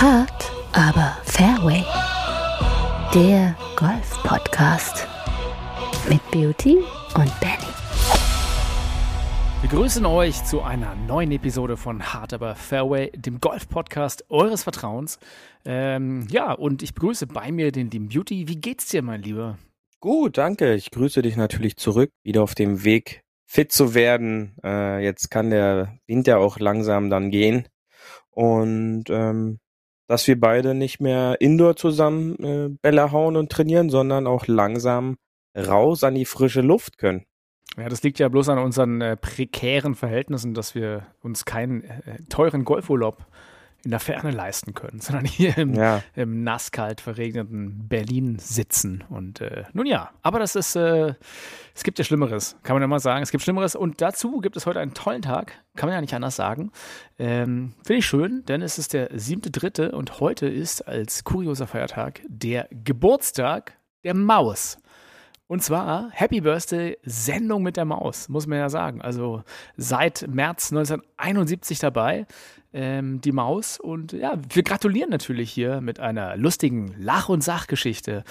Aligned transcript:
Hard, 0.00 0.52
aber 0.74 1.18
Fairway. 1.24 1.82
Der 3.12 3.56
Golf-Podcast 3.74 5.08
mit 6.08 6.20
Beauty 6.30 6.76
und 7.16 7.40
Benny. 7.40 7.72
Wir 9.60 9.70
grüßen 9.70 10.06
euch 10.06 10.44
zu 10.44 10.62
einer 10.62 10.94
neuen 10.94 11.32
Episode 11.32 11.76
von 11.76 12.00
Hard 12.14 12.32
aber 12.32 12.54
Fairway, 12.54 13.10
dem 13.10 13.40
Golf-Podcast 13.40 14.24
eures 14.28 14.62
Vertrauens. 14.62 15.18
Ähm, 15.64 16.28
ja, 16.30 16.52
und 16.52 16.84
ich 16.84 16.94
begrüße 16.94 17.26
bei 17.26 17.50
mir 17.50 17.72
den 17.72 17.90
lieben 17.90 18.08
Beauty. 18.08 18.46
Wie 18.46 18.60
geht's 18.60 18.86
dir, 18.90 19.02
mein 19.02 19.22
Lieber? 19.22 19.58
Gut, 19.98 20.38
danke. 20.38 20.74
Ich 20.74 20.92
grüße 20.92 21.22
dich 21.22 21.34
natürlich 21.34 21.76
zurück, 21.76 22.12
wieder 22.22 22.44
auf 22.44 22.54
dem 22.54 22.84
Weg 22.84 23.24
fit 23.46 23.72
zu 23.72 23.94
werden. 23.94 24.54
Äh, 24.62 25.02
jetzt 25.02 25.28
kann 25.28 25.50
der 25.50 25.98
Winter 26.06 26.38
auch 26.38 26.60
langsam 26.60 27.10
dann 27.10 27.32
gehen. 27.32 27.66
Und 28.30 29.06
ähm, 29.10 29.58
dass 30.08 30.26
wir 30.26 30.40
beide 30.40 30.74
nicht 30.74 31.00
mehr 31.00 31.36
indoor 31.40 31.76
zusammen 31.76 32.34
äh, 32.42 32.68
Bälle 32.82 33.12
hauen 33.12 33.36
und 33.36 33.52
trainieren, 33.52 33.90
sondern 33.90 34.26
auch 34.26 34.46
langsam 34.46 35.16
raus 35.56 36.02
an 36.02 36.14
die 36.14 36.24
frische 36.24 36.62
Luft 36.62 36.98
können. 36.98 37.24
Ja, 37.76 37.88
das 37.88 38.02
liegt 38.02 38.18
ja 38.18 38.28
bloß 38.28 38.48
an 38.48 38.58
unseren 38.58 39.00
äh, 39.00 39.16
prekären 39.16 39.94
Verhältnissen, 39.94 40.54
dass 40.54 40.74
wir 40.74 41.06
uns 41.20 41.44
keinen 41.44 41.84
äh, 41.84 42.22
teuren 42.28 42.64
Golfurlaub 42.64 43.26
in 43.84 43.92
der 43.92 44.00
Ferne 44.00 44.30
leisten 44.30 44.74
können, 44.74 45.00
sondern 45.00 45.24
hier 45.24 45.56
im, 45.56 45.74
ja. 45.74 46.02
im 46.14 46.42
nasskalt 46.42 47.00
verregneten 47.00 47.88
Berlin 47.88 48.38
sitzen. 48.38 49.04
Und 49.08 49.40
äh, 49.40 49.64
nun 49.72 49.86
ja, 49.86 50.10
aber 50.22 50.38
das 50.38 50.56
ist, 50.56 50.76
äh, 50.76 51.14
es 51.74 51.84
gibt 51.84 51.98
ja 51.98 52.04
Schlimmeres, 52.04 52.56
kann 52.62 52.74
man 52.74 52.82
ja 52.82 52.88
mal 52.88 52.98
sagen. 52.98 53.22
Es 53.22 53.30
gibt 53.30 53.42
Schlimmeres 53.42 53.76
und 53.76 54.00
dazu 54.00 54.40
gibt 54.40 54.56
es 54.56 54.66
heute 54.66 54.80
einen 54.80 54.94
tollen 54.94 55.22
Tag, 55.22 55.52
kann 55.76 55.88
man 55.88 55.94
ja 55.94 56.00
nicht 56.00 56.14
anders 56.14 56.36
sagen. 56.36 56.72
Ähm, 57.18 57.74
Finde 57.84 57.98
ich 57.98 58.06
schön, 58.06 58.44
denn 58.46 58.62
es 58.62 58.78
ist 58.78 58.92
der 58.92 59.10
siebte, 59.14 59.50
dritte 59.50 59.92
und 59.92 60.20
heute 60.20 60.48
ist 60.48 60.86
als 60.86 61.24
kurioser 61.24 61.66
Feiertag 61.66 62.20
der 62.26 62.68
Geburtstag 62.70 63.74
der 64.04 64.14
Maus. 64.14 64.78
Und 65.48 65.62
zwar 65.62 66.10
Happy 66.10 66.42
Birthday 66.42 66.98
Sendung 67.04 67.62
mit 67.62 67.78
der 67.78 67.86
Maus, 67.86 68.28
muss 68.28 68.46
man 68.46 68.58
ja 68.58 68.68
sagen. 68.68 69.00
Also 69.00 69.42
seit 69.78 70.28
März 70.28 70.70
1971 70.72 71.78
dabei, 71.78 72.26
ähm, 72.72 73.20
die 73.20 73.32
Maus. 73.32 73.78
Und 73.78 74.12
ja, 74.12 74.38
wir 74.52 74.62
gratulieren 74.62 75.10
natürlich 75.10 75.50
hier 75.50 75.80
mit 75.80 76.00
einer 76.00 76.36
lustigen 76.36 76.94
Lach- 76.98 77.28
und 77.28 77.42
Sachgeschichte. 77.42 78.24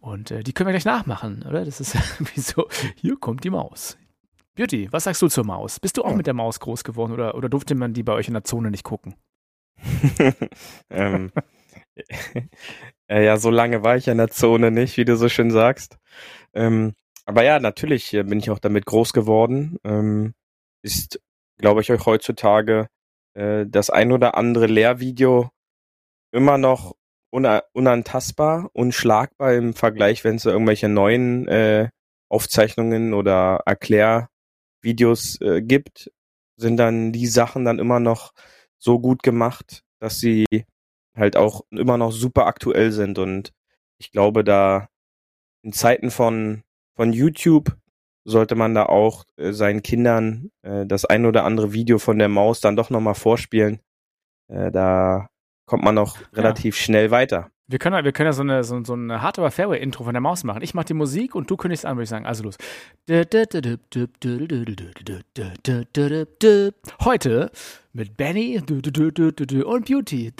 Und 0.00 0.30
äh, 0.30 0.42
die 0.42 0.52
können 0.52 0.68
wir 0.68 0.72
gleich 0.72 0.84
nachmachen, 0.84 1.44
oder? 1.48 1.64
Das 1.64 1.80
ist 1.80 1.94
irgendwie 2.18 2.40
so, 2.40 2.68
hier 2.96 3.16
kommt 3.16 3.44
die 3.44 3.50
Maus. 3.50 3.96
Beauty, 4.54 4.88
was 4.90 5.04
sagst 5.04 5.22
du 5.22 5.28
zur 5.28 5.44
Maus? 5.44 5.80
Bist 5.80 5.96
du 5.96 6.02
auch 6.02 6.10
ja. 6.10 6.16
mit 6.16 6.26
der 6.26 6.34
Maus 6.34 6.60
groß 6.60 6.84
geworden 6.84 7.12
oder, 7.12 7.34
oder 7.34 7.48
durfte 7.48 7.74
man 7.74 7.94
die 7.94 8.02
bei 8.02 8.12
euch 8.12 8.28
in 8.28 8.34
der 8.34 8.44
Zone 8.44 8.70
nicht 8.70 8.84
gucken? 8.84 9.14
ähm, 10.90 11.32
äh, 13.08 13.24
ja, 13.24 13.36
so 13.38 13.50
lange 13.50 13.82
war 13.82 13.96
ich 13.96 14.08
in 14.08 14.18
der 14.18 14.28
Zone 14.28 14.70
nicht, 14.70 14.96
wie 14.98 15.04
du 15.04 15.16
so 15.16 15.28
schön 15.28 15.50
sagst. 15.50 15.96
Ähm, 16.52 16.92
aber 17.24 17.44
ja, 17.44 17.60
natürlich 17.60 18.12
äh, 18.12 18.24
bin 18.24 18.38
ich 18.38 18.50
auch 18.50 18.58
damit 18.58 18.84
groß 18.84 19.12
geworden. 19.12 19.78
Ähm, 19.84 20.34
ist, 20.82 21.20
glaube 21.58 21.80
ich, 21.80 21.90
euch 21.90 22.04
heutzutage 22.04 22.88
äh, 23.34 23.66
das 23.66 23.90
ein 23.90 24.12
oder 24.12 24.36
andere 24.36 24.66
Lehrvideo 24.66 25.50
immer 26.32 26.58
noch 26.58 26.96
una 27.30 27.62
unantastbar, 27.72 28.70
unschlagbar 28.74 29.54
im 29.54 29.74
Vergleich, 29.74 30.24
wenn 30.24 30.36
es 30.36 30.44
irgendwelche 30.44 30.88
neuen 30.88 31.48
äh, 31.48 31.88
Aufzeichnungen 32.28 33.14
oder 33.14 33.62
Erklärvideos 33.66 35.40
äh, 35.40 35.62
gibt, 35.62 36.10
sind 36.56 36.76
dann 36.76 37.12
die 37.12 37.26
Sachen 37.26 37.64
dann 37.64 37.78
immer 37.78 38.00
noch 38.00 38.32
so 38.78 39.00
gut 39.00 39.22
gemacht, 39.22 39.82
dass 40.00 40.18
sie 40.18 40.46
halt 41.16 41.36
auch 41.36 41.62
immer 41.70 41.98
noch 41.98 42.12
super 42.12 42.46
aktuell 42.46 42.92
sind. 42.92 43.18
Und 43.18 43.52
ich 43.98 44.10
glaube, 44.10 44.44
da 44.44 44.88
in 45.62 45.72
Zeiten 45.72 46.10
von, 46.10 46.62
von 46.96 47.12
YouTube 47.12 47.76
sollte 48.24 48.54
man 48.54 48.74
da 48.74 48.86
auch 48.86 49.24
äh, 49.36 49.52
seinen 49.52 49.82
Kindern 49.82 50.50
äh, 50.62 50.86
das 50.86 51.04
ein 51.04 51.26
oder 51.26 51.44
andere 51.44 51.72
Video 51.72 51.98
von 51.98 52.18
der 52.18 52.28
Maus 52.28 52.60
dann 52.60 52.76
doch 52.76 52.90
nochmal 52.90 53.14
vorspielen. 53.14 53.80
Äh, 54.48 54.70
da 54.70 55.28
kommt 55.66 55.84
man 55.84 55.94
noch 55.94 56.18
relativ 56.32 56.76
ja. 56.76 56.82
schnell 56.82 57.10
weiter. 57.10 57.51
Wir 57.68 57.78
können, 57.78 57.96
ja, 57.96 58.04
wir 58.04 58.12
können 58.12 58.26
ja 58.26 58.32
so 58.32 58.42
eine, 58.42 58.64
so, 58.64 58.82
so 58.84 58.92
eine 58.94 59.22
Hard 59.22 59.38
aber 59.38 59.50
Fairway 59.50 59.80
Intro 59.80 60.04
von 60.04 60.12
der 60.12 60.20
Maus 60.20 60.44
machen. 60.44 60.62
Ich 60.62 60.74
mache 60.74 60.86
die 60.86 60.94
Musik 60.94 61.34
und 61.34 61.50
du 61.50 61.56
kündigst 61.56 61.86
an, 61.86 61.96
würde 61.96 62.04
ich 62.04 62.08
sagen. 62.08 62.26
Also 62.26 62.42
los. 62.42 62.58
Heute 67.04 67.50
mit 67.94 68.16
Benny 68.16 68.58
und 68.58 69.86
Beauty. 69.86 70.32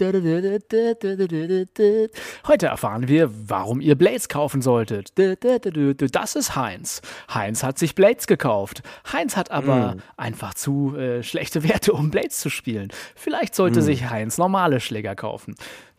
Heute 2.46 2.66
erfahren 2.66 3.08
wir, 3.08 3.30
warum 3.48 3.80
ihr 3.80 3.94
Blades 3.94 4.28
kaufen 4.28 4.62
solltet. 4.62 5.12
Das 5.16 6.34
ist 6.34 6.56
Heinz. 6.56 7.02
Heinz 7.32 7.62
hat 7.62 7.78
sich 7.78 7.94
Blades 7.94 8.26
gekauft. 8.26 8.82
Heinz 9.12 9.36
hat 9.36 9.50
aber 9.50 9.94
mm. 9.94 10.02
einfach 10.16 10.54
zu 10.54 10.96
äh, 10.96 11.22
schlechte 11.22 11.62
Werte, 11.62 11.92
um 11.92 12.10
Blades 12.10 12.40
zu 12.40 12.48
spielen. 12.48 12.88
Vielleicht 13.14 13.54
sollte 13.54 13.80
mm. 13.80 13.82
sich 13.82 14.10
Heinz 14.10 14.38
normale 14.38 14.80
Schläger 14.80 15.14
kaufen. 15.14 15.54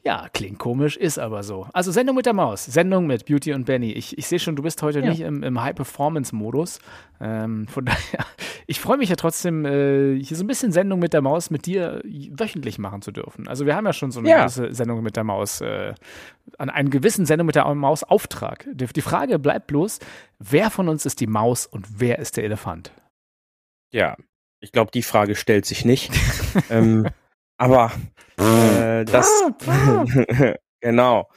Ja, 0.06 0.28
klingt 0.34 0.60
komisch, 0.60 0.98
ist 0.98 1.18
aber 1.18 1.44
so. 1.44 1.68
Also 1.72 1.94
Sendung 1.94 2.18
mit 2.18 2.26
der 2.26 2.34
Maus, 2.34 2.66
Sendung 2.66 3.08
mit 3.08 3.26
Beauty 3.26 3.54
und 3.54 3.64
Benny. 3.64 3.94
Ich, 3.94 4.18
ich 4.18 4.28
sehe 4.28 4.38
schon, 4.38 4.58
du 4.58 4.62
bist 4.62 4.82
heute 4.82 5.00
ja. 5.00 5.10
nicht 5.10 5.22
im, 5.22 5.44
im 5.44 5.62
High-Performance-Modus. 5.62 6.80
Ähm, 7.22 7.68
von 7.70 7.86
daher, 7.86 8.26
ich 8.68 8.82
freue 8.82 8.98
mich 8.98 9.08
ja 9.08 9.16
trotzdem, 9.16 9.64
äh, 9.66 10.22
hier 10.22 10.36
so 10.36 10.44
ein 10.44 10.48
bisschen 10.48 10.74
Sendung 10.74 11.00
mit 11.00 11.14
der 11.14 11.22
Maus 11.22 11.50
mit 11.50 11.66
dir 11.68 12.02
wöchentlich 12.04 12.80
machen 12.80 13.02
zu 13.02 13.14
dürfen. 13.14 13.48
Also 13.48 13.66
wir 13.66 13.78
haben 13.78 13.86
ja 13.86 13.94
schon 13.94 14.12
so 14.12 14.20
eine 14.20 14.30
ja. 14.30 14.42
gewisse 14.42 14.74
Sendung 14.74 15.04
mit 15.04 15.16
der 15.16 15.24
Maus, 15.24 15.62
äh, 15.62 15.94
an 16.58 16.70
einen 16.70 16.90
gewissen 16.90 17.26
Sendung 17.26 17.46
mit 17.46 17.56
der 17.56 17.74
Maus 17.74 18.04
Auftrag. 18.04 18.68
Die, 18.74 18.88
die 18.88 19.02
Frage 19.02 19.40
bleibt 19.40 19.68
bloß, 19.68 20.00
wer 20.38 20.70
von 20.70 20.90
uns 20.90 21.06
ist 21.06 21.22
die 21.22 21.28
Maus 21.28 21.66
und 21.66 22.02
wer 22.02 22.20
ist 22.20 22.36
der 22.36 22.44
Elefant? 22.44 22.92
Ja, 23.94 24.18
ich 24.60 24.74
glaube, 24.74 24.92
die 24.92 25.04
Frage 25.04 25.36
stellt 25.36 25.66
sich 25.66 25.86
nicht. 25.86 26.12
ähm, 26.70 27.08
aber 27.64 27.94
äh, 28.38 29.06
das 29.06 29.30
genau. 30.82 31.30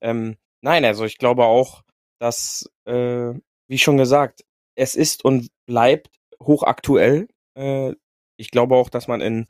Ähm, 0.00 0.36
nein, 0.60 0.84
also 0.84 1.04
ich 1.04 1.18
glaube 1.18 1.44
auch, 1.44 1.82
dass, 2.20 2.70
äh, 2.84 3.32
wie 3.66 3.78
schon 3.78 3.96
gesagt, 3.96 4.44
es 4.76 4.94
ist 4.94 5.24
und 5.24 5.48
bleibt 5.66 6.20
hochaktuell. 6.40 7.26
Äh, 7.58 7.94
ich 8.36 8.52
glaube 8.52 8.76
auch, 8.76 8.90
dass 8.90 9.08
man 9.08 9.20
in 9.20 9.46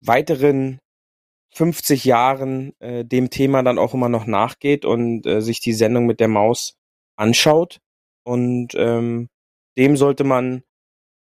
weiteren 0.00 0.78
50 1.52 2.04
Jahren 2.04 2.72
äh, 2.78 3.04
dem 3.04 3.30
Thema 3.30 3.64
dann 3.64 3.78
auch 3.78 3.92
immer 3.92 4.08
noch 4.08 4.26
nachgeht 4.26 4.84
und 4.84 5.26
äh, 5.26 5.40
sich 5.42 5.58
die 5.58 5.72
Sendung 5.72 6.06
mit 6.06 6.20
der 6.20 6.28
Maus 6.28 6.76
anschaut. 7.16 7.80
Und 8.24 8.74
ähm, 8.76 9.28
dem 9.76 9.96
sollte 9.96 10.22
man 10.22 10.62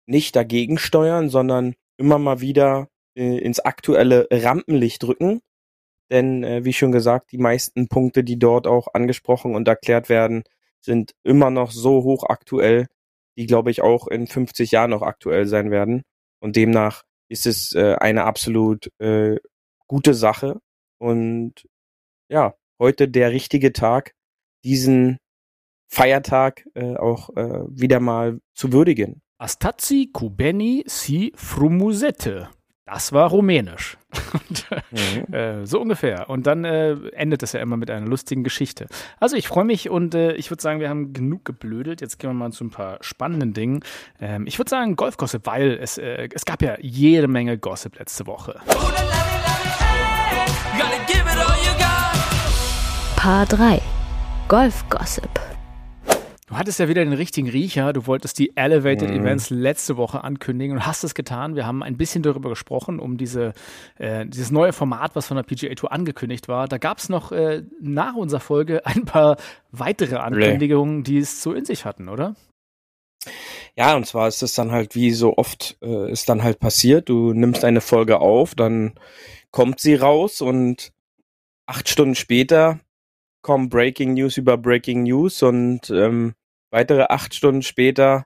nicht 0.06 0.36
dagegen 0.36 0.78
steuern, 0.78 1.28
sondern 1.28 1.74
immer 1.98 2.18
mal 2.18 2.40
wieder 2.40 2.88
äh, 3.16 3.38
ins 3.38 3.60
aktuelle 3.60 4.28
Rampenlicht 4.30 5.04
rücken. 5.04 5.40
Denn, 6.10 6.42
äh, 6.44 6.64
wie 6.64 6.72
schon 6.72 6.92
gesagt, 6.92 7.32
die 7.32 7.38
meisten 7.38 7.88
Punkte, 7.88 8.24
die 8.24 8.38
dort 8.38 8.66
auch 8.66 8.88
angesprochen 8.94 9.54
und 9.54 9.68
erklärt 9.68 10.08
werden, 10.08 10.42
sind 10.80 11.14
immer 11.22 11.50
noch 11.50 11.70
so 11.70 12.02
hoch 12.02 12.24
aktuell, 12.28 12.86
die, 13.36 13.46
glaube 13.46 13.70
ich, 13.70 13.82
auch 13.82 14.08
in 14.08 14.26
50 14.26 14.72
Jahren 14.72 14.90
noch 14.90 15.02
aktuell 15.02 15.46
sein 15.46 15.70
werden. 15.70 16.02
Und 16.40 16.56
demnach 16.56 17.04
ist 17.28 17.46
es 17.46 17.72
äh, 17.74 17.94
eine 17.94 18.24
absolut 18.24 18.90
äh, 18.98 19.36
gute 19.86 20.14
Sache. 20.14 20.60
Und 20.98 21.66
ja, 22.28 22.54
heute 22.78 23.08
der 23.08 23.30
richtige 23.30 23.72
Tag, 23.72 24.14
diesen 24.64 25.18
Feiertag 25.88 26.66
äh, 26.74 26.96
auch 26.96 27.30
äh, 27.36 27.64
wieder 27.68 28.00
mal 28.00 28.40
zu 28.54 28.72
würdigen. 28.72 29.22
Astazi 29.38 30.10
Kubeni 30.12 30.84
si 30.86 31.32
frumusette. 31.34 32.50
Das 32.86 33.12
war 33.12 33.28
rumänisch. 33.28 33.96
Und, 34.32 34.66
mhm. 34.90 35.34
äh, 35.34 35.66
so 35.66 35.80
ungefähr. 35.80 36.28
Und 36.28 36.46
dann 36.46 36.64
äh, 36.64 36.92
endet 37.12 37.42
es 37.42 37.52
ja 37.52 37.60
immer 37.60 37.76
mit 37.76 37.90
einer 37.90 38.06
lustigen 38.06 38.42
Geschichte. 38.42 38.86
Also 39.18 39.36
ich 39.36 39.46
freue 39.46 39.64
mich 39.64 39.88
und 39.88 40.14
äh, 40.14 40.32
ich 40.32 40.50
würde 40.50 40.62
sagen, 40.62 40.80
wir 40.80 40.88
haben 40.88 41.12
genug 41.12 41.44
geblödelt. 41.44 42.00
Jetzt 42.00 42.18
gehen 42.18 42.30
wir 42.30 42.34
mal 42.34 42.50
zu 42.50 42.64
ein 42.64 42.70
paar 42.70 42.98
spannenden 43.00 43.52
Dingen. 43.52 43.80
Ähm, 44.20 44.46
ich 44.46 44.58
würde 44.58 44.68
sagen 44.68 44.96
Golfgossip, 44.96 45.46
weil 45.46 45.78
es, 45.80 45.98
äh, 45.98 46.28
es 46.34 46.44
gab 46.44 46.62
ja 46.62 46.76
jede 46.80 47.28
Menge 47.28 47.58
Gossip 47.58 47.98
letzte 47.98 48.26
Woche. 48.26 48.60
Paar 53.16 53.46
3 53.46 53.80
Golfgossip. 54.48 55.39
Du 56.50 56.58
hattest 56.58 56.80
ja 56.80 56.88
wieder 56.88 57.04
den 57.04 57.12
richtigen 57.12 57.48
Riecher. 57.48 57.92
Du 57.92 58.08
wolltest 58.08 58.36
die 58.40 58.56
Elevated 58.56 59.08
mhm. 59.08 59.20
Events 59.20 59.50
letzte 59.50 59.96
Woche 59.96 60.24
ankündigen 60.24 60.76
und 60.76 60.84
hast 60.84 61.04
es 61.04 61.14
getan. 61.14 61.54
Wir 61.54 61.64
haben 61.64 61.80
ein 61.84 61.96
bisschen 61.96 62.24
darüber 62.24 62.48
gesprochen, 62.48 62.98
um 62.98 63.16
diese, 63.16 63.52
äh, 63.98 64.26
dieses 64.26 64.50
neue 64.50 64.72
Format, 64.72 65.14
was 65.14 65.28
von 65.28 65.36
der 65.36 65.44
PGA 65.44 65.72
Tour 65.76 65.92
angekündigt 65.92 66.48
war. 66.48 66.66
Da 66.66 66.78
gab 66.78 66.98
es 66.98 67.08
noch 67.08 67.30
äh, 67.30 67.62
nach 67.80 68.16
unserer 68.16 68.40
Folge 68.40 68.84
ein 68.84 69.04
paar 69.04 69.36
weitere 69.70 70.16
Ankündigungen, 70.16 71.04
die 71.04 71.18
es 71.18 71.40
so 71.40 71.52
in 71.52 71.64
sich 71.64 71.84
hatten, 71.84 72.08
oder? 72.08 72.34
Ja, 73.76 73.94
und 73.94 74.06
zwar 74.06 74.26
ist 74.26 74.42
es 74.42 74.52
dann 74.56 74.72
halt, 74.72 74.96
wie 74.96 75.12
so 75.12 75.36
oft 75.36 75.78
äh, 75.82 76.10
ist 76.10 76.28
dann 76.28 76.42
halt 76.42 76.58
passiert. 76.58 77.08
Du 77.08 77.32
nimmst 77.32 77.64
eine 77.64 77.80
Folge 77.80 78.18
auf, 78.18 78.56
dann 78.56 78.94
kommt 79.52 79.78
sie 79.78 79.94
raus 79.94 80.40
und 80.40 80.92
acht 81.66 81.88
Stunden 81.88 82.16
später 82.16 82.80
kommen 83.42 83.68
Breaking 83.68 84.14
News 84.14 84.36
über 84.36 84.58
Breaking 84.58 85.04
News 85.04 85.42
und 85.44 85.90
ähm, 85.90 86.34
weitere 86.70 87.04
acht 87.08 87.34
Stunden 87.34 87.62
später 87.62 88.24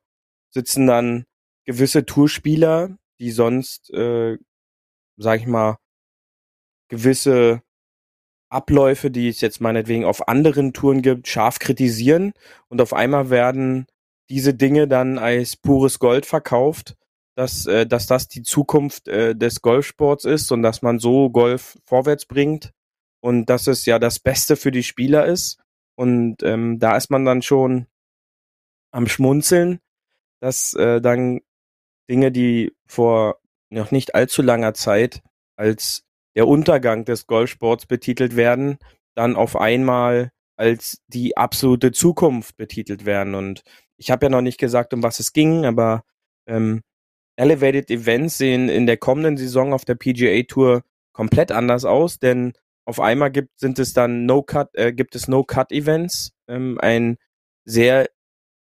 sitzen 0.50 0.86
dann 0.86 1.24
gewisse 1.64 2.04
Tourspieler, 2.04 2.96
die 3.18 3.30
sonst, 3.30 3.90
äh, 3.92 4.38
sag 5.16 5.40
ich 5.40 5.46
mal, 5.46 5.78
gewisse 6.88 7.62
Abläufe, 8.50 9.10
die 9.10 9.28
es 9.28 9.40
jetzt 9.40 9.60
meinetwegen 9.60 10.04
auf 10.04 10.28
anderen 10.28 10.72
Touren 10.72 11.02
gibt, 11.02 11.26
scharf 11.26 11.58
kritisieren 11.58 12.32
und 12.68 12.80
auf 12.80 12.92
einmal 12.92 13.30
werden 13.30 13.86
diese 14.30 14.54
Dinge 14.54 14.88
dann 14.88 15.18
als 15.18 15.56
pures 15.56 15.98
Gold 15.98 16.24
verkauft, 16.26 16.96
dass, 17.34 17.66
äh, 17.66 17.86
dass 17.86 18.06
das 18.06 18.28
die 18.28 18.42
Zukunft 18.42 19.08
äh, 19.08 19.34
des 19.34 19.60
Golfsports 19.60 20.24
ist 20.24 20.52
und 20.52 20.62
dass 20.62 20.82
man 20.82 20.98
so 20.98 21.30
Golf 21.30 21.76
vorwärts 21.84 22.26
bringt 22.26 22.72
und 23.20 23.46
dass 23.46 23.66
es 23.66 23.86
ja 23.86 23.98
das 23.98 24.20
Beste 24.20 24.56
für 24.56 24.70
die 24.70 24.82
Spieler 24.82 25.26
ist. 25.26 25.58
Und 25.96 26.42
ähm, 26.42 26.78
da 26.78 26.96
ist 26.96 27.10
man 27.10 27.24
dann 27.24 27.42
schon 27.42 27.86
am 28.94 29.08
Schmunzeln, 29.08 29.80
dass 30.40 30.74
äh, 30.74 31.00
dann 31.00 31.40
Dinge, 32.08 32.30
die 32.30 32.72
vor 32.86 33.40
noch 33.70 33.90
nicht 33.90 34.14
allzu 34.14 34.42
langer 34.42 34.74
Zeit 34.74 35.22
als 35.56 36.04
der 36.36 36.46
Untergang 36.46 37.04
des 37.04 37.26
Golfsports 37.26 37.86
betitelt 37.86 38.36
werden, 38.36 38.78
dann 39.14 39.36
auf 39.36 39.56
einmal 39.56 40.30
als 40.56 41.02
die 41.08 41.36
absolute 41.36 41.92
Zukunft 41.92 42.56
betitelt 42.56 43.04
werden. 43.04 43.34
Und 43.34 43.62
ich 43.96 44.10
habe 44.10 44.26
ja 44.26 44.30
noch 44.30 44.42
nicht 44.42 44.58
gesagt, 44.58 44.94
um 44.94 45.02
was 45.02 45.18
es 45.18 45.32
ging, 45.32 45.64
aber 45.64 46.04
ähm, 46.46 46.82
Elevated 47.36 47.90
Events 47.90 48.38
sehen 48.38 48.68
in 48.68 48.86
der 48.86 48.96
kommenden 48.96 49.36
Saison 49.36 49.72
auf 49.72 49.84
der 49.84 49.96
PGA 49.96 50.42
Tour 50.46 50.82
komplett 51.12 51.50
anders 51.50 51.84
aus, 51.84 52.18
denn 52.18 52.52
auf 52.84 53.00
einmal 53.00 53.30
gibt, 53.32 53.58
sind 53.58 53.78
es 53.78 53.92
dann 53.92 54.26
No-Cut, 54.26 54.74
äh, 54.74 54.92
gibt 54.92 55.16
es 55.16 55.26
No-Cut-Events, 55.26 56.32
ähm, 56.48 56.78
ein 56.80 57.16
sehr 57.64 58.08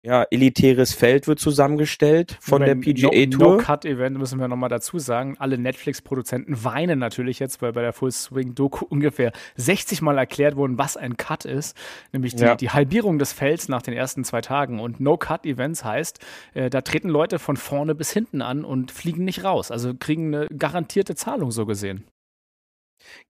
ja, 0.02 0.22
elitäres 0.30 0.94
Feld 0.94 1.26
wird 1.28 1.40
zusammengestellt 1.40 2.38
von 2.40 2.62
der 2.62 2.74
PGA 2.74 3.26
Tour. 3.26 3.56
No-Cut-Event 3.56 4.16
müssen 4.16 4.40
wir 4.40 4.48
nochmal 4.48 4.70
dazu 4.70 4.98
sagen. 4.98 5.36
Alle 5.38 5.58
Netflix-Produzenten 5.58 6.64
weinen 6.64 6.98
natürlich 6.98 7.38
jetzt, 7.38 7.60
weil 7.60 7.74
bei 7.74 7.82
der 7.82 7.92
Full 7.92 8.10
Swing 8.10 8.54
Doku 8.54 8.84
ungefähr 8.88 9.32
60 9.56 10.00
Mal 10.00 10.16
erklärt 10.16 10.56
wurden, 10.56 10.78
was 10.78 10.96
ein 10.96 11.18
Cut 11.18 11.44
ist. 11.44 11.76
Nämlich 12.12 12.34
die, 12.34 12.44
ja. 12.44 12.54
die 12.54 12.70
Halbierung 12.70 13.18
des 13.18 13.34
Felds 13.34 13.68
nach 13.68 13.82
den 13.82 13.92
ersten 13.92 14.24
zwei 14.24 14.40
Tagen. 14.40 14.80
Und 14.80 15.00
No-Cut-Events 15.00 15.84
heißt, 15.84 16.18
äh, 16.54 16.70
da 16.70 16.80
treten 16.80 17.10
Leute 17.10 17.38
von 17.38 17.58
vorne 17.58 17.94
bis 17.94 18.10
hinten 18.10 18.40
an 18.40 18.64
und 18.64 18.90
fliegen 18.92 19.24
nicht 19.24 19.44
raus. 19.44 19.70
Also 19.70 19.92
kriegen 19.94 20.34
eine 20.34 20.48
garantierte 20.48 21.14
Zahlung 21.14 21.50
so 21.50 21.66
gesehen. 21.66 22.04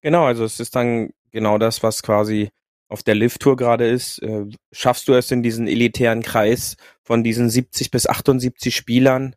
Genau, 0.03 0.25
also 0.25 0.45
es 0.45 0.61
ist 0.61 0.77
dann 0.77 1.11
genau 1.33 1.59
das, 1.59 1.83
was 1.83 2.03
quasi 2.03 2.51
auf 2.91 3.03
der 3.03 3.15
Lift-Tour 3.15 3.57
gerade 3.57 3.89
ist, 3.89 4.19
äh, 4.23 4.47
schaffst 4.73 5.09
du 5.09 5.15
es 5.15 5.31
in 5.31 5.43
diesen 5.43 5.69
elitären 5.69 6.23
Kreis 6.23 6.77
von 7.03 7.23
diesen 7.23 7.49
70 7.49 7.91
bis 7.91 8.07
78 8.07 8.75
Spielern, 8.75 9.37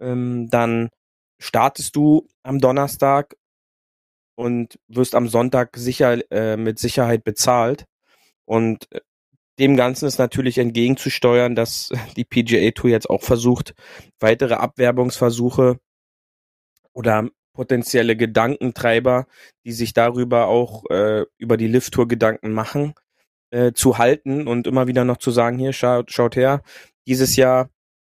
ähm, 0.00 0.48
dann 0.50 0.90
startest 1.40 1.94
du 1.96 2.28
am 2.42 2.58
Donnerstag 2.60 3.36
und 4.34 4.78
wirst 4.88 5.14
am 5.14 5.28
Sonntag 5.28 5.76
sicher 5.76 6.18
äh, 6.32 6.56
mit 6.56 6.78
Sicherheit 6.78 7.24
bezahlt. 7.24 7.86
Und 8.44 8.90
äh, 8.92 9.00
dem 9.58 9.76
Ganzen 9.76 10.06
ist 10.06 10.18
natürlich 10.18 10.58
entgegenzusteuern, 10.58 11.54
dass 11.54 11.90
die 12.16 12.24
PGA 12.24 12.70
Tour 12.72 12.90
jetzt 12.90 13.10
auch 13.10 13.22
versucht, 13.22 13.74
weitere 14.18 14.54
Abwerbungsversuche 14.54 15.78
oder 16.92 17.28
potenzielle 17.58 18.14
Gedankentreiber, 18.14 19.26
die 19.64 19.72
sich 19.72 19.92
darüber 19.92 20.46
auch 20.46 20.84
äh, 20.90 21.24
über 21.38 21.56
die 21.56 21.66
Lift-Tour 21.66 22.06
Gedanken 22.06 22.52
machen, 22.52 22.94
äh, 23.50 23.72
zu 23.72 23.98
halten 23.98 24.46
und 24.46 24.68
immer 24.68 24.86
wieder 24.86 25.04
noch 25.04 25.16
zu 25.16 25.32
sagen, 25.32 25.58
hier, 25.58 25.72
schaut, 25.72 26.12
schaut 26.12 26.36
her, 26.36 26.62
dieses 27.08 27.34
Jahr 27.34 27.68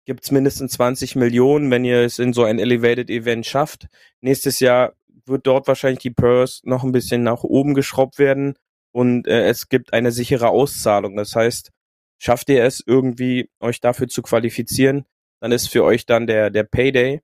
gibt's 0.05 0.31
mindestens 0.31 0.71
20 0.71 1.17
Millionen, 1.17 1.69
wenn 1.71 1.83
ihr 1.83 2.05
es 2.05 2.19
in 2.19 2.31
so 2.31 2.45
ein 2.45 2.57
Elevated 2.57 3.09
Event 3.09 3.45
schafft. 3.45 3.87
Nächstes 4.21 4.61
Jahr 4.61 4.93
wird 5.25 5.45
dort 5.45 5.67
wahrscheinlich 5.67 5.99
die 5.99 6.11
Purse 6.11 6.61
noch 6.63 6.85
ein 6.85 6.93
bisschen 6.93 7.23
nach 7.23 7.43
oben 7.43 7.73
geschraubt 7.73 8.19
werden 8.19 8.55
und 8.93 9.27
äh, 9.27 9.49
es 9.49 9.67
gibt 9.67 9.91
eine 9.91 10.13
sichere 10.13 10.51
Auszahlung. 10.51 11.17
Das 11.17 11.35
heißt, 11.35 11.71
schafft 12.17 12.47
ihr 12.47 12.63
es 12.63 12.81
irgendwie, 12.85 13.49
euch 13.59 13.81
dafür 13.81 14.07
zu 14.07 14.21
qualifizieren, 14.21 15.03
dann 15.41 15.51
ist 15.51 15.67
für 15.67 15.83
euch 15.83 16.05
dann 16.05 16.27
der, 16.27 16.49
der 16.49 16.63
Payday. 16.63 17.19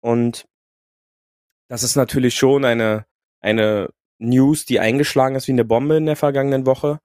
Und 0.00 0.46
das 1.70 1.84
ist 1.84 1.94
natürlich 1.94 2.34
schon 2.34 2.64
eine, 2.64 3.06
eine 3.40 3.90
News, 4.18 4.64
die 4.64 4.80
eingeschlagen 4.80 5.36
ist 5.36 5.46
wie 5.46 5.52
eine 5.52 5.64
Bombe 5.64 5.96
in 5.96 6.06
der 6.06 6.16
vergangenen 6.16 6.66
Woche. 6.66 6.98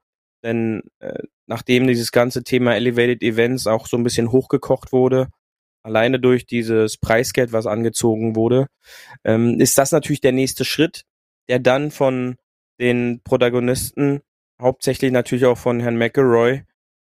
Denn 0.44 0.82
äh, 1.00 1.22
nachdem 1.46 1.86
dieses 1.86 2.12
ganze 2.12 2.44
Thema 2.44 2.76
Elevated 2.76 3.22
Events 3.22 3.68
auch 3.68 3.86
so 3.86 3.96
ein 3.96 4.04
bisschen 4.04 4.32
hochgekocht 4.32 4.92
wurde, 4.92 5.28
alleine 5.84 6.20
durch 6.20 6.48
dieses 6.48 6.98
Preisgeld, 6.98 7.54
was 7.54 7.68
angezogen 7.68 8.36
wurde, 8.36 8.66
ähm, 9.24 9.60
ist 9.60 9.78
das 9.78 9.92
natürlich 9.92 10.22
der 10.22 10.32
nächste 10.32 10.66
Schritt, 10.66 11.04
der 11.48 11.60
dann 11.60 11.92
von 11.92 12.36
den 12.80 13.22
Protagonisten, 13.24 14.22
hauptsächlich 14.60 15.12
natürlich 15.12 15.46
auch 15.46 15.60
von 15.60 15.80
Herrn 15.80 15.98
McElroy, 15.98 16.64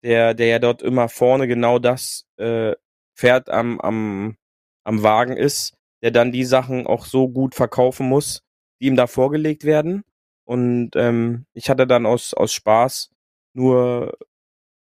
der, 0.03 0.33
der 0.33 0.47
ja 0.47 0.59
dort 0.59 0.81
immer 0.81 1.09
vorne 1.09 1.49
genau 1.49 1.79
das 1.79 2.25
äh, 2.37 2.75
Pferd 3.17 3.49
am, 3.49 3.81
am, 3.81 4.37
am 4.85 5.03
Wagen 5.03 5.35
ist, 5.35 5.73
der 6.01 6.11
dann 6.11 6.31
die 6.31 6.45
Sachen 6.45 6.87
auch 6.87 7.05
so 7.05 7.29
gut 7.29 7.55
verkaufen 7.55 8.07
muss, 8.07 8.43
die 8.79 8.87
ihm 8.87 8.95
da 8.95 9.07
vorgelegt 9.07 9.63
werden. 9.63 10.03
Und 10.45 10.91
ähm, 10.95 11.45
ich 11.53 11.69
hatte 11.69 11.87
dann 11.87 12.05
aus, 12.05 12.33
aus 12.33 12.53
Spaß 12.53 13.11
nur 13.53 14.17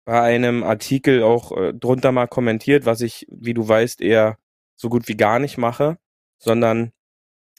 bei 0.05 0.21
einem 0.21 0.65
Artikel 0.65 1.23
auch 1.23 1.57
äh, 1.57 1.73
drunter 1.75 2.13
mal 2.13 2.27
kommentiert, 2.27 2.87
was 2.87 3.01
ich, 3.01 3.27
wie 3.31 3.55
du 3.55 3.67
weißt, 3.69 4.01
eher 4.01 4.39
so 4.75 4.89
gut 4.89 5.07
wie 5.09 5.17
gar 5.17 5.39
nicht 5.39 5.59
mache, 5.59 5.99
sondern 6.39 6.93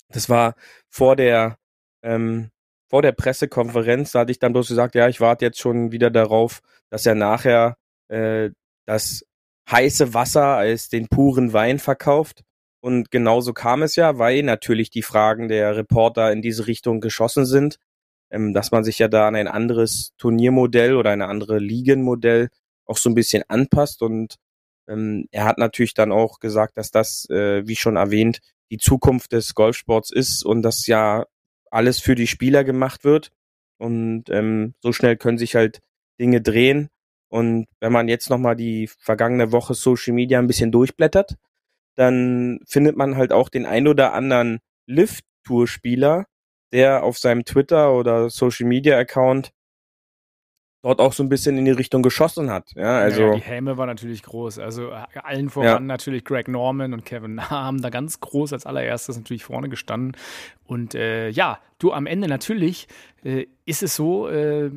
das 0.09 0.29
war 0.29 0.55
vor 0.89 1.15
der 1.15 1.57
ähm, 2.03 2.51
vor 2.93 3.01
der 3.01 3.13
Pressekonferenz, 3.13 4.11
da 4.11 4.19
hatte 4.19 4.31
ich 4.31 4.37
dann 4.37 4.53
bloß 4.53 4.67
gesagt, 4.67 4.93
ja, 4.93 5.07
ich 5.07 5.19
warte 5.19 5.45
jetzt 5.45 5.59
schon 5.59 5.91
wieder 5.91 6.11
darauf, 6.11 6.59
dass 6.91 7.07
er 7.07 7.15
nachher 7.15 7.75
äh, 8.09 8.51
das 8.85 9.25
heiße 9.67 10.13
Wasser 10.13 10.45
als 10.57 10.89
den 10.89 11.07
puren 11.07 11.53
Wein 11.53 11.79
verkauft. 11.79 12.43
Und 12.83 13.11
genauso 13.11 13.53
kam 13.53 13.81
es 13.81 13.95
ja, 13.95 14.17
weil 14.17 14.43
natürlich 14.43 14.89
die 14.89 15.03
Fragen 15.03 15.47
der 15.47 15.77
Reporter 15.77 16.33
in 16.33 16.41
diese 16.41 16.67
Richtung 16.67 16.99
geschossen 16.99 17.45
sind, 17.45 17.79
ähm, 18.29 18.53
dass 18.53 18.71
man 18.71 18.83
sich 18.83 18.99
ja 18.99 19.07
da 19.07 19.25
an 19.25 19.37
ein 19.37 19.47
anderes 19.47 20.11
Turniermodell 20.17 20.97
oder 20.97 21.11
eine 21.11 21.27
andere 21.27 21.59
Ligenmodell 21.59 22.49
auch 22.85 22.97
so 22.97 23.09
ein 23.09 23.15
bisschen 23.15 23.43
anpasst. 23.47 24.01
Und 24.01 24.35
ähm, 24.89 25.29
er 25.31 25.45
hat 25.45 25.59
natürlich 25.59 25.93
dann 25.93 26.11
auch 26.11 26.41
gesagt, 26.41 26.77
dass 26.77 26.91
das, 26.91 27.25
äh, 27.29 27.65
wie 27.65 27.77
schon 27.77 27.95
erwähnt, 27.95 28.41
die 28.69 28.79
Zukunft 28.79 29.31
des 29.31 29.55
Golfsports 29.55 30.11
ist 30.11 30.43
und 30.43 30.61
dass 30.61 30.85
ja 30.85 31.25
alles 31.71 32.01
für 32.01 32.15
die 32.15 32.27
Spieler 32.27 32.65
gemacht 32.65 33.05
wird. 33.05 33.31
Und 33.77 34.25
ähm, 34.29 34.73
so 34.81 34.91
schnell 34.91 35.15
können 35.15 35.37
sich 35.37 35.55
halt 35.55 35.79
Dinge 36.19 36.41
drehen. 36.41 36.89
Und 37.29 37.67
wenn 37.79 37.93
man 37.93 38.09
jetzt 38.09 38.29
nochmal 38.29 38.57
die 38.57 38.89
vergangene 38.99 39.53
Woche 39.53 39.73
Social 39.73 40.13
Media 40.13 40.37
ein 40.37 40.47
bisschen 40.47 40.73
durchblättert, 40.73 41.37
dann 41.95 42.59
findet 42.67 42.97
man 42.97 43.17
halt 43.17 43.31
auch 43.31 43.49
den 43.49 43.65
ein 43.65 43.87
oder 43.87 44.13
anderen 44.13 44.59
Lift-Tour-Spieler, 44.87 46.25
der 46.71 47.03
auf 47.03 47.17
seinem 47.17 47.45
Twitter 47.45 47.93
oder 47.93 48.29
Social 48.29 48.67
Media 48.67 48.97
Account 48.97 49.51
dort 50.83 50.99
auch 50.99 51.13
so 51.13 51.23
ein 51.23 51.29
bisschen 51.29 51.57
in 51.57 51.65
die 51.65 51.71
Richtung 51.71 52.03
geschossen 52.03 52.51
hat. 52.51 52.71
Ja, 52.75 52.99
also 52.99 53.21
naja, 53.21 53.35
die 53.35 53.41
Helme 53.41 53.77
war 53.77 53.85
natürlich 53.85 54.21
groß. 54.21 54.59
Also 54.59 54.89
äh, 54.89 55.05
allen 55.23 55.49
voran 55.49 55.67
ja. 55.67 55.79
natürlich 55.79 56.25
Greg 56.25 56.49
Norman 56.49 56.93
und 56.93 57.05
Kevin 57.05 57.35
Na 57.35 57.49
haben 57.49 57.81
da 57.81 57.89
ganz 57.89 58.19
groß 58.19 58.53
als 58.53 58.65
allererstes 58.65 59.17
natürlich 59.17 59.45
vorne 59.45 59.69
gestanden. 59.69 60.17
Und 60.65 60.93
äh, 60.93 61.29
ja, 61.29 61.59
du 61.83 61.91
am 61.91 62.05
Ende 62.05 62.27
natürlich 62.27 62.87
äh, 63.23 63.47
ist 63.65 63.83
es 63.83 63.95
so, 63.95 64.27
äh, 64.27 64.69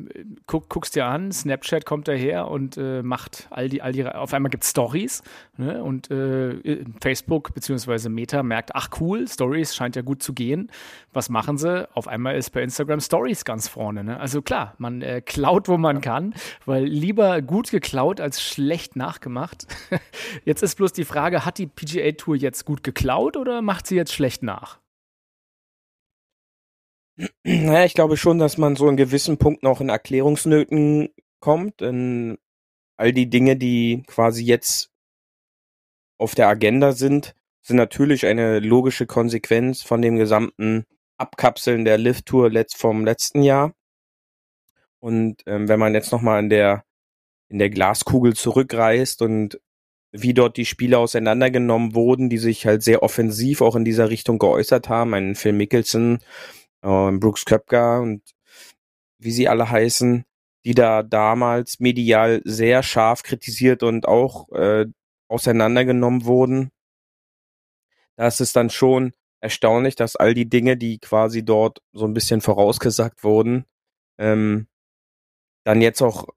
guck, 0.45 0.69
guckst 0.69 0.95
dir 0.95 1.05
an, 1.05 1.31
Snapchat 1.31 1.85
kommt 1.85 2.07
daher 2.07 2.49
und 2.49 2.77
äh, 2.77 3.03
macht 3.03 3.47
all 3.49 3.67
die, 3.67 3.81
all 3.81 3.91
die, 3.91 4.05
auf 4.05 4.33
einmal 4.33 4.49
gibt 4.49 4.63
es 4.63 4.69
Stories 4.69 5.21
ne? 5.57 5.83
und 5.83 6.09
äh, 6.09 6.85
Facebook 7.01 7.53
bzw. 7.53 8.09
Meta 8.09 8.43
merkt, 8.43 8.71
ach 8.73 8.89
cool, 8.99 9.27
Stories 9.27 9.75
scheint 9.75 9.95
ja 9.95 10.01
gut 10.01 10.23
zu 10.23 10.33
gehen. 10.33 10.71
Was 11.11 11.29
machen 11.29 11.57
sie? 11.57 11.89
Auf 11.95 12.07
einmal 12.07 12.37
ist 12.37 12.51
bei 12.51 12.61
Instagram 12.61 13.01
Stories 13.01 13.43
ganz 13.43 13.67
vorne. 13.67 14.03
Ne? 14.03 14.19
Also 14.19 14.41
klar, 14.41 14.75
man 14.77 15.01
äh, 15.01 15.21
klaut, 15.21 15.67
wo 15.67 15.77
man 15.77 15.99
kann, 15.99 16.33
weil 16.65 16.85
lieber 16.85 17.41
gut 17.41 17.71
geklaut 17.71 18.21
als 18.21 18.41
schlecht 18.41 18.95
nachgemacht. 18.95 19.67
jetzt 20.45 20.63
ist 20.63 20.75
bloß 20.75 20.93
die 20.93 21.05
Frage, 21.05 21.45
hat 21.45 21.57
die 21.57 21.67
PGA 21.67 22.11
Tour 22.13 22.35
jetzt 22.35 22.63
gut 22.65 22.83
geklaut 22.83 23.35
oder 23.35 23.61
macht 23.61 23.87
sie 23.87 23.95
jetzt 23.95 24.13
schlecht 24.13 24.43
nach? 24.43 24.79
Naja, 27.43 27.85
ich 27.85 27.93
glaube 27.93 28.17
schon, 28.17 28.39
dass 28.39 28.57
man 28.57 28.75
so 28.75 28.87
in 28.87 28.97
gewissen 28.97 29.37
Punkten 29.37 29.67
auch 29.67 29.81
in 29.81 29.89
Erklärungsnöten 29.89 31.09
kommt. 31.39 31.81
Denn 31.81 32.37
all 32.95 33.11
die 33.11 33.29
Dinge, 33.29 33.57
die 33.57 34.03
quasi 34.07 34.43
jetzt 34.43 34.91
auf 36.19 36.35
der 36.35 36.47
Agenda 36.47 36.93
sind, 36.93 37.35
sind 37.61 37.77
natürlich 37.77 38.25
eine 38.25 38.59
logische 38.59 39.05
Konsequenz 39.05 39.81
von 39.81 40.01
dem 40.01 40.17
gesamten 40.17 40.85
Abkapseln 41.17 41.85
der 41.85 41.97
Lift-Tour 41.97 42.51
vom 42.75 43.03
letzten 43.03 43.41
Jahr. 43.41 43.73
Und 44.99 45.43
ähm, 45.45 45.67
wenn 45.67 45.79
man 45.79 45.93
jetzt 45.93 46.11
nochmal 46.11 46.41
in 46.41 46.49
der, 46.49 46.83
in 47.49 47.59
der 47.59 47.69
Glaskugel 47.69 48.35
zurückreist 48.35 49.21
und 49.21 49.59
wie 50.11 50.33
dort 50.33 50.57
die 50.57 50.65
Spiele 50.65 50.97
auseinandergenommen 50.97 51.93
wurden, 51.93 52.29
die 52.29 52.37
sich 52.37 52.65
halt 52.65 52.83
sehr 52.83 53.03
offensiv 53.03 53.61
auch 53.61 53.75
in 53.75 53.85
dieser 53.85 54.09
Richtung 54.09 54.39
geäußert 54.39 54.89
haben, 54.89 55.13
einen 55.13 55.35
Phil 55.35 55.53
Mickelson, 55.53 56.19
äh, 56.81 57.11
Brooks 57.11 57.45
Köpker 57.45 58.01
und 58.01 58.21
wie 59.19 59.31
sie 59.31 59.47
alle 59.47 59.69
heißen, 59.69 60.25
die 60.65 60.75
da 60.75 61.03
damals 61.03 61.79
medial 61.79 62.41
sehr 62.43 62.83
scharf 62.83 63.23
kritisiert 63.23 63.83
und 63.83 64.07
auch 64.07 64.49
äh, 64.51 64.85
auseinandergenommen 65.29 66.25
wurden. 66.25 66.71
Da 68.15 68.27
ist 68.27 68.55
dann 68.55 68.69
schon 68.69 69.13
erstaunlich, 69.39 69.95
dass 69.95 70.15
all 70.15 70.33
die 70.33 70.49
Dinge, 70.49 70.77
die 70.77 70.99
quasi 70.99 71.43
dort 71.45 71.81
so 71.93 72.05
ein 72.05 72.13
bisschen 72.13 72.41
vorausgesagt 72.41 73.23
wurden, 73.23 73.65
ähm, 74.17 74.67
dann 75.63 75.81
jetzt 75.81 76.01
auch 76.01 76.27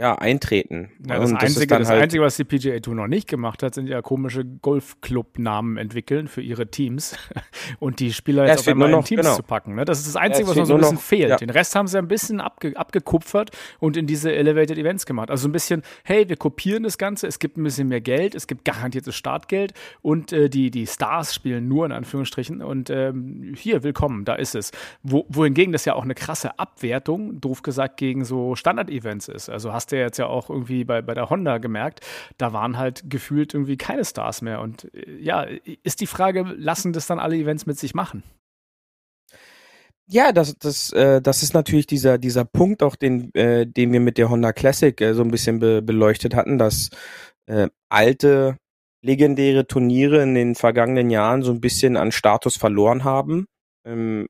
ja, 0.00 0.14
eintreten. 0.14 0.90
Ja, 1.06 1.18
das, 1.18 1.30
Einzige, 1.34 1.66
das, 1.66 1.78
das 1.80 1.88
halt 1.90 2.02
Einzige, 2.02 2.22
was 2.22 2.36
die 2.36 2.44
PGA 2.44 2.80
Tour 2.80 2.94
noch 2.94 3.06
nicht 3.06 3.28
gemacht 3.28 3.62
hat, 3.62 3.74
sind 3.74 3.86
ja 3.86 4.00
komische 4.00 4.46
Golfclub-Namen 4.46 5.76
entwickeln 5.76 6.26
für 6.26 6.40
ihre 6.40 6.68
Teams 6.68 7.18
und 7.80 8.00
die 8.00 8.14
Spieler 8.14 8.46
jetzt 8.46 8.64
ja, 8.64 8.72
auf 8.72 8.74
einmal 8.74 8.90
noch, 8.90 9.00
in 9.00 9.04
Teams 9.04 9.22
genau. 9.22 9.36
zu 9.36 9.42
packen. 9.42 9.74
Ne? 9.74 9.84
Das 9.84 9.98
ist 9.98 10.08
das 10.08 10.16
Einzige, 10.16 10.44
ja, 10.44 10.50
was 10.50 10.56
noch 10.56 10.64
so 10.64 10.74
ein 10.74 10.80
bisschen 10.80 10.94
noch, 10.94 11.02
fehlt. 11.02 11.40
Den 11.42 11.50
Rest 11.50 11.76
haben 11.76 11.86
sie 11.86 11.98
ein 11.98 12.08
bisschen 12.08 12.40
abge 12.40 12.74
abgekupfert 12.76 13.50
und 13.78 13.98
in 13.98 14.06
diese 14.06 14.34
Elevated 14.34 14.78
Events 14.78 15.04
gemacht. 15.04 15.30
Also 15.30 15.46
ein 15.48 15.52
bisschen, 15.52 15.82
hey, 16.04 16.26
wir 16.30 16.36
kopieren 16.36 16.82
das 16.82 16.96
Ganze, 16.96 17.26
es 17.26 17.38
gibt 17.38 17.58
ein 17.58 17.62
bisschen 17.62 17.88
mehr 17.88 18.00
Geld, 18.00 18.34
es 18.34 18.46
gibt 18.46 18.64
garantiertes 18.64 19.14
Startgeld 19.14 19.74
und 20.00 20.32
äh, 20.32 20.48
die, 20.48 20.70
die 20.70 20.86
Stars 20.86 21.34
spielen 21.34 21.68
nur 21.68 21.84
in 21.84 21.92
Anführungsstrichen 21.92 22.62
und 22.62 22.88
ähm, 22.88 23.52
hier, 23.54 23.82
willkommen, 23.82 24.24
da 24.24 24.34
ist 24.34 24.54
es. 24.54 24.70
Wo, 25.02 25.26
wohingegen 25.28 25.72
das 25.72 25.84
ja 25.84 25.92
auch 25.92 26.04
eine 26.04 26.14
krasse 26.14 26.58
Abwertung, 26.58 27.38
doof 27.42 27.60
gesagt, 27.60 27.98
gegen 27.98 28.24
so 28.24 28.56
Standard-Events 28.56 29.28
ist. 29.28 29.50
Also 29.50 29.74
hast 29.74 29.89
hast 29.90 29.92
du 29.92 29.96
ja 29.96 30.02
jetzt 30.02 30.18
ja 30.18 30.26
auch 30.26 30.50
irgendwie 30.50 30.84
bei, 30.84 31.02
bei 31.02 31.14
der 31.14 31.30
Honda 31.30 31.58
gemerkt, 31.58 32.00
da 32.38 32.52
waren 32.52 32.78
halt 32.78 33.02
gefühlt 33.08 33.54
irgendwie 33.54 33.76
keine 33.76 34.04
Stars 34.04 34.42
mehr. 34.42 34.60
Und 34.60 34.92
äh, 34.94 35.18
ja, 35.20 35.46
ist 35.82 36.00
die 36.00 36.06
Frage, 36.06 36.42
lassen 36.42 36.92
das 36.92 37.06
dann 37.06 37.18
alle 37.18 37.36
Events 37.36 37.66
mit 37.66 37.78
sich 37.78 37.94
machen? 37.94 38.22
Ja, 40.06 40.32
das, 40.32 40.56
das, 40.58 40.92
äh, 40.92 41.20
das 41.20 41.42
ist 41.42 41.54
natürlich 41.54 41.86
dieser, 41.86 42.18
dieser 42.18 42.44
Punkt 42.44 42.82
auch, 42.82 42.96
den, 42.96 43.32
äh, 43.34 43.66
den 43.66 43.92
wir 43.92 44.00
mit 44.00 44.18
der 44.18 44.28
Honda 44.30 44.52
Classic 44.52 45.00
äh, 45.00 45.14
so 45.14 45.22
ein 45.22 45.30
bisschen 45.30 45.60
be 45.60 45.82
beleuchtet 45.82 46.34
hatten, 46.34 46.58
dass 46.58 46.90
äh, 47.46 47.68
alte, 47.88 48.56
legendäre 49.02 49.66
Turniere 49.66 50.22
in 50.22 50.34
den 50.34 50.54
vergangenen 50.54 51.10
Jahren 51.10 51.42
so 51.42 51.52
ein 51.52 51.60
bisschen 51.60 51.96
an 51.96 52.12
Status 52.12 52.56
verloren 52.56 53.04
haben. 53.04 53.46
Ähm, 53.84 54.26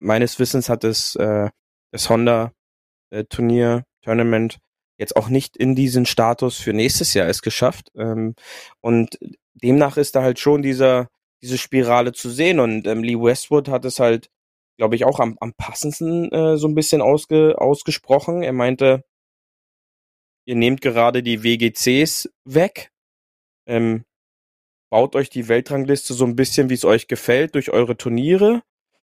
meines 0.00 0.38
Wissens 0.38 0.68
hat 0.68 0.84
es 0.84 1.16
äh, 1.16 1.50
das 1.92 2.10
Honda 2.10 2.52
äh, 3.10 3.24
Turnier 3.24 3.84
Tournament 4.06 4.58
jetzt 4.98 5.16
auch 5.16 5.28
nicht 5.28 5.56
in 5.56 5.74
diesen 5.74 6.06
Status 6.06 6.56
für 6.56 6.72
nächstes 6.72 7.14
Jahr 7.14 7.28
es 7.28 7.42
geschafft. 7.42 7.90
Ähm, 7.96 8.34
und 8.80 9.18
demnach 9.54 9.96
ist 9.96 10.16
da 10.16 10.22
halt 10.22 10.38
schon 10.38 10.62
dieser, 10.62 11.08
diese 11.42 11.58
Spirale 11.58 12.12
zu 12.12 12.30
sehen. 12.30 12.60
Und 12.60 12.86
ähm, 12.86 13.02
Lee 13.02 13.18
Westwood 13.18 13.68
hat 13.68 13.84
es 13.84 14.00
halt, 14.00 14.30
glaube 14.78 14.96
ich, 14.96 15.04
auch 15.04 15.20
am, 15.20 15.36
am 15.40 15.52
passendsten 15.54 16.32
äh, 16.32 16.56
so 16.56 16.68
ein 16.68 16.74
bisschen 16.74 17.02
ausge, 17.02 17.58
ausgesprochen. 17.58 18.42
Er 18.42 18.52
meinte, 18.52 19.04
ihr 20.46 20.56
nehmt 20.56 20.80
gerade 20.80 21.22
die 21.22 21.42
WGCs 21.42 22.30
weg, 22.44 22.90
ähm, 23.66 24.04
baut 24.90 25.16
euch 25.16 25.28
die 25.28 25.48
Weltrangliste 25.48 26.14
so 26.14 26.24
ein 26.24 26.36
bisschen, 26.36 26.70
wie 26.70 26.74
es 26.74 26.84
euch 26.84 27.08
gefällt, 27.08 27.54
durch 27.54 27.70
eure 27.70 27.96
Turniere, 27.96 28.62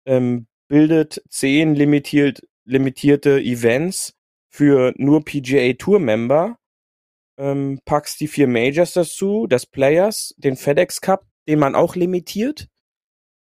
ähm, 0.05 0.48
bildet 0.67 1.24
zehn 1.29 1.75
limitiert, 1.75 2.41
limitierte 2.65 3.39
Events, 3.39 4.13
für 4.50 4.94
nur 4.98 5.24
PGA 5.24 5.74
Tour 5.74 6.00
Member, 6.00 6.58
ähm, 7.38 7.79
packst 7.86 8.20
die 8.20 8.27
vier 8.27 8.48
Majors 8.48 8.94
dazu, 8.94 9.48
das 9.48 9.65
Players, 9.65 10.36
den 10.38 10.58
FedEx 10.58 11.01
Cup, 11.01 11.25
den 11.48 11.60
man 11.60 11.75
auch 11.75 11.96
limitiert. 11.96 12.68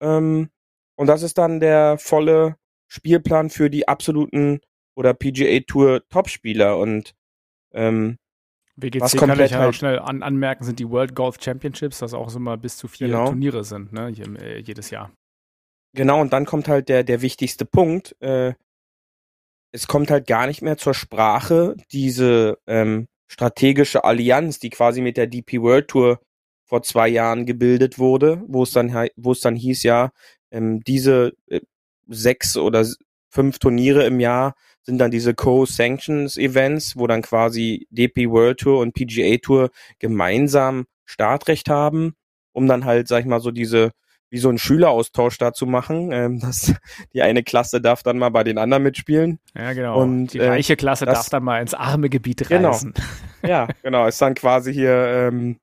Ähm, 0.02 0.50
und 0.96 1.08
das 1.08 1.24
ist 1.24 1.38
dann 1.38 1.60
der 1.60 1.98
volle 1.98 2.56
Spielplan 2.88 3.50
für 3.50 3.70
die 3.70 3.88
absoluten 3.88 4.62
oder 4.96 5.14
PGA 5.14 5.60
Tour 5.62 6.08
Topspieler 6.10 6.78
und 6.78 7.16
ähm, 7.74 8.18
WGC 8.76 9.02
was 9.02 9.16
kann 9.16 9.30
ich 9.40 9.54
halt 9.54 9.70
auch 9.70 9.74
schnell 9.74 10.00
an, 10.00 10.24
anmerken, 10.24 10.64
sind 10.64 10.80
die 10.80 10.90
World 10.90 11.16
Golf 11.16 11.38
Championships, 11.42 12.00
das 12.00 12.14
auch 12.14 12.30
so 12.30 12.40
mal 12.40 12.58
bis 12.58 12.78
zu 12.78 12.88
vier 12.88 13.08
genau. 13.08 13.26
Turniere 13.26 13.64
sind, 13.64 13.94
ne, 13.94 14.10
jedes 14.10 14.90
Jahr. 14.90 15.12
Genau, 15.96 16.22
und 16.22 16.34
dann 16.34 16.46
kommt 16.46 16.68
halt 16.68 16.90
der, 16.90 17.04
der 17.04 17.22
wichtigste 17.22 17.66
Punkt. 17.66 18.16
Äh, 18.20 18.54
es 19.74 19.88
kommt 19.88 20.12
halt 20.12 20.28
gar 20.28 20.48
nicht 20.48 20.62
mehr 20.62 20.78
zur 20.78 20.94
Sprache, 20.94 21.76
diese 21.92 22.60
ähm, 22.68 23.08
strategische 23.28 24.04
Allianz, 24.04 24.60
die 24.60 24.70
quasi 24.70 25.02
mit 25.02 25.18
der 25.18 25.28
DP 25.28 25.62
World 25.62 25.88
Tour 25.90 26.20
vor 26.64 26.84
zwei 26.84 27.10
Jahren 27.10 27.46
gebildet 27.46 28.00
wurde, 28.00 28.42
wo 28.48 28.64
es 28.64 28.72
dann, 28.72 29.10
wo 29.18 29.32
es 29.32 29.42
dann 29.42 29.56
hieß, 29.56 29.84
ja, 29.84 30.12
ähm, 30.52 30.82
diese 30.84 31.34
äh, 31.48 31.60
sechs 32.08 32.56
oder 32.56 32.88
fünf 33.30 33.58
Turniere 33.58 34.06
im 34.06 34.20
Jahr 34.20 34.54
sind 34.84 35.00
dann 35.00 35.12
diese 35.12 35.34
Co-Sanctions-Events, 35.34 36.98
wo 36.98 37.08
dann 37.08 37.24
quasi 37.24 37.88
DP 37.90 38.30
World 38.30 38.60
Tour 38.60 38.80
und 38.80 38.94
PGA 38.94 39.38
Tour 39.38 39.72
gemeinsam 39.98 40.86
Startrecht 41.06 41.70
haben, 41.70 42.14
um 42.52 42.68
dann 42.68 42.86
halt, 42.86 43.08
sag 43.08 43.22
ich 43.22 43.26
mal, 43.26 43.40
so 43.40 43.50
diese 43.50 43.92
wie 44.34 44.40
so 44.40 44.50
ein 44.50 44.58
Schüleraustausch 44.58 45.38
dazu 45.38 45.68
machen. 45.68 46.12
Ähm, 46.12 46.40
dass 46.40 46.74
die 47.14 47.22
eine 47.22 47.44
Klasse 47.44 47.80
darf 47.82 48.02
dann 48.02 48.18
mal 48.18 48.30
bei 48.30 48.44
den 48.44 48.58
anderen 48.58 48.82
mitspielen. 48.82 49.40
Ja, 49.56 49.74
genau. 49.74 50.02
Und 50.02 50.34
die 50.34 50.40
äh, 50.40 50.48
reiche 50.48 50.76
Klasse 50.76 51.06
das, 51.06 51.20
darf 51.20 51.30
dann 51.30 51.44
mal 51.44 51.62
ins 51.62 51.76
arme 51.76 52.10
Gebiet 52.10 52.48
genau. 52.50 52.70
reisen. 52.70 52.94
Ja, 53.46 53.68
genau. 53.84 54.08
Ist 54.08 54.22
dann 54.22 54.36
quasi 54.36 54.74
hier 54.74 54.94
ähm, 54.94 55.58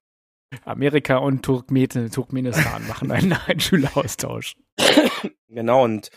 Amerika 0.64 1.16
und 1.16 1.42
Turkmen 1.42 2.10
Turkmenistan 2.10 2.86
machen 2.86 3.10
einen, 3.10 3.32
einen 3.46 3.58
Schüleraustausch. 3.58 4.54
Genau, 5.48 5.82
und 5.82 6.10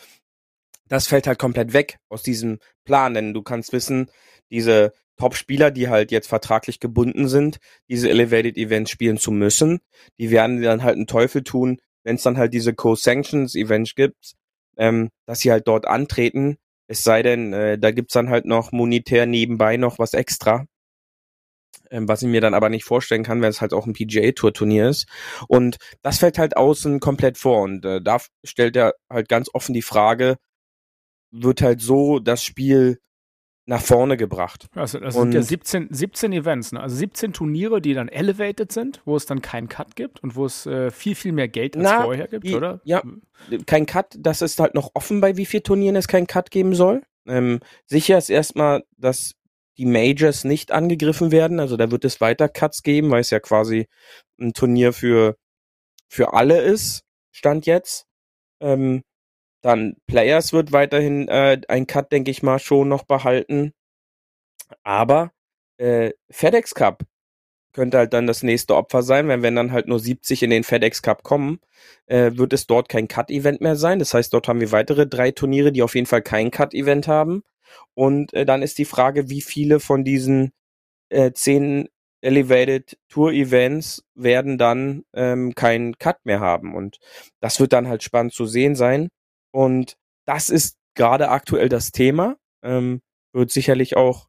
das 0.86 1.06
fällt 1.08 1.26
halt 1.26 1.38
komplett 1.38 1.72
weg 1.72 1.98
aus 2.10 2.22
diesem 2.22 2.58
Plan, 2.84 3.14
denn 3.14 3.32
du 3.32 3.42
kannst 3.42 3.72
wissen, 3.72 4.10
diese 4.50 4.92
Top-Spieler, 5.16 5.70
die 5.70 5.88
halt 5.88 6.12
jetzt 6.12 6.28
vertraglich 6.28 6.80
gebunden 6.80 7.28
sind, 7.28 7.58
diese 7.88 8.10
Elevated 8.10 8.58
Events 8.58 8.90
spielen 8.90 9.16
zu 9.16 9.30
müssen, 9.30 9.80
die 10.18 10.30
werden 10.30 10.62
dann 10.62 10.82
halt 10.82 10.96
einen 10.96 11.06
Teufel 11.06 11.42
tun, 11.42 11.80
wenn 12.04 12.16
es 12.16 12.22
dann 12.22 12.38
halt 12.38 12.54
diese 12.54 12.74
Co-Sanctions-Events 12.74 13.94
gibt, 13.94 14.34
ähm, 14.76 15.10
dass 15.26 15.40
sie 15.40 15.50
halt 15.50 15.66
dort 15.66 15.86
antreten. 15.86 16.58
Es 16.86 17.02
sei 17.02 17.22
denn, 17.22 17.52
äh, 17.52 17.78
da 17.78 17.90
gibt's 17.90 18.14
dann 18.14 18.30
halt 18.30 18.44
noch 18.44 18.72
monetär 18.72 19.26
nebenbei 19.26 19.76
noch 19.76 19.98
was 19.98 20.14
extra. 20.14 20.66
Ähm, 21.90 22.08
was 22.08 22.22
ich 22.22 22.28
mir 22.28 22.40
dann 22.40 22.54
aber 22.54 22.68
nicht 22.68 22.84
vorstellen 22.84 23.24
kann, 23.24 23.42
wenn 23.42 23.50
es 23.50 23.60
halt 23.60 23.72
auch 23.72 23.86
ein 23.86 23.94
PGA-Tour-Turnier 23.94 24.88
ist. 24.88 25.06
Und 25.48 25.76
das 26.02 26.18
fällt 26.18 26.38
halt 26.38 26.56
außen 26.56 27.00
komplett 27.00 27.38
vor. 27.38 27.62
Und 27.62 27.84
äh, 27.84 28.00
da 28.02 28.18
stellt 28.44 28.76
er 28.76 28.94
halt 29.10 29.28
ganz 29.28 29.50
offen 29.52 29.74
die 29.74 29.82
Frage, 29.82 30.36
wird 31.30 31.62
halt 31.62 31.80
so 31.80 32.20
das 32.20 32.44
Spiel 32.44 33.00
nach 33.66 33.80
vorne 33.80 34.16
gebracht. 34.16 34.66
Also 34.74 34.98
das 34.98 35.14
sind 35.14 35.32
ja 35.32 35.42
17, 35.42 35.88
17 35.90 36.32
Events, 36.32 36.72
ne? 36.72 36.80
also 36.80 36.96
17 36.96 37.32
Turniere, 37.32 37.80
die 37.80 37.94
dann 37.94 38.08
elevated 38.08 38.70
sind, 38.72 39.00
wo 39.04 39.16
es 39.16 39.26
dann 39.26 39.40
keinen 39.40 39.68
Cut 39.68 39.96
gibt 39.96 40.22
und 40.22 40.36
wo 40.36 40.44
es 40.44 40.66
äh, 40.66 40.90
viel, 40.90 41.14
viel 41.14 41.32
mehr 41.32 41.48
Geld 41.48 41.76
als 41.76 41.84
Na, 41.84 42.02
vorher 42.02 42.28
gibt, 42.28 42.52
oder? 42.52 42.80
Ja, 42.84 43.02
kein 43.66 43.86
Cut, 43.86 44.16
das 44.18 44.42
ist 44.42 44.60
halt 44.60 44.74
noch 44.74 44.90
offen, 44.94 45.20
bei 45.20 45.36
wie 45.36 45.46
vielen 45.46 45.62
Turnieren 45.62 45.96
es 45.96 46.08
keinen 46.08 46.26
Cut 46.26 46.50
geben 46.50 46.74
soll. 46.74 47.02
Ähm, 47.26 47.60
sicher 47.86 48.18
ist 48.18 48.28
erstmal, 48.28 48.84
dass 48.98 49.34
die 49.78 49.86
Majors 49.86 50.44
nicht 50.44 50.70
angegriffen 50.70 51.32
werden, 51.32 51.58
also 51.58 51.76
da 51.76 51.90
wird 51.90 52.04
es 52.04 52.20
weiter 52.20 52.48
Cuts 52.48 52.82
geben, 52.82 53.10
weil 53.10 53.22
es 53.22 53.30
ja 53.30 53.40
quasi 53.40 53.86
ein 54.38 54.52
Turnier 54.52 54.92
für, 54.92 55.36
für 56.08 56.34
alle 56.34 56.60
ist, 56.60 57.02
Stand 57.32 57.66
jetzt. 57.66 58.06
Ähm, 58.60 59.02
dann 59.64 59.96
Players 60.06 60.52
wird 60.52 60.72
weiterhin 60.72 61.26
äh, 61.28 61.58
ein 61.68 61.86
Cut, 61.86 62.12
denke 62.12 62.30
ich 62.30 62.42
mal, 62.42 62.58
schon 62.58 62.88
noch 62.88 63.04
behalten. 63.04 63.72
Aber 64.82 65.32
äh, 65.78 66.12
FedEx 66.30 66.74
Cup 66.74 67.04
könnte 67.72 67.98
halt 67.98 68.12
dann 68.12 68.26
das 68.26 68.42
nächste 68.42 68.76
Opfer 68.76 69.02
sein, 69.02 69.26
wenn 69.28 69.42
wenn 69.42 69.56
dann 69.56 69.72
halt 69.72 69.88
nur 69.88 69.98
70 69.98 70.42
in 70.42 70.50
den 70.50 70.64
FedEx 70.64 71.02
Cup 71.02 71.22
kommen, 71.22 71.60
äh, 72.06 72.32
wird 72.34 72.52
es 72.52 72.66
dort 72.66 72.90
kein 72.90 73.08
Cut-Event 73.08 73.62
mehr 73.62 73.76
sein. 73.76 73.98
Das 73.98 74.12
heißt, 74.12 74.34
dort 74.34 74.48
haben 74.48 74.60
wir 74.60 74.70
weitere 74.70 75.06
drei 75.06 75.30
Turniere, 75.30 75.72
die 75.72 75.82
auf 75.82 75.94
jeden 75.94 76.06
Fall 76.06 76.22
kein 76.22 76.50
Cut-Event 76.50 77.08
haben. 77.08 77.42
Und 77.94 78.34
äh, 78.34 78.44
dann 78.44 78.62
ist 78.62 78.78
die 78.78 78.84
Frage, 78.84 79.30
wie 79.30 79.40
viele 79.40 79.80
von 79.80 80.04
diesen 80.04 80.52
äh, 81.10 81.32
zehn 81.32 81.88
Elevated 82.20 82.98
Tour 83.08 83.32
Events 83.32 84.04
werden 84.14 84.58
dann 84.58 85.04
ähm, 85.14 85.54
keinen 85.54 85.98
Cut 85.98 86.18
mehr 86.24 86.40
haben. 86.40 86.74
Und 86.74 86.98
das 87.40 87.60
wird 87.60 87.72
dann 87.72 87.88
halt 87.88 88.02
spannend 88.02 88.34
zu 88.34 88.46
sehen 88.46 88.74
sein. 88.76 89.08
Und 89.54 89.96
das 90.26 90.50
ist 90.50 90.78
gerade 90.96 91.28
aktuell 91.28 91.68
das 91.68 91.92
Thema. 91.92 92.36
Ähm, 92.64 93.00
wird 93.32 93.52
sicherlich 93.52 93.96
auch 93.96 94.26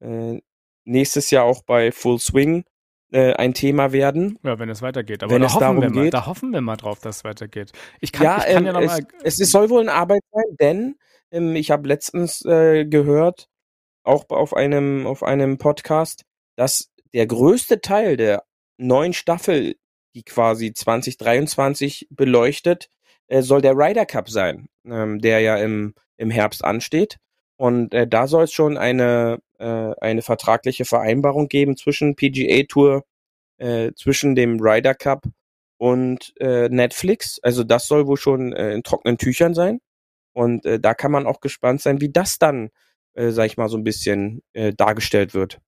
äh, 0.00 0.38
nächstes 0.84 1.30
Jahr 1.30 1.44
auch 1.44 1.62
bei 1.62 1.92
Full 1.92 2.18
Swing 2.18 2.64
äh, 3.10 3.32
ein 3.32 3.54
Thema 3.54 3.92
werden. 3.92 4.38
Ja, 4.42 4.58
wenn 4.58 4.68
es 4.68 4.82
weitergeht. 4.82 5.22
Aber 5.22 5.34
wenn 5.34 5.42
es 5.42 5.56
darum 5.56 5.80
wir 5.80 5.88
mal, 5.88 6.04
geht. 6.04 6.12
Da 6.12 6.26
hoffen 6.26 6.52
wir 6.52 6.60
mal 6.60 6.76
drauf, 6.76 7.00
dass 7.00 7.18
es 7.18 7.24
weitergeht. 7.24 7.72
Ich 8.00 8.12
kann, 8.12 8.24
ja, 8.24 8.38
ich 8.38 8.44
kann 8.52 8.56
ähm, 8.58 8.66
ja 8.66 8.72
noch 8.74 8.80
es, 8.82 8.86
mal 8.88 9.06
es, 9.22 9.40
es 9.40 9.50
soll 9.50 9.70
wohl 9.70 9.80
eine 9.80 9.94
Arbeit 9.94 10.20
sein, 10.30 10.56
denn 10.60 10.96
ähm, 11.30 11.56
ich 11.56 11.70
habe 11.70 11.88
letztens 11.88 12.44
äh, 12.44 12.84
gehört, 12.84 13.48
auch 14.02 14.28
auf 14.28 14.54
einem, 14.54 15.06
auf 15.06 15.22
einem 15.22 15.56
Podcast, 15.56 16.24
dass 16.56 16.90
der 17.14 17.26
größte 17.26 17.80
Teil 17.80 18.18
der 18.18 18.44
neuen 18.76 19.14
Staffel, 19.14 19.76
die 20.14 20.22
quasi 20.22 20.74
2023 20.74 22.08
beleuchtet, 22.10 22.90
äh, 23.30 23.42
soll 23.42 23.62
der 23.62 23.76
Ryder 23.76 24.06
Cup 24.06 24.28
sein, 24.28 24.68
ähm, 24.84 25.20
der 25.20 25.40
ja 25.40 25.56
im, 25.56 25.94
im 26.16 26.30
Herbst 26.30 26.64
ansteht. 26.64 27.18
Und 27.56 27.94
äh, 27.94 28.06
da 28.06 28.26
soll 28.26 28.44
es 28.44 28.52
schon 28.52 28.76
eine, 28.76 29.38
äh, 29.58 29.92
eine 30.00 30.22
vertragliche 30.22 30.84
Vereinbarung 30.84 31.48
geben 31.48 31.76
zwischen 31.76 32.16
PGA 32.16 32.64
Tour, 32.68 33.04
äh, 33.58 33.92
zwischen 33.96 34.34
dem 34.34 34.58
Ryder 34.60 34.94
Cup 34.94 35.24
und 35.78 36.32
äh, 36.40 36.68
Netflix. 36.68 37.38
Also 37.42 37.64
das 37.64 37.86
soll 37.86 38.06
wohl 38.06 38.16
schon 38.16 38.52
äh, 38.52 38.72
in 38.72 38.82
trockenen 38.82 39.18
Tüchern 39.18 39.54
sein. 39.54 39.80
Und 40.32 40.64
äh, 40.66 40.80
da 40.80 40.94
kann 40.94 41.12
man 41.12 41.26
auch 41.26 41.40
gespannt 41.40 41.80
sein, 41.82 42.00
wie 42.00 42.10
das 42.10 42.38
dann, 42.38 42.70
äh, 43.14 43.30
sag 43.30 43.46
ich 43.46 43.56
mal, 43.56 43.68
so 43.68 43.76
ein 43.76 43.84
bisschen 43.84 44.42
äh, 44.52 44.72
dargestellt 44.72 45.34
wird. 45.34 45.60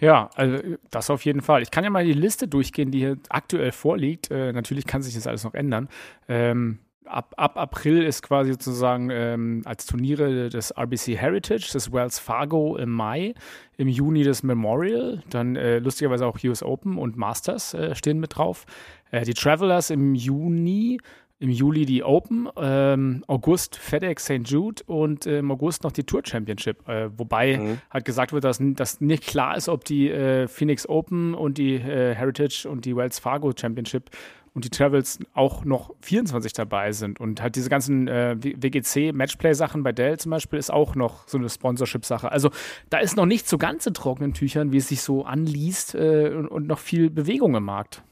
Ja, 0.00 0.30
also 0.34 0.58
das 0.90 1.10
auf 1.10 1.24
jeden 1.24 1.40
Fall. 1.40 1.62
Ich 1.62 1.70
kann 1.70 1.84
ja 1.84 1.90
mal 1.90 2.04
die 2.04 2.12
Liste 2.12 2.48
durchgehen, 2.48 2.90
die 2.90 2.98
hier 2.98 3.16
aktuell 3.28 3.72
vorliegt. 3.72 4.30
Äh, 4.30 4.52
natürlich 4.52 4.86
kann 4.86 5.02
sich 5.02 5.14
das 5.14 5.26
alles 5.26 5.44
noch 5.44 5.54
ändern. 5.54 5.88
Ähm, 6.28 6.78
ab, 7.08 7.34
ab 7.36 7.56
April 7.56 8.02
ist 8.04 8.22
quasi 8.22 8.52
sozusagen 8.52 9.10
ähm, 9.10 9.62
als 9.64 9.86
Turniere 9.86 10.48
das 10.48 10.76
RBC 10.76 11.16
Heritage, 11.16 11.70
das 11.72 11.92
Wells 11.92 12.18
Fargo 12.18 12.76
im 12.76 12.90
Mai, 12.90 13.34
im 13.76 13.88
Juni 13.88 14.24
das 14.24 14.42
Memorial, 14.42 15.22
dann 15.30 15.56
äh, 15.56 15.78
lustigerweise 15.78 16.26
auch 16.26 16.38
US 16.44 16.62
Open 16.62 16.98
und 16.98 17.16
Masters 17.16 17.74
äh, 17.74 17.94
stehen 17.94 18.20
mit 18.20 18.36
drauf. 18.36 18.66
Äh, 19.10 19.24
die 19.24 19.34
Travelers 19.34 19.90
im 19.90 20.14
Juni, 20.14 21.00
im 21.40 21.50
Juli 21.50 21.86
die 21.86 22.02
Open, 22.02 22.48
ähm, 22.56 23.22
August 23.28 23.76
FedEx 23.76 24.24
St. 24.24 24.40
Jude 24.44 24.82
und 24.86 25.26
äh, 25.26 25.38
im 25.38 25.50
August 25.50 25.84
noch 25.84 25.92
die 25.92 26.04
Tour 26.04 26.22
Championship. 26.24 26.88
Äh, 26.88 27.16
wobei 27.16 27.58
mhm. 27.58 27.78
halt 27.90 28.04
gesagt 28.04 28.32
wird, 28.32 28.44
dass, 28.44 28.58
dass 28.60 29.00
nicht 29.00 29.26
klar 29.26 29.56
ist, 29.56 29.68
ob 29.68 29.84
die 29.84 30.10
äh, 30.10 30.48
Phoenix 30.48 30.88
Open 30.88 31.34
und 31.34 31.58
die 31.58 31.74
äh, 31.74 32.14
Heritage 32.14 32.68
und 32.68 32.84
die 32.84 32.96
Wells 32.96 33.20
Fargo 33.20 33.52
Championship 33.56 34.10
und 34.54 34.64
die 34.64 34.70
Travels 34.70 35.20
auch 35.34 35.64
noch 35.64 35.94
24 36.00 36.52
dabei 36.52 36.90
sind. 36.90 37.20
Und 37.20 37.40
halt 37.40 37.54
diese 37.54 37.70
ganzen 37.70 38.08
äh, 38.08 38.34
WGC-Matchplay-Sachen 38.40 39.84
bei 39.84 39.92
Dell 39.92 40.18
zum 40.18 40.30
Beispiel 40.30 40.58
ist 40.58 40.72
auch 40.72 40.96
noch 40.96 41.28
so 41.28 41.38
eine 41.38 41.48
Sponsorship-Sache. 41.48 42.32
Also 42.32 42.50
da 42.90 42.98
ist 42.98 43.16
noch 43.16 43.26
nicht 43.26 43.48
so 43.48 43.58
ganz 43.58 43.86
in 43.86 43.94
trockenen 43.94 44.34
Tüchern, 44.34 44.72
wie 44.72 44.78
es 44.78 44.88
sich 44.88 45.02
so 45.02 45.24
anliest 45.24 45.94
äh, 45.94 46.32
und, 46.34 46.48
und 46.48 46.66
noch 46.66 46.80
viel 46.80 47.10
Bewegung 47.10 47.54
im 47.54 47.64
Markt. 47.64 48.02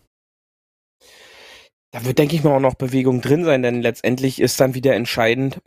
Da 1.97 2.05
wird, 2.05 2.19
denke 2.19 2.37
ich 2.37 2.45
mal, 2.45 2.55
auch 2.55 2.61
noch 2.61 2.75
Bewegung 2.75 3.23
drin 3.23 3.47
sein, 3.47 3.63
denn 3.63 3.81
letztendlich 3.81 4.39
ist 4.39 4.61
dann 4.61 4.75
wieder 4.75 4.95
entscheidend, 4.95 5.63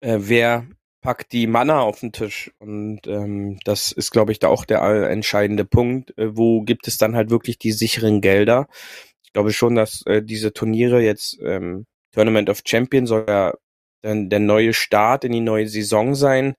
äh, 0.00 0.18
wer 0.20 0.64
packt 1.00 1.32
die 1.32 1.48
Manna 1.48 1.80
auf 1.80 1.98
den 1.98 2.12
Tisch. 2.12 2.52
Und 2.60 3.00
ähm, 3.08 3.58
das 3.64 3.90
ist, 3.90 4.12
glaube 4.12 4.30
ich, 4.30 4.38
da 4.38 4.46
auch 4.46 4.64
der 4.64 4.80
entscheidende 5.10 5.64
Punkt. 5.64 6.16
Äh, 6.16 6.36
wo 6.36 6.62
gibt 6.62 6.86
es 6.86 6.98
dann 6.98 7.16
halt 7.16 7.30
wirklich 7.30 7.58
die 7.58 7.72
sicheren 7.72 8.20
Gelder? 8.20 8.68
Ich 9.24 9.32
glaube 9.32 9.52
schon, 9.52 9.74
dass 9.74 10.02
äh, 10.06 10.22
diese 10.22 10.52
Turniere 10.52 11.02
jetzt, 11.02 11.36
ähm, 11.44 11.86
Tournament 12.12 12.48
of 12.48 12.62
Champions 12.64 13.08
soll 13.08 13.24
ja 13.26 13.54
dann 14.02 14.30
der 14.30 14.38
neue 14.38 14.72
Start 14.72 15.24
in 15.24 15.32
die 15.32 15.40
neue 15.40 15.66
Saison 15.66 16.14
sein, 16.14 16.54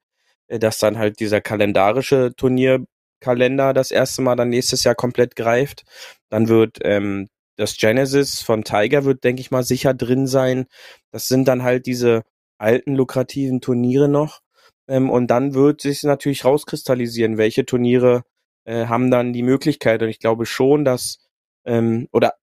äh, 0.48 0.60
dass 0.60 0.79
dann 0.79 0.98
halt 0.98 1.22
dieser 1.22 1.39
kalendarische 1.39 2.34
Turnierkalender 2.36 3.74
das 3.74 3.91
erste 3.91 4.22
Mal 4.22 4.36
dann 4.36 4.50
nächstes 4.50 4.84
Jahr 4.84 4.96
komplett 4.96 5.38
greift. 5.38 5.86
Dann 6.29 6.50
wird 6.50 6.79
ähm, 6.82 7.29
das 7.58 7.78
Genesis 7.78 8.42
von 8.42 8.64
Tiger 8.64 9.06
wird, 9.06 9.24
denke 9.24 9.42
ich 9.42 9.52
mal, 9.52 9.64
sicher 9.64 9.94
drin 9.94 10.28
sein. 10.28 10.66
Das 11.12 11.28
sind 11.28 11.48
dann 11.48 11.64
halt 11.64 11.86
diese 11.86 12.24
alten 12.58 12.96
lukrativen 12.96 13.62
Turniere 13.62 14.08
noch. 14.10 14.42
Ähm, 14.88 15.10
und 15.10 15.27
dann 15.27 15.53
wird 15.53 15.82
sich 15.82 16.03
natürlich 16.03 16.46
rauskristallisieren, 16.46 17.38
welche 17.38 17.66
Turniere 17.66 18.24
äh, 18.66 18.86
haben 18.88 19.12
dann 19.12 19.34
die 19.34 19.44
Möglichkeit. 19.44 20.01
Und 20.01 20.10
ich 20.10 20.20
glaube 20.20 20.46
schon, 20.46 20.86
dass, 20.86 21.20
ähm, 21.66 22.08
oder 22.12 22.34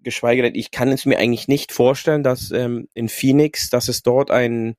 geschweige 0.00 0.42
denn, 0.42 0.54
ich 0.54 0.70
kann 0.70 0.88
es 0.88 1.06
mir 1.06 1.18
eigentlich 1.18 1.48
nicht 1.48 1.72
vorstellen, 1.72 2.22
dass 2.22 2.50
ähm, 2.50 2.88
in 2.94 3.08
Phoenix, 3.08 3.70
dass 3.70 3.88
es 3.88 4.02
dort 4.02 4.30
ein 4.30 4.74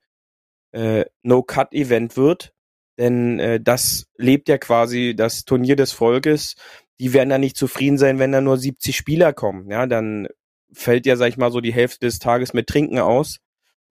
äh, 0.73 1.05
No-Cut-Event 1.23 2.17
wird. 2.17 2.53
Denn 2.97 3.39
äh, 3.39 3.59
das 3.59 4.07
lebt 4.17 4.49
ja 4.49 4.57
quasi 4.57 5.15
das 5.15 5.45
Turnier 5.45 5.75
des 5.75 5.93
Volkes 5.93 6.55
die 6.99 7.13
werden 7.13 7.29
dann 7.29 7.41
nicht 7.41 7.57
zufrieden 7.57 7.97
sein, 7.97 8.19
wenn 8.19 8.31
da 8.31 8.41
nur 8.41 8.57
70 8.57 8.95
Spieler 8.95 9.33
kommen. 9.33 9.69
Ja, 9.69 9.87
dann 9.87 10.27
fällt 10.71 11.05
ja, 11.05 11.15
sag 11.15 11.29
ich 11.29 11.37
mal, 11.37 11.51
so 11.51 11.61
die 11.61 11.73
Hälfte 11.73 12.05
des 12.05 12.19
Tages 12.19 12.53
mit 12.53 12.67
Trinken 12.67 12.99
aus. 12.99 13.39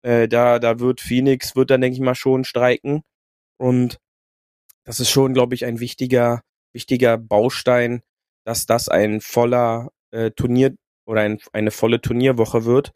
Äh, 0.02 0.28
da, 0.28 0.58
da 0.58 0.80
wird 0.80 1.00
Phoenix, 1.00 1.56
wird 1.56 1.70
dann, 1.70 1.80
denke 1.80 1.94
ich 1.94 2.00
mal, 2.00 2.14
schon 2.14 2.44
streiken. 2.44 3.02
Und 3.58 3.98
das 4.84 5.00
ist 5.00 5.10
schon, 5.10 5.34
glaube 5.34 5.54
ich, 5.54 5.64
ein 5.64 5.80
wichtiger, 5.80 6.42
wichtiger 6.72 7.18
Baustein, 7.18 8.02
dass 8.44 8.66
das 8.66 8.88
ein 8.88 9.20
voller 9.20 9.90
äh, 10.10 10.30
Turnier 10.30 10.74
oder 11.06 11.22
ein, 11.22 11.38
eine 11.52 11.70
volle 11.70 12.00
Turnierwoche 12.00 12.64
wird. 12.64 12.92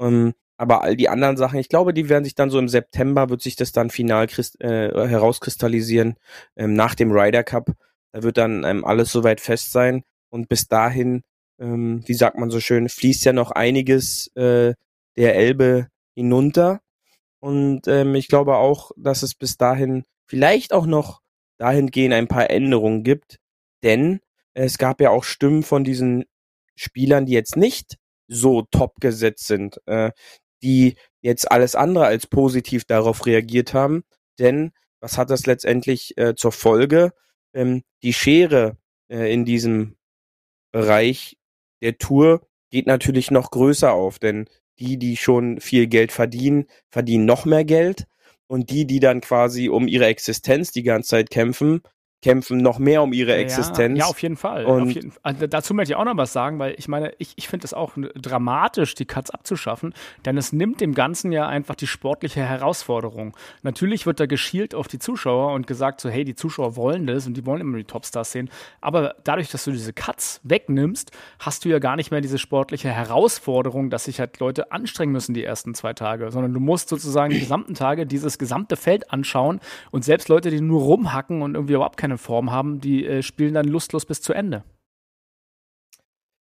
Ähm, 0.00 0.34
aber 0.58 0.82
all 0.82 0.96
die 0.96 1.08
anderen 1.08 1.36
Sachen, 1.36 1.58
ich 1.58 1.68
glaube, 1.68 1.94
die 1.94 2.08
werden 2.08 2.24
sich 2.24 2.34
dann 2.34 2.50
so 2.50 2.58
im 2.58 2.68
September, 2.68 3.30
wird 3.30 3.42
sich 3.42 3.56
das 3.56 3.72
dann 3.72 3.90
final 3.90 4.26
äh, 4.60 5.08
herauskristallisieren, 5.08 6.16
ähm, 6.56 6.74
nach 6.74 6.94
dem 6.94 7.10
Ryder 7.10 7.42
Cup. 7.42 7.72
Da 8.12 8.22
wird 8.22 8.36
dann 8.38 8.64
ähm, 8.64 8.84
alles 8.84 9.10
soweit 9.12 9.40
fest 9.40 9.72
sein. 9.72 10.02
Und 10.30 10.48
bis 10.48 10.68
dahin, 10.68 11.22
ähm, 11.58 12.02
wie 12.06 12.14
sagt 12.14 12.38
man 12.38 12.50
so 12.50 12.60
schön, 12.60 12.88
fließt 12.88 13.24
ja 13.24 13.32
noch 13.32 13.50
einiges 13.50 14.28
äh, 14.36 14.74
der 15.16 15.34
Elbe 15.36 15.88
hinunter. 16.14 16.80
Und 17.40 17.88
ähm, 17.88 18.14
ich 18.14 18.28
glaube 18.28 18.56
auch, 18.56 18.92
dass 18.96 19.22
es 19.22 19.34
bis 19.34 19.56
dahin 19.56 20.04
vielleicht 20.26 20.72
auch 20.72 20.86
noch 20.86 21.20
dahingehend 21.58 22.14
ein 22.14 22.28
paar 22.28 22.50
Änderungen 22.50 23.02
gibt. 23.02 23.38
Denn 23.82 24.20
es 24.54 24.78
gab 24.78 25.00
ja 25.00 25.10
auch 25.10 25.24
Stimmen 25.24 25.62
von 25.62 25.84
diesen 25.84 26.24
Spielern, 26.76 27.26
die 27.26 27.32
jetzt 27.32 27.56
nicht 27.56 27.96
so 28.28 28.62
top 28.70 29.00
gesetzt 29.00 29.46
sind, 29.46 29.80
äh, 29.86 30.10
die 30.62 30.96
jetzt 31.20 31.50
alles 31.50 31.74
andere 31.74 32.06
als 32.06 32.26
positiv 32.26 32.84
darauf 32.84 33.26
reagiert 33.26 33.74
haben. 33.74 34.04
Denn 34.38 34.72
was 35.00 35.18
hat 35.18 35.30
das 35.30 35.46
letztendlich 35.46 36.16
äh, 36.16 36.34
zur 36.34 36.52
Folge? 36.52 37.12
Ähm, 37.54 37.82
die 38.02 38.12
Schere 38.12 38.76
äh, 39.08 39.32
in 39.32 39.44
diesem 39.44 39.96
Bereich 40.72 41.36
der 41.82 41.98
Tour 41.98 42.46
geht 42.70 42.86
natürlich 42.86 43.30
noch 43.30 43.50
größer 43.50 43.92
auf, 43.92 44.18
denn 44.18 44.48
die, 44.78 44.98
die 44.98 45.16
schon 45.16 45.60
viel 45.60 45.86
Geld 45.86 46.12
verdienen, 46.12 46.66
verdienen 46.90 47.26
noch 47.26 47.44
mehr 47.44 47.64
Geld. 47.64 48.06
Und 48.48 48.68
die, 48.70 48.86
die 48.86 49.00
dann 49.00 49.22
quasi 49.22 49.70
um 49.70 49.88
ihre 49.88 50.06
Existenz 50.06 50.72
die 50.72 50.82
ganze 50.82 51.10
Zeit 51.10 51.30
kämpfen, 51.30 51.80
kämpfen 52.22 52.58
noch 52.58 52.78
mehr 52.78 53.02
um 53.02 53.12
ihre 53.12 53.34
Existenz. 53.34 53.98
Ja, 53.98 54.04
ja 54.04 54.10
auf 54.10 54.22
jeden 54.22 54.36
Fall. 54.36 54.64
Und 54.64 54.82
auf 54.82 54.90
jeden, 54.92 55.12
also 55.22 55.46
dazu 55.48 55.74
möchte 55.74 55.92
ich 55.92 55.96
auch 55.96 56.04
noch 56.04 56.16
was 56.16 56.32
sagen, 56.32 56.60
weil 56.60 56.74
ich 56.78 56.86
meine, 56.86 57.12
ich, 57.18 57.32
ich 57.36 57.48
finde 57.48 57.64
es 57.64 57.74
auch 57.74 57.92
dramatisch, 58.14 58.94
die 58.94 59.04
Cuts 59.04 59.30
abzuschaffen, 59.30 59.92
denn 60.24 60.38
es 60.38 60.52
nimmt 60.52 60.80
dem 60.80 60.94
Ganzen 60.94 61.32
ja 61.32 61.48
einfach 61.48 61.74
die 61.74 61.88
sportliche 61.88 62.40
Herausforderung. 62.40 63.36
Natürlich 63.62 64.06
wird 64.06 64.20
da 64.20 64.26
geschielt 64.26 64.74
auf 64.74 64.86
die 64.86 65.00
Zuschauer 65.00 65.52
und 65.52 65.66
gesagt 65.66 66.00
so, 66.00 66.08
hey, 66.08 66.24
die 66.24 66.36
Zuschauer 66.36 66.76
wollen 66.76 67.06
das 67.08 67.26
und 67.26 67.36
die 67.36 67.44
wollen 67.44 67.60
immer 67.60 67.76
die 67.76 67.84
Topstars 67.84 68.30
sehen. 68.30 68.50
Aber 68.80 69.16
dadurch, 69.24 69.50
dass 69.50 69.64
du 69.64 69.72
diese 69.72 69.92
Cuts 69.92 70.40
wegnimmst, 70.44 71.10
hast 71.40 71.64
du 71.64 71.68
ja 71.68 71.80
gar 71.80 71.96
nicht 71.96 72.12
mehr 72.12 72.20
diese 72.20 72.38
sportliche 72.38 72.90
Herausforderung, 72.90 73.90
dass 73.90 74.04
sich 74.04 74.20
halt 74.20 74.38
Leute 74.38 74.70
anstrengen 74.70 75.12
müssen 75.12 75.34
die 75.34 75.42
ersten 75.42 75.74
zwei 75.74 75.92
Tage, 75.92 76.30
sondern 76.30 76.54
du 76.54 76.60
musst 76.60 76.88
sozusagen 76.88 77.32
die 77.32 77.40
gesamten 77.40 77.74
Tage 77.74 78.06
dieses 78.06 78.38
gesamte 78.38 78.76
Feld 78.76 79.12
anschauen 79.12 79.60
und 79.90 80.04
selbst 80.04 80.28
Leute, 80.28 80.50
die 80.50 80.60
nur 80.60 80.82
rumhacken 80.82 81.42
und 81.42 81.54
irgendwie 81.56 81.74
überhaupt 81.74 81.96
keine 81.96 82.11
keine 82.12 82.18
Form 82.18 82.50
haben, 82.50 82.80
die 82.80 83.06
äh, 83.06 83.22
spielen 83.22 83.54
dann 83.54 83.66
lustlos 83.66 84.04
bis 84.04 84.20
zu 84.20 84.32
Ende. 84.32 84.64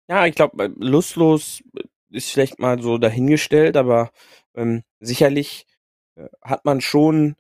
Ja, 0.09 0.25
ich 0.25 0.35
glaube, 0.35 0.65
äh, 0.65 0.69
lustlos 0.75 1.63
ist 2.09 2.31
vielleicht 2.31 2.59
mal 2.59 2.81
so 2.81 2.97
dahingestellt, 2.97 3.77
aber 3.77 4.11
ähm, 4.55 4.83
sicherlich 4.99 5.65
äh, 6.15 6.27
hat 6.41 6.65
man 6.65 6.81
schon 6.81 7.35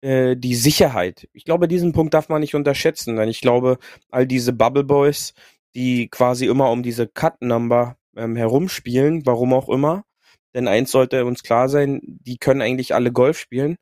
äh, 0.00 0.36
die 0.36 0.54
Sicherheit. 0.54 1.28
Ich 1.32 1.44
glaube, 1.44 1.66
diesen 1.66 1.92
Punkt 1.92 2.14
darf 2.14 2.28
man 2.28 2.40
nicht 2.40 2.54
unterschätzen, 2.54 3.16
denn 3.16 3.28
ich 3.28 3.40
glaube, 3.40 3.78
all 4.10 4.26
diese 4.26 4.52
Bubble 4.52 4.84
Boys, 4.84 5.34
die 5.74 6.08
quasi 6.08 6.46
immer 6.46 6.70
um 6.70 6.84
diese 6.84 7.08
Cut-Number 7.08 7.96
ähm, 8.16 8.36
herumspielen, 8.36 9.26
warum 9.26 9.52
auch 9.52 9.68
immer, 9.68 10.04
denn 10.54 10.68
eins 10.68 10.92
sollte 10.92 11.24
uns 11.24 11.42
klar 11.42 11.68
sein, 11.68 12.00
die 12.04 12.38
können 12.38 12.62
eigentlich 12.62 12.94
alle 12.94 13.10
Golf 13.10 13.38
spielen, 13.38 13.76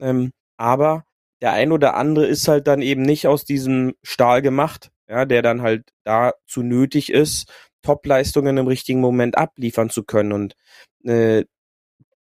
ähm, 0.00 0.32
aber 0.56 1.04
der 1.42 1.52
ein 1.52 1.72
oder 1.72 1.94
andere 1.94 2.26
ist 2.26 2.48
halt 2.48 2.66
dann 2.66 2.82
eben 2.82 3.02
nicht 3.02 3.26
aus 3.26 3.44
diesem 3.44 3.94
Stahl 4.02 4.42
gemacht, 4.42 4.90
ja, 5.08 5.24
der 5.24 5.42
dann 5.42 5.62
halt 5.62 5.90
dazu 6.04 6.62
nötig 6.62 7.12
ist, 7.12 7.50
Topleistungen 7.82 8.56
im 8.58 8.66
richtigen 8.66 9.00
Moment 9.00 9.38
abliefern 9.38 9.90
zu 9.90 10.04
können 10.04 10.32
und 10.32 10.54
äh, 11.04 11.44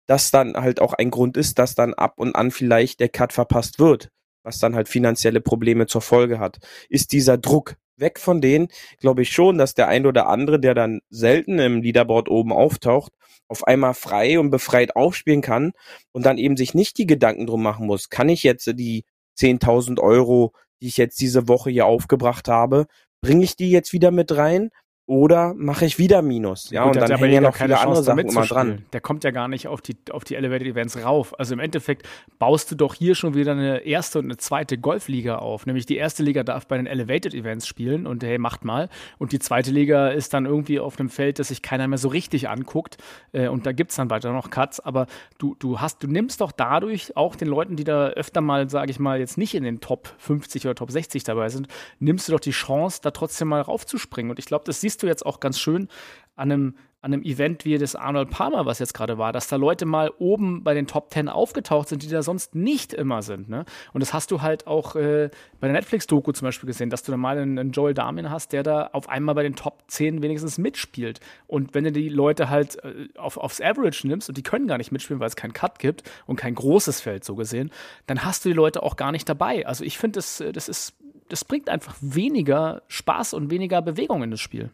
das 0.07 0.31
dann 0.31 0.55
halt 0.55 0.81
auch 0.81 0.93
ein 0.93 1.11
Grund 1.11 1.37
ist, 1.37 1.57
dass 1.59 1.75
dann 1.75 1.93
ab 1.93 2.15
und 2.17 2.35
an 2.35 2.51
vielleicht 2.51 2.99
der 2.99 3.09
Cut 3.09 3.33
verpasst 3.33 3.79
wird, 3.79 4.09
was 4.43 4.59
dann 4.59 4.75
halt 4.75 4.87
finanzielle 4.87 5.41
Probleme 5.41 5.87
zur 5.87 6.01
Folge 6.01 6.39
hat. 6.39 6.59
Ist 6.89 7.11
dieser 7.11 7.37
Druck 7.37 7.75
weg 7.97 8.19
von 8.19 8.41
denen, 8.41 8.67
glaube 8.99 9.21
ich 9.21 9.31
schon, 9.31 9.57
dass 9.57 9.73
der 9.73 9.87
ein 9.87 10.05
oder 10.05 10.27
andere, 10.27 10.59
der 10.59 10.73
dann 10.73 11.01
selten 11.09 11.59
im 11.59 11.81
Leaderboard 11.81 12.29
oben 12.29 12.51
auftaucht, 12.51 13.13
auf 13.47 13.65
einmal 13.65 13.93
frei 13.93 14.39
und 14.39 14.49
befreit 14.49 14.95
aufspielen 14.95 15.41
kann 15.41 15.73
und 16.11 16.25
dann 16.25 16.37
eben 16.37 16.57
sich 16.57 16.73
nicht 16.73 16.97
die 16.97 17.07
Gedanken 17.07 17.45
drum 17.47 17.63
machen 17.63 17.85
muss, 17.85 18.09
kann 18.09 18.29
ich 18.29 18.43
jetzt 18.43 18.65
die 18.77 19.05
10.000 19.37 19.99
Euro, 19.99 20.53
die 20.81 20.87
ich 20.87 20.97
jetzt 20.97 21.19
diese 21.19 21.47
Woche 21.47 21.69
hier 21.69 21.85
aufgebracht 21.85 22.47
habe, 22.47 22.87
bringe 23.21 23.43
ich 23.43 23.55
die 23.55 23.71
jetzt 23.71 23.93
wieder 23.93 24.11
mit 24.11 24.35
rein 24.35 24.69
oder 25.07 25.53
mache 25.53 25.85
ich 25.85 25.99
wieder 25.99 26.23
Minus. 26.23 26.71
Ja, 26.71 26.85
Gut, 26.85 26.95
und 26.95 27.01
dann 27.01 27.17
hängen 27.19 27.33
ja 27.33 27.41
noch 27.41 27.55
viele 27.55 27.79
andere 27.79 28.01
Sachen 28.01 28.27
immer 28.27 28.45
dran. 28.45 28.85
Der 28.91 29.01
kommt 29.01 29.23
ja 29.23 29.29
gar 29.29 29.47
nicht 29.47 29.67
auf 29.67 29.81
die, 29.81 29.95
auf 30.09 30.23
die 30.23 30.33
Elevated 30.33 30.67
Events 30.67 30.97
rauf. 31.03 31.39
Also 31.39 31.53
im 31.53 31.59
Endeffekt 31.59 32.07
baust 32.39 32.71
du 32.71 32.75
doch 32.75 32.95
hier 32.95 33.13
schon 33.13 33.35
wieder 33.35 33.51
eine 33.51 33.85
erste 33.85 34.17
und 34.17 34.25
eine 34.25 34.37
zweite 34.37 34.79
Golfliga 34.79 35.37
auf. 35.37 35.67
Nämlich 35.67 35.85
die 35.85 35.97
erste 35.97 36.23
Liga 36.23 36.41
darf 36.41 36.65
bei 36.65 36.77
den 36.77 36.87
Elevated 36.87 37.35
Events 37.35 37.67
spielen 37.67 38.07
und 38.07 38.23
hey, 38.23 38.39
macht 38.39 38.65
mal. 38.65 38.89
Und 39.19 39.31
die 39.31 39.37
zweite 39.37 39.69
Liga 39.69 40.07
ist 40.07 40.33
dann 40.33 40.47
irgendwie 40.47 40.79
auf 40.79 40.99
einem 40.99 41.09
Feld, 41.09 41.37
das 41.37 41.49
sich 41.49 41.61
keiner 41.61 41.87
mehr 41.87 41.99
so 41.99 42.07
richtig 42.07 42.49
anguckt. 42.49 42.97
Äh, 43.31 43.47
und 43.47 43.67
da 43.67 43.73
gibt 43.73 43.91
es 43.91 43.97
dann 43.97 44.09
weiter 44.09 44.33
noch 44.33 44.49
Cuts. 44.49 44.79
Aber 44.79 45.05
du, 45.37 45.55
du 45.59 45.79
hast, 45.81 46.01
du 46.01 46.07
nimmst 46.07 46.41
doch 46.41 46.51
dadurch 46.51 47.15
auch 47.15 47.35
den 47.35 47.47
Leuten, 47.47 47.75
die 47.75 47.83
da 47.83 48.07
öfter 48.07 48.41
mal, 48.41 48.71
sage 48.71 48.89
ich 48.89 48.97
mal, 48.97 49.19
jetzt 49.19 49.37
nicht 49.37 49.53
in 49.53 49.63
den 49.63 49.81
Top 49.81 50.11
50 50.17 50.65
oder 50.65 50.73
Top 50.73 50.89
60 50.89 51.23
dabei 51.23 51.49
sind, 51.49 51.67
nimmst 51.99 52.27
du 52.27 52.31
doch 52.31 52.39
die 52.39 52.49
Chance, 52.49 53.01
da 53.03 53.11
trotzdem 53.11 53.49
mal 53.49 53.61
raufzuspringen. 53.61 54.31
Und 54.31 54.39
ich 54.39 54.45
glaube, 54.45 54.63
das 54.65 54.81
siehst 54.81 54.94
siehst 54.95 55.03
du 55.03 55.07
jetzt 55.07 55.25
auch 55.25 55.41
ganz 55.41 55.59
schön 55.59 55.89
an 56.37 56.51
einem, 56.51 56.75
an 57.01 57.13
einem 57.13 57.23
Event 57.23 57.65
wie 57.65 57.77
das 57.77 57.95
Arnold 57.95 58.29
Palmer, 58.29 58.65
was 58.65 58.79
jetzt 58.79 58.93
gerade 58.93 59.17
war, 59.17 59.33
dass 59.33 59.47
da 59.47 59.57
Leute 59.57 59.85
mal 59.85 60.09
oben 60.19 60.63
bei 60.63 60.73
den 60.73 60.87
Top 60.87 61.09
Ten 61.09 61.27
aufgetaucht 61.27 61.89
sind, 61.89 62.01
die 62.01 62.07
da 62.07 62.23
sonst 62.23 62.55
nicht 62.55 62.93
immer 62.93 63.21
sind. 63.21 63.49
Ne? 63.49 63.65
Und 63.93 64.01
das 64.01 64.13
hast 64.13 64.31
du 64.31 64.41
halt 64.41 64.67
auch 64.67 64.95
äh, 64.95 65.29
bei 65.59 65.67
der 65.67 65.73
Netflix-Doku 65.73 66.31
zum 66.31 66.45
Beispiel 66.45 66.67
gesehen, 66.67 66.89
dass 66.89 67.03
du 67.03 67.11
da 67.11 67.17
mal 67.17 67.37
einen, 67.37 67.59
einen, 67.59 67.71
Joel 67.71 67.93
Darmin 67.93 68.29
hast, 68.29 68.53
der 68.53 68.63
da 68.63 68.89
auf 68.93 69.09
einmal 69.09 69.35
bei 69.35 69.43
den 69.43 69.55
Top 69.55 69.83
10 69.87 70.23
wenigstens 70.23 70.57
mitspielt. 70.57 71.19
Und 71.47 71.73
wenn 71.73 71.83
du 71.83 71.91
die 71.91 72.09
Leute 72.09 72.49
halt 72.49 72.81
äh, 72.83 73.09
auf, 73.17 73.37
aufs 73.37 73.59
Average 73.59 74.07
nimmst 74.07 74.29
und 74.29 74.37
die 74.37 74.43
können 74.43 74.67
gar 74.67 74.77
nicht 74.77 74.93
mitspielen, 74.93 75.19
weil 75.19 75.27
es 75.27 75.35
keinen 75.35 75.53
Cut 75.53 75.79
gibt 75.79 76.03
und 76.25 76.37
kein 76.37 76.55
großes 76.55 77.01
Feld 77.01 77.25
so 77.25 77.35
gesehen, 77.35 77.69
dann 78.07 78.23
hast 78.23 78.45
du 78.45 78.49
die 78.49 78.55
Leute 78.55 78.81
auch 78.81 78.95
gar 78.95 79.11
nicht 79.11 79.27
dabei. 79.27 79.65
Also 79.67 79.83
ich 79.83 79.97
finde, 79.97 80.17
das, 80.17 80.43
das 80.53 80.69
ist 80.69 80.95
das 81.27 81.43
bringt 81.43 81.69
einfach 81.69 81.95
weniger 82.01 82.83
Spaß 82.87 83.33
und 83.33 83.49
weniger 83.49 83.81
Bewegung 83.81 84.21
in 84.21 84.29
das 84.29 84.39
Spiel. 84.39 84.69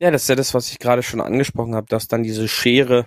Ja, 0.00 0.10
das 0.10 0.22
ist 0.22 0.28
ja 0.28 0.34
das, 0.34 0.54
was 0.54 0.70
ich 0.70 0.78
gerade 0.78 1.02
schon 1.02 1.20
angesprochen 1.20 1.74
habe, 1.74 1.86
dass 1.88 2.08
dann 2.08 2.22
diese 2.22 2.48
Schere 2.48 3.06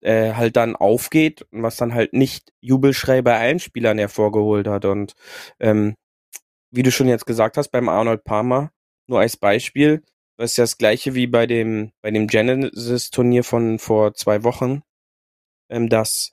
äh, 0.00 0.34
halt 0.34 0.56
dann 0.56 0.76
aufgeht 0.76 1.42
und 1.52 1.62
was 1.62 1.76
dann 1.76 1.94
halt 1.94 2.12
nicht 2.12 2.52
Jubelschrei 2.60 3.22
bei 3.22 3.38
allen 3.38 3.58
Spielern 3.60 3.98
hervorgeholt 3.98 4.68
hat. 4.68 4.84
Und 4.84 5.14
ähm, 5.60 5.94
wie 6.70 6.82
du 6.82 6.90
schon 6.92 7.08
jetzt 7.08 7.26
gesagt 7.26 7.56
hast, 7.56 7.70
beim 7.70 7.88
Arnold 7.88 8.24
Palmer, 8.24 8.70
nur 9.08 9.20
als 9.20 9.36
Beispiel, 9.36 10.02
das 10.38 10.52
ist 10.52 10.56
ja 10.58 10.64
das 10.64 10.78
gleiche 10.78 11.14
wie 11.14 11.26
bei 11.26 11.46
dem, 11.46 11.92
bei 12.02 12.10
dem 12.10 12.26
Genesis-Turnier 12.28 13.44
von 13.44 13.78
vor 13.78 14.14
zwei 14.14 14.44
Wochen, 14.44 14.82
ähm, 15.70 15.88
dass 15.88 16.30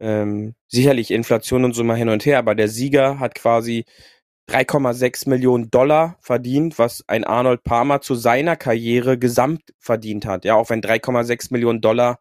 ähm, 0.00 0.54
sicherlich 0.68 1.10
Inflation 1.10 1.64
und 1.64 1.74
so 1.74 1.84
mal 1.84 1.96
hin 1.96 2.08
und 2.08 2.26
her, 2.26 2.38
aber 2.38 2.54
der 2.54 2.68
Sieger 2.68 3.20
hat 3.20 3.34
quasi 3.34 3.84
3,6 4.50 5.28
Millionen 5.28 5.70
Dollar 5.70 6.16
verdient, 6.20 6.76
was 6.78 7.04
ein 7.06 7.22
Arnold 7.22 7.62
Palmer 7.62 8.00
zu 8.00 8.16
seiner 8.16 8.56
Karriere 8.56 9.16
gesamt 9.16 9.62
verdient 9.78 10.26
hat. 10.26 10.44
Ja, 10.44 10.56
auch 10.56 10.70
wenn 10.70 10.82
3,6 10.82 11.52
Millionen 11.52 11.80
Dollar 11.80 12.18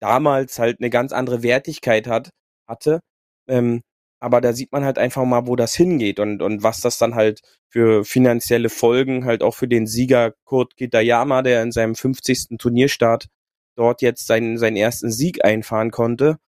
damals 0.00 0.58
halt 0.58 0.80
eine 0.80 0.90
ganz 0.90 1.12
andere 1.12 1.44
Wertigkeit 1.44 2.08
hat, 2.08 2.30
hatte. 2.66 3.00
Ähm, 3.48 3.82
aber 4.20 4.40
da 4.40 4.52
sieht 4.52 4.72
man 4.72 4.84
halt 4.84 4.98
einfach 4.98 5.24
mal, 5.24 5.46
wo 5.46 5.54
das 5.54 5.76
hingeht 5.76 6.18
und, 6.18 6.42
und 6.42 6.64
was 6.64 6.80
das 6.80 6.98
dann 6.98 7.14
halt 7.14 7.42
für 7.68 8.04
finanzielle 8.04 8.70
Folgen 8.70 9.24
halt 9.24 9.44
auch 9.44 9.54
für 9.54 9.68
den 9.68 9.86
Sieger 9.86 10.32
Kurt 10.44 10.74
Kitayama, 10.76 11.42
der 11.42 11.62
in 11.62 11.70
seinem 11.70 11.94
50. 11.94 12.58
Turnierstart 12.58 13.28
dort 13.76 14.02
jetzt 14.02 14.26
seinen, 14.26 14.58
seinen 14.58 14.76
ersten 14.76 15.12
Sieg 15.12 15.44
einfahren 15.44 15.92
konnte, 15.92 16.38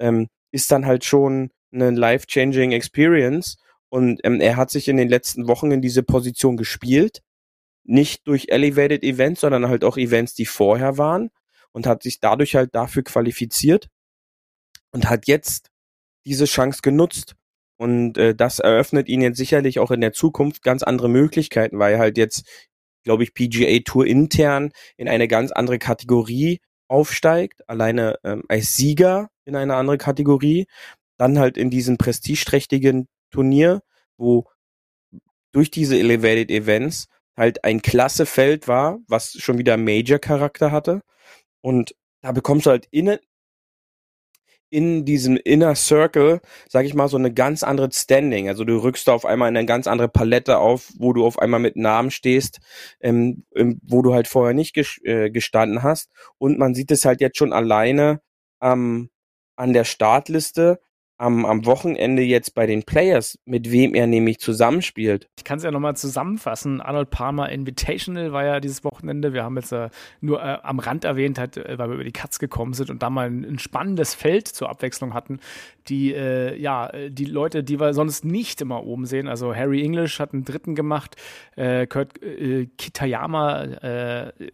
ähm, 0.00 0.26
ist 0.50 0.72
dann 0.72 0.84
halt 0.86 1.04
schon 1.04 1.50
eine 1.72 1.90
life-changing 1.90 2.72
Experience 2.72 3.56
und 3.90 4.20
ähm, 4.24 4.40
er 4.40 4.56
hat 4.56 4.70
sich 4.70 4.88
in 4.88 4.96
den 4.96 5.08
letzten 5.08 5.48
Wochen 5.48 5.72
in 5.72 5.82
diese 5.82 6.02
Position 6.02 6.56
gespielt. 6.56 7.22
Nicht 7.84 8.26
durch 8.26 8.48
Elevated 8.48 9.02
Events, 9.02 9.40
sondern 9.40 9.68
halt 9.68 9.84
auch 9.84 9.96
Events, 9.96 10.34
die 10.34 10.46
vorher 10.46 10.96
waren. 10.96 11.30
Und 11.72 11.86
hat 11.86 12.02
sich 12.02 12.20
dadurch 12.20 12.54
halt 12.54 12.74
dafür 12.74 13.02
qualifiziert. 13.02 13.88
Und 14.92 15.10
hat 15.10 15.26
jetzt 15.26 15.70
diese 16.24 16.44
Chance 16.44 16.80
genutzt. 16.82 17.34
Und 17.78 18.16
äh, 18.16 18.34
das 18.34 18.60
eröffnet 18.60 19.08
ihn 19.08 19.22
jetzt 19.22 19.38
sicherlich 19.38 19.78
auch 19.80 19.90
in 19.90 20.00
der 20.00 20.12
Zukunft 20.12 20.62
ganz 20.62 20.82
andere 20.82 21.08
Möglichkeiten, 21.08 21.78
weil 21.78 21.94
er 21.94 21.98
halt 21.98 22.18
jetzt, 22.18 22.46
glaube 23.04 23.24
ich, 23.24 23.34
PGA 23.34 23.80
Tour 23.84 24.06
intern 24.06 24.70
in 24.96 25.08
eine 25.08 25.28
ganz 25.28 25.50
andere 25.50 25.78
Kategorie 25.78 26.60
aufsteigt, 26.88 27.68
alleine 27.68 28.18
ähm, 28.22 28.42
als 28.48 28.76
Sieger 28.76 29.30
in 29.46 29.56
eine 29.56 29.76
andere 29.76 29.96
Kategorie, 29.96 30.66
dann 31.16 31.38
halt 31.38 31.56
in 31.56 31.70
diesen 31.70 31.96
prestigeträchtigen 31.96 33.08
Turnier, 33.30 33.82
wo 34.16 34.46
durch 35.52 35.70
diese 35.70 35.98
Elevated 35.98 36.50
Events 36.50 37.08
halt 37.36 37.64
ein 37.64 37.82
klasse 37.82 38.26
Feld 38.26 38.68
war, 38.68 38.98
was 39.08 39.32
schon 39.32 39.58
wieder 39.58 39.76
Major-Charakter 39.76 40.70
hatte. 40.70 41.02
Und 41.62 41.94
da 42.22 42.32
bekommst 42.32 42.66
du 42.66 42.70
halt 42.70 42.86
in, 42.90 43.18
in 44.68 45.04
diesem 45.04 45.36
Inner 45.36 45.74
Circle, 45.74 46.40
sag 46.68 46.86
ich 46.86 46.94
mal, 46.94 47.08
so 47.08 47.16
eine 47.16 47.32
ganz 47.32 47.62
andere 47.62 47.90
Standing. 47.92 48.48
Also 48.48 48.64
du 48.64 48.76
rückst 48.82 49.08
da 49.08 49.12
auf 49.12 49.24
einmal 49.24 49.48
in 49.48 49.56
eine 49.56 49.66
ganz 49.66 49.86
andere 49.86 50.08
Palette 50.08 50.58
auf, 50.58 50.92
wo 50.98 51.12
du 51.12 51.26
auf 51.26 51.38
einmal 51.38 51.60
mit 51.60 51.76
Namen 51.76 52.10
stehst, 52.10 52.60
ähm, 53.00 53.44
wo 53.82 54.02
du 54.02 54.14
halt 54.14 54.28
vorher 54.28 54.54
nicht 54.54 54.74
ges 54.74 55.00
äh, 55.04 55.30
gestanden 55.30 55.82
hast. 55.82 56.10
Und 56.38 56.58
man 56.58 56.74
sieht 56.74 56.90
es 56.90 57.04
halt 57.04 57.20
jetzt 57.20 57.38
schon 57.38 57.52
alleine 57.52 58.20
ähm, 58.60 59.10
an 59.56 59.72
der 59.72 59.84
Startliste, 59.84 60.80
am, 61.20 61.44
am 61.44 61.66
Wochenende 61.66 62.22
jetzt 62.22 62.54
bei 62.54 62.66
den 62.66 62.82
Players, 62.82 63.38
mit 63.44 63.70
wem 63.70 63.94
er 63.94 64.06
nämlich 64.06 64.40
zusammenspielt. 64.40 65.28
Ich 65.36 65.44
kann 65.44 65.58
es 65.58 65.64
ja 65.64 65.70
nochmal 65.70 65.94
zusammenfassen. 65.94 66.80
Arnold 66.80 67.10
Palmer 67.10 67.50
Invitational 67.50 68.32
war 68.32 68.44
ja 68.44 68.58
dieses 68.58 68.84
Wochenende. 68.84 69.34
Wir 69.34 69.44
haben 69.44 69.56
jetzt 69.56 69.70
äh, 69.72 69.90
nur 70.22 70.42
äh, 70.42 70.56
am 70.62 70.78
Rand 70.78 71.04
erwähnt, 71.04 71.38
halt, 71.38 71.58
äh, 71.58 71.78
weil 71.78 71.90
wir 71.90 71.94
über 71.96 72.04
die 72.04 72.12
Katz 72.12 72.38
gekommen 72.38 72.72
sind 72.72 72.88
und 72.88 73.02
da 73.02 73.10
mal 73.10 73.26
ein, 73.26 73.44
ein 73.44 73.58
spannendes 73.58 74.14
Feld 74.14 74.48
zur 74.48 74.70
Abwechslung 74.70 75.12
hatten. 75.12 75.40
Die, 75.88 76.14
äh, 76.14 76.58
ja, 76.58 76.90
die 77.10 77.26
Leute, 77.26 77.62
die 77.62 77.78
wir 77.78 77.92
sonst 77.92 78.24
nicht 78.24 78.62
immer 78.62 78.86
oben 78.86 79.04
sehen. 79.04 79.28
Also 79.28 79.54
Harry 79.54 79.82
English 79.82 80.20
hat 80.20 80.32
einen 80.32 80.46
dritten 80.46 80.74
gemacht. 80.74 81.16
Äh, 81.54 81.86
Kurt 81.86 82.22
äh, 82.22 82.66
Kitayama 82.78 83.60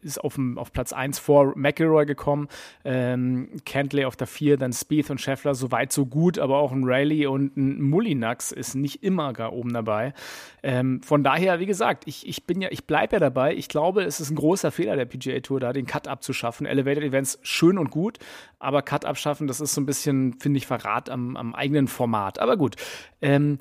ist 0.02 0.22
auf, 0.22 0.38
auf 0.56 0.72
Platz 0.72 0.92
1 0.92 1.18
vor 1.18 1.52
McElroy 1.56 2.06
gekommen. 2.06 2.48
Ähm, 2.84 3.50
Cantley 3.64 4.04
auf 4.04 4.16
der 4.16 4.26
4, 4.26 4.56
dann 4.56 4.72
Spieth 4.72 5.10
und 5.10 5.20
Scheffler. 5.20 5.54
So 5.54 5.70
weit, 5.70 5.92
so 5.92 6.06
gut, 6.06 6.38
aber 6.38 6.55
aber 6.56 6.64
auch 6.64 6.72
ein 6.72 6.84
Rayleigh 6.84 7.26
und 7.26 7.56
ein 7.56 7.82
Mullinax 7.82 8.52
ist 8.52 8.74
nicht 8.74 9.02
immer 9.02 9.32
gar 9.32 9.52
oben 9.52 9.72
dabei. 9.72 10.14
Ähm, 10.62 11.02
von 11.02 11.22
daher, 11.22 11.60
wie 11.60 11.66
gesagt, 11.66 12.04
ich, 12.06 12.26
ich 12.26 12.46
bin 12.46 12.60
ja, 12.60 12.68
ich 12.70 12.86
bleibe 12.86 13.16
ja 13.16 13.20
dabei. 13.20 13.54
Ich 13.54 13.68
glaube, 13.68 14.02
es 14.02 14.20
ist 14.20 14.30
ein 14.30 14.36
großer 14.36 14.70
Fehler 14.70 14.96
der 14.96 15.04
PGA 15.04 15.40
Tour, 15.40 15.60
da 15.60 15.72
den 15.72 15.86
Cut 15.86 16.08
abzuschaffen. 16.08 16.66
Elevated 16.66 17.04
Events 17.04 17.38
schön 17.42 17.78
und 17.78 17.90
gut, 17.90 18.18
aber 18.58 18.82
Cut 18.82 19.04
abschaffen, 19.04 19.46
das 19.46 19.60
ist 19.60 19.74
so 19.74 19.80
ein 19.80 19.86
bisschen, 19.86 20.38
finde 20.40 20.58
ich, 20.58 20.66
Verrat 20.66 21.10
am, 21.10 21.36
am 21.36 21.54
eigenen 21.54 21.88
Format. 21.88 22.38
Aber 22.38 22.56
gut. 22.56 22.76
Ähm, 23.20 23.58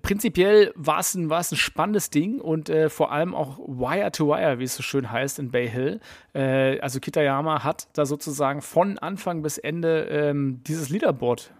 prinzipiell 0.00 0.72
war 0.74 1.00
es 1.00 1.14
ein, 1.14 1.30
ein 1.30 1.44
spannendes 1.44 2.08
Ding 2.08 2.40
und 2.40 2.70
äh, 2.70 2.88
vor 2.88 3.12
allem 3.12 3.34
auch 3.34 3.58
Wire 3.58 4.10
to 4.10 4.28
Wire, 4.28 4.58
wie 4.58 4.64
es 4.64 4.74
so 4.74 4.82
schön 4.82 5.10
heißt 5.10 5.38
in 5.38 5.50
Bay 5.50 5.68
Hill. 5.68 6.00
Äh, 6.34 6.80
also 6.80 6.98
Kitayama 6.98 7.62
hat 7.62 7.88
da 7.92 8.06
sozusagen 8.06 8.62
von 8.62 8.98
Anfang 8.98 9.42
bis 9.42 9.58
Ende 9.58 10.04
ähm, 10.04 10.62
dieses 10.66 10.88
Leaderboard 10.88 11.52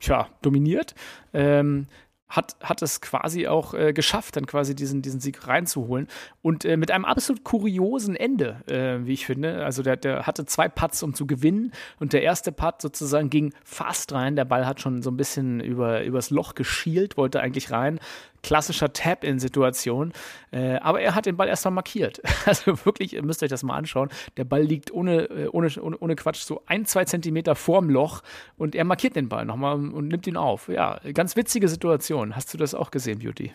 tja, 0.00 0.28
dominiert. 0.42 0.94
Ähm, 1.32 1.86
hat, 2.28 2.56
hat 2.60 2.82
es 2.82 3.00
quasi 3.00 3.46
auch 3.46 3.72
äh, 3.74 3.92
geschafft, 3.92 4.36
dann 4.36 4.46
quasi 4.46 4.74
diesen, 4.74 5.00
diesen 5.00 5.20
Sieg 5.20 5.46
reinzuholen. 5.46 6.08
Und 6.42 6.64
äh, 6.64 6.76
mit 6.76 6.90
einem 6.90 7.04
absolut 7.04 7.44
kuriosen 7.44 8.16
Ende, 8.16 8.62
äh, 8.66 9.06
wie 9.06 9.12
ich 9.12 9.26
finde. 9.26 9.64
Also 9.64 9.82
der, 9.82 9.96
der 9.96 10.26
hatte 10.26 10.44
zwei 10.44 10.68
Putts, 10.68 11.02
um 11.02 11.14
zu 11.14 11.26
gewinnen. 11.26 11.72
Und 12.00 12.12
der 12.12 12.22
erste 12.22 12.50
Putt 12.50 12.82
sozusagen 12.82 13.30
ging 13.30 13.54
fast 13.64 14.12
rein. 14.12 14.34
Der 14.34 14.44
Ball 14.44 14.66
hat 14.66 14.80
schon 14.80 15.02
so 15.02 15.10
ein 15.10 15.16
bisschen 15.16 15.60
über, 15.60 16.02
übers 16.02 16.30
Loch 16.30 16.54
geschielt, 16.54 17.16
wollte 17.16 17.40
eigentlich 17.40 17.70
rein 17.70 18.00
klassischer 18.46 18.92
Tap-In-Situation. 18.92 20.12
Äh, 20.52 20.76
aber 20.76 21.00
er 21.00 21.16
hat 21.16 21.26
den 21.26 21.36
Ball 21.36 21.48
erstmal 21.48 21.74
markiert. 21.74 22.22
Also 22.46 22.84
wirklich, 22.86 23.14
ihr 23.14 23.24
müsst 23.24 23.42
euch 23.42 23.50
das 23.50 23.64
mal 23.64 23.76
anschauen. 23.76 24.08
Der 24.36 24.44
Ball 24.44 24.62
liegt 24.62 24.92
ohne, 24.92 25.24
äh, 25.24 25.48
ohne, 25.48 25.68
ohne, 25.80 25.98
ohne 25.98 26.14
Quatsch 26.14 26.42
so 26.42 26.62
ein, 26.66 26.86
zwei 26.86 27.04
Zentimeter 27.04 27.56
vorm 27.56 27.90
Loch 27.90 28.22
und 28.56 28.76
er 28.76 28.84
markiert 28.84 29.16
den 29.16 29.28
Ball 29.28 29.44
nochmal 29.44 29.74
und 29.74 30.06
nimmt 30.06 30.28
ihn 30.28 30.36
auf. 30.36 30.68
Ja, 30.68 31.00
ganz 31.12 31.34
witzige 31.34 31.66
Situation. 31.66 32.36
Hast 32.36 32.54
du 32.54 32.58
das 32.58 32.74
auch 32.74 32.92
gesehen, 32.92 33.18
Beauty? 33.18 33.52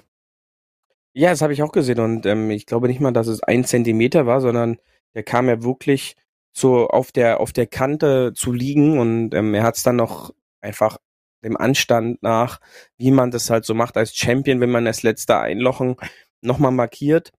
Ja, 1.14 1.30
das 1.30 1.42
habe 1.42 1.54
ich 1.54 1.64
auch 1.64 1.72
gesehen 1.72 2.00
und 2.00 2.26
ähm, 2.26 2.52
ich 2.52 2.66
glaube 2.66 2.90
nicht 2.90 3.00
mal, 3.00 3.14
dass 3.14 3.28
es 3.28 3.42
ein 3.44 3.64
Zentimeter 3.64 4.26
war, 4.26 4.42
sondern 4.42 4.78
der 5.16 5.24
kam 5.24 5.48
ja 5.48 5.64
wirklich 5.64 6.18
so 6.52 6.88
auf 6.90 7.14
der 7.14 7.40
auf 7.40 7.54
der 7.54 7.68
Kante 7.68 8.34
zu 8.34 8.52
liegen 8.52 9.00
und 9.00 9.34
ähm, 9.34 9.54
er 9.54 9.64
hat 9.64 9.78
es 9.78 9.84
dann 9.84 9.96
noch 9.96 10.34
einfach 10.60 10.98
dem 11.44 11.58
Anstand 11.58 12.22
nach, 12.24 12.60
wie 12.98 13.12
man 13.12 13.32
das 13.32 13.50
halt 13.50 13.66
so 13.66 13.74
macht 13.74 13.98
als 13.98 14.16
Champion, 14.16 14.62
wenn 14.62 14.72
man 14.72 14.86
das 14.86 15.04
letzte 15.04 15.38
Einlochen 15.38 15.96
nochmal 16.42 16.72
markiert. 16.72 17.32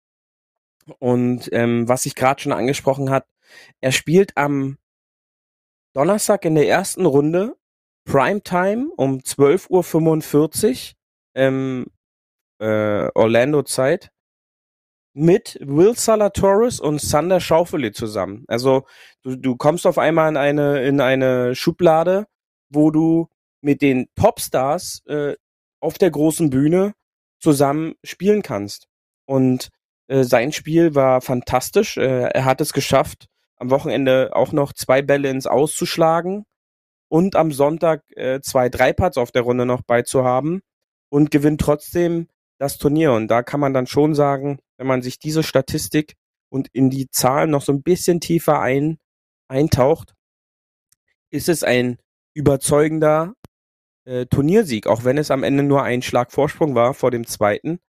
Und 0.99 1.49
ähm, 1.53 1.89
was 1.89 2.07
ich 2.07 2.15
gerade 2.15 2.43
schon 2.43 2.53
angesprochen 2.53 3.11
hat, 3.11 3.27
er 3.81 3.93
spielt 3.93 4.37
am 4.37 4.79
Donnerstag 5.95 6.45
in 6.45 6.55
der 6.55 6.69
ersten 6.69 7.07
Runde, 7.07 7.57
Primetime 8.05 8.89
um 8.97 9.19
12.45 9.19 9.71
Uhr, 9.71 10.97
ähm, 11.35 11.87
äh, 12.59 13.09
Orlando-Zeit, 13.15 14.11
mit 15.15 15.59
Will 15.61 15.95
Salatoris 15.95 16.81
und 16.81 17.01
Sander 17.01 17.41
Schaufele 17.41 17.93
zusammen. 17.93 18.45
Also 18.49 18.87
du, 19.23 19.37
du 19.37 19.57
kommst 19.57 19.87
auf 19.87 19.99
einmal 19.99 20.31
in 20.31 20.37
eine, 20.37 20.83
in 20.83 21.01
eine 21.01 21.55
Schublade, 21.55 22.27
wo 22.71 22.91
du 22.91 23.29
mit 23.63 23.81
den 23.83 24.09
Popstars 24.15 25.03
äh, 25.07 25.35
auf 25.81 25.99
der 25.99 26.11
großen 26.11 26.51
Bühne 26.51 26.95
zusammen 27.41 27.95
spielen 28.05 28.43
kannst. 28.43 28.87
Und 29.27 29.71
äh, 30.09 30.25
sein 30.25 30.53
Spiel 30.53 30.95
war 30.95 31.21
fantastisch. 31.21 31.97
Äh, 31.97 32.29
er 32.31 32.45
hat 32.45 32.61
es 32.61 32.73
geschafft, 32.73 33.27
am 33.57 33.71
Wochenende 33.71 34.31
auch 34.35 34.53
noch 34.53 34.73
zwei 34.73 35.03
Bälle 35.03 35.31
ins 35.31 35.47
Auszuschlagen 35.47 36.45
und 37.09 37.37
am 37.37 37.53
Sonntag 37.53 38.03
äh, 38.17 38.41
zwei 38.41 38.69
Dreipads 38.69 39.19
auf 39.19 39.33
der 39.33 39.43
Runde 39.43 39.67
noch 39.67 39.83
beizuhaben 39.83 40.63
und 41.11 41.31
gewinnt 41.31 41.61
trotzdem 41.61 42.29
das 42.59 42.79
Turnier. 42.79 43.13
Und 43.13 43.29
da 43.29 43.43
kann 43.43 43.61
man 43.61 43.75
dann 43.75 43.87
schon 43.87 44.15
sagen, 44.15 44.59
wenn 44.79 44.87
man 44.87 45.03
sich 45.03 45.19
diese 45.19 45.43
Statistik 45.43 46.15
und 46.49 46.69
in 46.73 46.91
die 46.91 47.09
Zahlen 47.11 47.51
noch 47.51 47.63
so 47.63 47.73
ein 47.73 47.83
bisschen 47.83 48.21
tiefer 48.21 48.61
ein, 48.61 48.99
eintaucht, 49.49 50.15
ist 51.31 51.49
es 51.49 51.65
ein 51.65 51.99
überzeugender 52.35 53.35
äh, 54.05 54.27
Turniersieg, 54.27 54.87
auch 54.87 55.05
wenn 55.05 55.19
es 55.19 55.31
am 55.31 55.43
Ende 55.43 55.63
nur 55.63 55.83
ein 55.83 56.03
Schlag 56.03 56.33
Vorsprung 56.33 56.75
war 56.75 56.95
vor 56.95 57.11
dem 57.11 57.27
zweiten. 57.27 57.81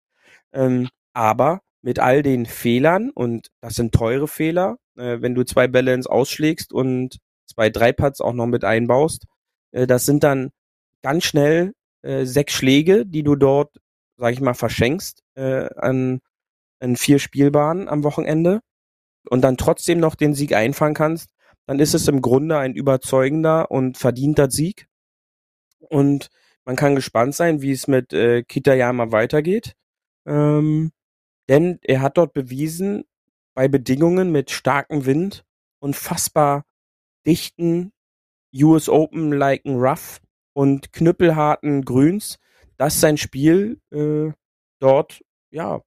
Ähm, 0.54 0.90
aber 1.14 1.62
mit 1.82 2.00
all 2.00 2.24
den 2.24 2.46
Fehlern, 2.46 3.10
und 3.12 3.50
das 3.62 3.76
sind 3.76 3.94
teure 3.94 4.28
Fehler, 4.28 4.78
äh, 4.98 5.22
wenn 5.22 5.36
du 5.36 5.44
zwei 5.44 5.68
Bälle 5.68 5.94
ins 5.94 6.08
Ausschlägst 6.08 6.74
und 6.74 7.20
zwei 7.46 7.70
Dreipads 7.70 8.22
auch 8.22 8.34
noch 8.34 8.48
mit 8.48 8.64
einbaust, 8.64 9.26
äh, 9.72 9.88
das 9.88 10.06
sind 10.06 10.24
dann 10.24 10.52
ganz 11.02 11.26
schnell 11.26 11.74
äh, 12.02 12.26
sechs 12.26 12.54
Schläge, 12.54 13.06
die 13.06 13.24
du 13.24 13.36
dort, 13.36 13.80
sag 14.18 14.34
ich 14.34 14.42
mal, 14.42 14.54
verschenkst 14.54 15.24
äh, 15.36 15.70
an, 15.76 16.22
an 16.80 16.96
vier 16.96 17.20
Spielbahnen 17.20 17.90
am 17.90 18.04
Wochenende 18.04 18.62
und 19.30 19.42
dann 19.42 19.58
trotzdem 19.58 20.00
noch 20.00 20.16
den 20.16 20.34
Sieg 20.34 20.54
einfangen 20.54 20.96
kannst, 20.96 21.32
dann 21.66 21.80
ist 21.80 21.94
es 21.94 22.08
im 22.08 22.22
Grunde 22.22 22.58
ein 22.58 22.74
überzeugender 22.74 23.72
und 23.72 23.98
verdienter 23.98 24.50
Sieg. 24.52 24.88
Und 25.94 26.32
man 26.66 26.76
kann 26.76 26.96
gespannt 26.96 27.36
sein, 27.36 27.62
wie 27.62 27.72
es 27.72 27.88
mit 27.88 28.14
äh, 28.14 28.42
Kitayama 28.42 29.12
weitergeht. 29.12 29.76
Ähm, 30.26 30.92
denn 31.48 31.78
er 31.84 32.02
hat 32.02 32.18
dort 32.18 32.34
bewiesen, 32.34 33.06
bei 33.54 33.68
Bedingungen 33.68 34.32
mit 34.32 34.50
starkem 34.50 35.06
Wind 35.06 35.46
und 35.80 35.96
fassbar 35.96 36.66
dichten 37.28 37.92
US 38.56 38.90
Open 38.90 39.32
liken 39.32 39.76
Rough 39.76 40.20
und 40.54 40.92
knüppelharten 40.94 41.86
Grüns, 41.86 42.40
dass 42.78 43.00
sein 43.00 43.18
Spiel 43.18 43.80
äh, 43.92 44.32
dort 44.80 45.24
ja 45.52 45.84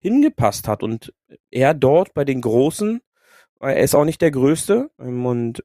hingepasst 0.00 0.66
hat 0.66 0.82
und 0.82 1.12
er 1.50 1.74
dort 1.74 2.14
bei 2.14 2.24
den 2.24 2.40
Großen, 2.40 3.02
er 3.60 3.80
ist 3.80 3.94
auch 3.94 4.06
nicht 4.06 4.22
der 4.22 4.30
Größte 4.30 4.90
ähm, 4.98 5.26
und 5.26 5.62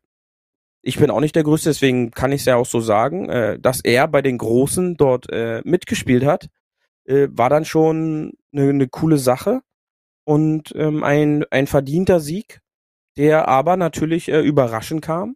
ich 0.88 1.00
bin 1.00 1.10
auch 1.10 1.20
nicht 1.20 1.36
der 1.36 1.44
Größte, 1.44 1.70
deswegen 1.70 2.12
kann 2.12 2.32
ich 2.32 2.42
es 2.42 2.46
ja 2.46 2.58
auch 2.58 2.66
so 2.66 2.80
sagen, 2.80 3.28
äh, 3.28 3.60
dass 3.60 3.82
er 3.82 4.08
bei 4.08 4.22
den 4.22 4.38
Großen 4.38 4.98
dort 4.98 5.28
äh, 5.32 5.62
mitgespielt 5.66 6.24
hat, 6.24 6.48
äh, 7.06 7.28
war 7.32 7.50
dann 7.50 7.66
schon 7.66 8.34
eine, 8.54 8.70
eine 8.70 8.88
coole 8.88 9.18
Sache 9.18 9.62
und 10.26 10.74
ähm, 10.76 11.04
ein, 11.04 11.44
ein 11.50 11.66
verdienter 11.66 12.20
Sieg, 12.20 12.62
der 13.18 13.48
aber 13.48 13.78
natürlich 13.78 14.30
äh, 14.30 14.42
überraschend 14.42 15.02
kam, 15.02 15.36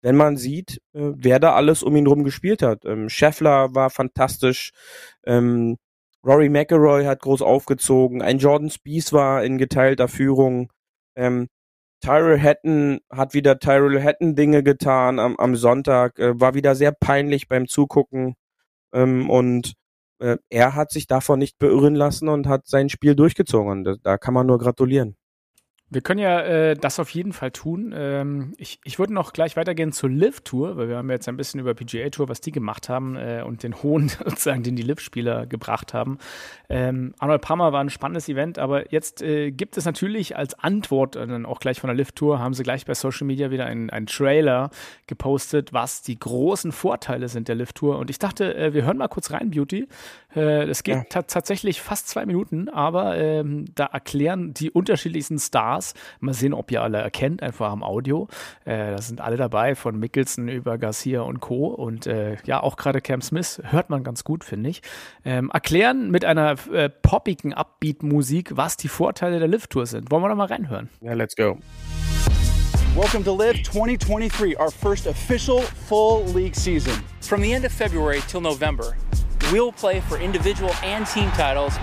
wenn 0.00 0.14
man 0.14 0.36
sieht, 0.36 0.80
äh, 0.92 1.10
wer 1.16 1.40
da 1.40 1.54
alles 1.54 1.82
um 1.82 1.96
ihn 1.96 2.06
rum 2.06 2.22
gespielt 2.22 2.62
hat. 2.62 2.84
Ähm, 2.84 3.08
Scheffler 3.08 3.74
war 3.74 3.90
fantastisch, 3.90 4.70
ähm, 5.26 5.76
Rory 6.24 6.48
McElroy 6.50 7.04
hat 7.04 7.20
groß 7.20 7.42
aufgezogen, 7.42 8.22
ein 8.22 8.38
Jordan 8.38 8.70
Spieth 8.70 9.12
war 9.12 9.42
in 9.42 9.58
geteilter 9.58 10.06
Führung, 10.06 10.72
ähm, 11.16 11.48
Tyrell 12.04 12.38
Hatton 12.38 13.00
hat 13.10 13.32
wieder 13.32 13.58
Tyrell 13.58 14.02
Hatton 14.02 14.34
Dinge 14.34 14.62
getan 14.62 15.18
am, 15.18 15.36
am 15.36 15.56
Sonntag, 15.56 16.18
äh, 16.18 16.38
war 16.38 16.52
wieder 16.52 16.74
sehr 16.74 16.92
peinlich 16.92 17.48
beim 17.48 17.66
Zugucken 17.66 18.34
ähm, 18.92 19.30
und 19.30 19.72
äh, 20.18 20.36
er 20.50 20.74
hat 20.74 20.90
sich 20.90 21.06
davon 21.06 21.38
nicht 21.38 21.58
beirren 21.58 21.94
lassen 21.94 22.28
und 22.28 22.46
hat 22.46 22.66
sein 22.66 22.90
Spiel 22.90 23.14
durchgezogen. 23.16 23.84
Da, 23.84 23.94
da 24.02 24.18
kann 24.18 24.34
man 24.34 24.46
nur 24.46 24.58
gratulieren. 24.58 25.16
Wir 25.94 26.00
können 26.00 26.18
ja 26.18 26.40
äh, 26.40 26.74
das 26.74 26.98
auf 26.98 27.10
jeden 27.10 27.32
Fall 27.32 27.52
tun. 27.52 27.94
Ähm, 27.96 28.52
ich, 28.58 28.80
ich 28.82 28.98
würde 28.98 29.14
noch 29.14 29.32
gleich 29.32 29.56
weitergehen 29.56 29.92
zur 29.92 30.10
Live-Tour, 30.10 30.76
weil 30.76 30.88
wir 30.88 30.96
haben 30.96 31.08
jetzt 31.08 31.28
ein 31.28 31.36
bisschen 31.36 31.60
über 31.60 31.72
PGA-Tour, 31.72 32.28
was 32.28 32.40
die 32.40 32.50
gemacht 32.50 32.88
haben 32.88 33.16
äh, 33.16 33.42
und 33.46 33.62
den 33.62 33.80
Hohn 33.82 34.08
sozusagen, 34.24 34.64
den 34.64 34.74
die 34.74 34.82
Live-Spieler 34.82 35.46
gebracht 35.46 35.94
haben. 35.94 36.18
Ähm, 36.68 37.14
Arnold 37.20 37.42
Palmer 37.42 37.72
war 37.72 37.80
ein 37.80 37.90
spannendes 37.90 38.28
Event, 38.28 38.58
aber 38.58 38.90
jetzt 38.92 39.22
äh, 39.22 39.52
gibt 39.52 39.76
es 39.76 39.84
natürlich 39.84 40.36
als 40.36 40.58
Antwort, 40.58 41.14
äh, 41.14 41.26
dann 41.28 41.46
auch 41.46 41.60
gleich 41.60 41.80
von 41.80 41.88
der 41.88 41.96
Live-Tour, 41.96 42.40
haben 42.40 42.54
sie 42.54 42.64
gleich 42.64 42.86
bei 42.86 42.94
Social 42.94 43.26
Media 43.26 43.52
wieder 43.52 43.66
einen, 43.66 43.90
einen 43.90 44.06
Trailer 44.06 44.70
gepostet, 45.06 45.72
was 45.72 46.02
die 46.02 46.18
großen 46.18 46.72
Vorteile 46.72 47.28
sind 47.28 47.46
der 47.46 47.54
Live-Tour. 47.54 47.98
Und 47.98 48.10
ich 48.10 48.18
dachte, 48.18 48.56
äh, 48.56 48.74
wir 48.74 48.84
hören 48.84 48.98
mal 48.98 49.08
kurz 49.08 49.30
rein, 49.30 49.50
Beauty. 49.50 49.86
Äh, 50.34 50.66
das 50.66 50.82
geht 50.82 51.14
ja. 51.14 51.22
tatsächlich 51.22 51.80
fast 51.80 52.08
zwei 52.08 52.26
Minuten, 52.26 52.68
aber 52.68 53.16
ähm, 53.16 53.66
da 53.74 53.86
erklären 53.86 54.54
die 54.54 54.70
unterschiedlichsten 54.70 55.38
Stars, 55.38 55.83
Stars. 55.84 55.94
Mal 56.20 56.34
sehen, 56.34 56.54
ob 56.54 56.70
ihr 56.70 56.82
alle 56.82 56.98
erkennt, 56.98 57.42
einfach 57.42 57.70
am 57.70 57.82
Audio. 57.82 58.28
Äh, 58.64 58.92
da 58.92 59.02
sind 59.02 59.20
alle 59.20 59.36
dabei, 59.36 59.74
von 59.74 59.98
Mickelson 59.98 60.48
über 60.48 60.78
Garcia 60.78 61.22
und 61.22 61.40
Co. 61.40 61.66
Und 61.66 62.06
äh, 62.06 62.36
ja, 62.44 62.62
auch 62.62 62.76
gerade 62.76 63.00
Cam 63.00 63.20
Smith 63.20 63.60
hört 63.64 63.90
man 63.90 64.04
ganz 64.04 64.24
gut, 64.24 64.44
finde 64.44 64.70
ich. 64.70 64.82
Ähm, 65.24 65.50
erklären 65.52 66.10
mit 66.10 66.24
einer 66.24 66.56
äh, 66.72 66.88
poppigen 66.88 67.52
Upbeat-Musik, 67.52 68.56
was 68.56 68.76
die 68.76 68.88
Vorteile 68.88 69.38
der 69.38 69.48
Lift-Tour 69.48 69.86
sind. 69.86 70.10
Wollen 70.10 70.22
wir 70.22 70.28
da 70.28 70.34
mal 70.34 70.46
reinhören? 70.46 70.88
Ja, 71.00 71.08
yeah, 71.08 71.14
let's 71.14 71.36
go. 71.36 71.58
Welcome 72.96 73.24
to 73.24 73.32
Live 73.32 73.56
2023, 73.64 74.56
our 74.56 74.70
first 74.70 75.06
official 75.08 75.62
full 75.62 76.22
league 76.26 76.54
season. 76.54 76.94
From 77.20 77.42
the 77.42 77.52
end 77.52 77.64
of 77.64 77.72
February 77.72 78.20
till 78.28 78.40
November, 78.40 78.96
we'll 79.50 79.72
play 79.72 80.00
for 80.00 80.16
individual 80.16 80.72
and 80.84 81.04
team 81.04 81.28
titles 81.32 81.76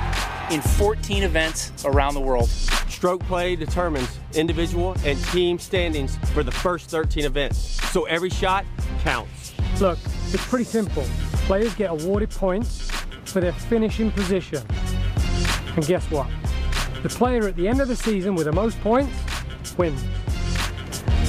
in 0.49 0.61
14 0.61 1.23
events 1.23 1.71
around 1.85 2.13
the 2.13 2.19
world. 2.19 2.49
Stroke 2.89 3.23
play 3.25 3.55
determines 3.55 4.19
individual 4.33 4.95
and 5.05 5.21
team 5.25 5.59
standings 5.59 6.17
for 6.33 6.43
the 6.43 6.51
first 6.51 6.89
13 6.89 7.25
events, 7.25 7.57
so 7.91 8.03
every 8.05 8.29
shot 8.29 8.65
counts. 8.99 9.53
Look, 9.79 9.99
it's 10.33 10.45
pretty 10.47 10.65
simple. 10.65 11.03
Players 11.45 11.73
get 11.75 11.91
awarded 11.91 12.29
points 12.29 12.89
for 13.25 13.41
their 13.41 13.53
finishing 13.53 14.11
position. 14.11 14.63
And 15.75 15.85
guess 15.85 16.09
what? 16.11 16.27
The 17.03 17.09
player 17.09 17.47
at 17.47 17.55
the 17.55 17.67
end 17.67 17.81
of 17.81 17.87
the 17.87 17.95
season 17.95 18.35
with 18.35 18.45
the 18.45 18.51
most 18.51 18.79
points 18.81 19.13
wins. 19.77 20.03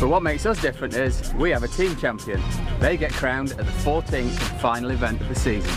But 0.01 0.09
what 0.09 0.22
makes 0.22 0.46
us 0.46 0.61
different 0.61 0.94
is 0.94 1.33
we 1.35 1.51
have 1.51 1.62
a 1.62 1.68
team 1.68 1.94
champion. 1.96 2.42
They 2.81 2.96
get 2.96 3.12
crowned 3.12 3.53
at 3.53 3.59
the 3.59 3.64
14th 3.64 4.12
and 4.12 4.61
final 4.61 4.90
event 4.90 5.20
of 5.20 5.29
the 5.29 5.35
season. 5.37 5.72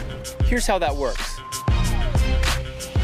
Here's 0.46 0.66
how 0.66 0.80
that 0.80 0.96
works. 0.96 1.40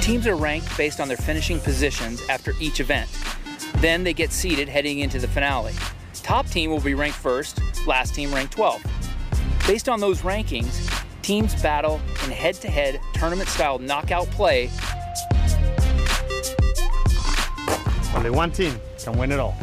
Teams 0.01 0.25
are 0.25 0.35
ranked 0.35 0.75
based 0.77 0.99
on 0.99 1.07
their 1.07 1.15
finishing 1.15 1.59
positions 1.59 2.27
after 2.27 2.53
each 2.59 2.79
event. 2.79 3.07
Then 3.77 4.03
they 4.03 4.13
get 4.13 4.31
seeded 4.31 4.67
heading 4.67 4.99
into 4.99 5.19
the 5.19 5.27
finale. 5.27 5.73
Top 6.15 6.47
team 6.47 6.71
will 6.71 6.79
be 6.79 6.95
ranked 6.95 7.17
first, 7.17 7.61
last 7.85 8.15
team 8.15 8.33
ranked 8.33 8.57
12th. 8.57 8.81
Based 9.67 9.87
on 9.87 9.99
those 9.99 10.21
rankings, 10.21 10.89
teams 11.21 11.61
battle 11.61 12.01
in 12.25 12.31
head 12.31 12.55
to 12.55 12.67
head 12.67 12.99
tournament 13.13 13.47
style 13.47 13.77
knockout 13.77 14.25
play. 14.31 14.71
Only 18.15 18.31
one 18.31 18.51
team 18.51 18.73
can 18.97 19.15
win 19.19 19.31
it 19.31 19.39
all. 19.39 19.55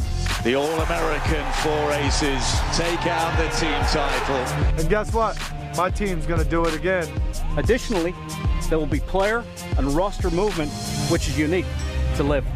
The 0.44 0.54
All 0.54 0.80
American 0.82 1.44
Four 1.62 1.92
Aces 1.94 2.60
take 2.76 3.06
out 3.08 3.36
the 3.36 3.48
team 3.58 3.80
title. 3.90 4.36
And 4.78 4.88
guess 4.88 5.12
what? 5.12 5.36
My 5.76 5.90
team's 5.90 6.26
going 6.26 6.42
to 6.42 6.48
do 6.48 6.64
it 6.64 6.74
again. 6.74 7.08
Additionally, 7.56 8.14
there 8.68 8.78
will 8.78 8.86
be 8.86 9.00
player 9.00 9.44
and 9.76 9.88
roster 9.94 10.30
movement, 10.30 10.70
which 11.10 11.28
is 11.28 11.38
unique 11.38 11.66
to 12.16 12.22
live. 12.22 12.46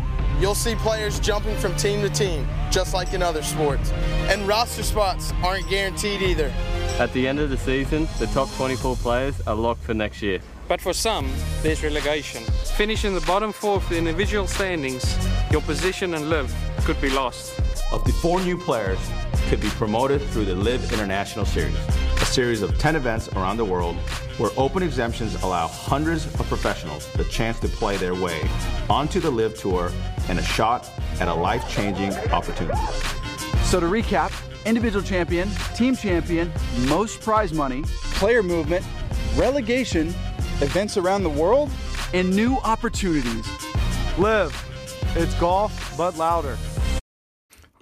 You'll 0.41 0.55
see 0.55 0.75
players 0.75 1.21
jumping 1.21 1.57
from 1.57 1.77
team 1.77 2.01
to 2.03 2.09
team, 2.09 2.47
just 2.71 2.95
like 2.95 3.15
in 3.15 3.23
other 3.23 3.43
sports. 3.43 3.93
And 4.29 4.47
roster 4.49 4.83
spots 4.83 5.33
aren't 5.43 5.69
guaranteed 5.69 6.21
either. 6.21 6.53
At 6.99 7.13
the 7.13 7.29
end 7.29 7.39
of 7.39 7.51
the 7.51 7.57
season, 7.57 8.09
the 8.19 8.27
top 8.29 8.51
24 8.57 8.97
players 8.97 9.41
are 9.47 9.55
locked 9.55 9.83
for 9.85 9.95
next 9.95 10.21
year. 10.21 10.41
But 10.69 10.81
for 10.81 10.93
some, 10.93 11.31
there's 11.63 11.83
relegation. 11.83 12.43
Finishing 12.77 13.15
the 13.15 13.21
bottom 13.23 13.53
four 13.53 13.77
of 13.77 13.89
the 13.89 13.99
individual 13.99 14.47
standings, 14.47 15.17
your 15.51 15.61
position 15.63 16.15
and 16.15 16.29
live 16.29 16.53
could 16.81 17.01
be 17.01 17.11
lost. 17.11 17.61
Of 17.93 18.05
the 18.05 18.13
four 18.13 18.41
new 18.41 18.57
players 18.57 18.99
could 19.49 19.61
be 19.61 19.69
promoted 19.71 20.21
through 20.31 20.45
the 20.45 20.55
Live 20.55 20.93
International 20.93 21.45
Series, 21.45 21.77
a 22.21 22.25
series 22.25 22.63
of 22.63 22.77
10 22.79 22.97
events 22.97 23.29
around 23.31 23.57
the 23.57 23.65
world 23.65 23.97
where 24.39 24.51
open 24.57 24.83
exemptions 24.83 25.41
allow 25.43 25.67
hundreds 25.67 26.27
of 26.27 26.47
professionals 26.49 27.07
the 27.13 27.25
chance 27.25 27.61
to 27.61 27.69
play 27.69 27.97
their 27.97 28.15
way 28.15 28.41
onto 28.89 29.21
the 29.21 29.31
Live 29.31 29.57
Tour 29.59 29.91
and 30.29 30.39
a 30.39 30.43
shot 30.43 30.91
at 31.21 31.29
a 31.29 31.35
life 31.35 31.69
changing 31.69 32.13
opportunity. 32.31 32.81
So, 33.65 33.81
to 33.81 33.87
recap, 33.87 34.33
individual 34.65 35.05
champion, 35.05 35.51
team 35.75 35.97
champion, 35.97 36.53
most 36.89 37.21
prize 37.21 37.53
money, 37.53 37.83
player 38.15 38.43
movement, 38.43 38.85
relegation, 39.37 40.09
events 40.61 40.97
around 40.97 41.23
the 41.23 41.31
world, 41.31 41.71
and 42.15 42.35
new 42.35 42.57
opportunities. 42.59 43.49
Live. 44.19 44.69
It's 45.15 45.35
golf, 45.35 45.95
but 45.97 46.17
louder. 46.17 46.57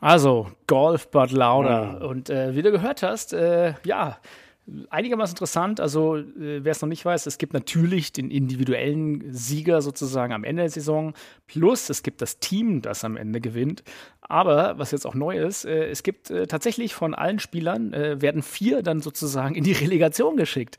Also, 0.01 0.49
Golf, 0.67 1.11
but 1.11 1.31
louder. 1.31 1.99
Mhm. 2.01 2.07
Und 2.07 2.31
äh, 2.31 2.55
wie 2.55 2.63
du 2.63 2.71
gehört 2.71 3.03
hast, 3.03 3.33
äh, 3.33 3.75
ja, 3.85 4.19
einigermaßen 4.89 5.35
interessant. 5.35 5.81
Also, 5.81 6.17
äh, 6.17 6.65
wer 6.65 6.73
es 6.73 6.81
noch 6.81 6.89
nicht 6.89 7.05
weiß, 7.05 7.27
es 7.27 7.39
gibt 7.39 7.53
natürlich 7.53 8.13
den 8.13 8.31
individuellen 8.31 9.33
Sieger 9.33 9.83
sozusagen 9.83 10.33
am 10.33 10.45
Ende 10.45 10.63
der 10.63 10.71
Saison. 10.71 11.15
Plus, 11.47 11.91
es 11.91 12.03
gibt 12.03 12.23
das 12.23 12.39
Team, 12.39 12.83
das 12.83 13.05
am 13.05 13.17
Ende 13.17 13.41
gewinnt. 13.41 13.83
Aber 14.21 14.79
was 14.79 14.93
jetzt 14.93 15.07
auch 15.07 15.15
neu 15.15 15.39
ist, 15.39 15.65
äh, 15.65 15.89
es 15.89 16.03
gibt 16.03 16.31
äh, 16.31 16.47
tatsächlich 16.47 16.95
von 16.95 17.15
allen 17.15 17.39
Spielern, 17.39 17.93
äh, 17.93 18.23
werden 18.23 18.43
vier 18.43 18.83
dann 18.83 19.01
sozusagen 19.01 19.55
in 19.55 19.65
die 19.65 19.73
Relegation 19.73 20.37
geschickt 20.37 20.79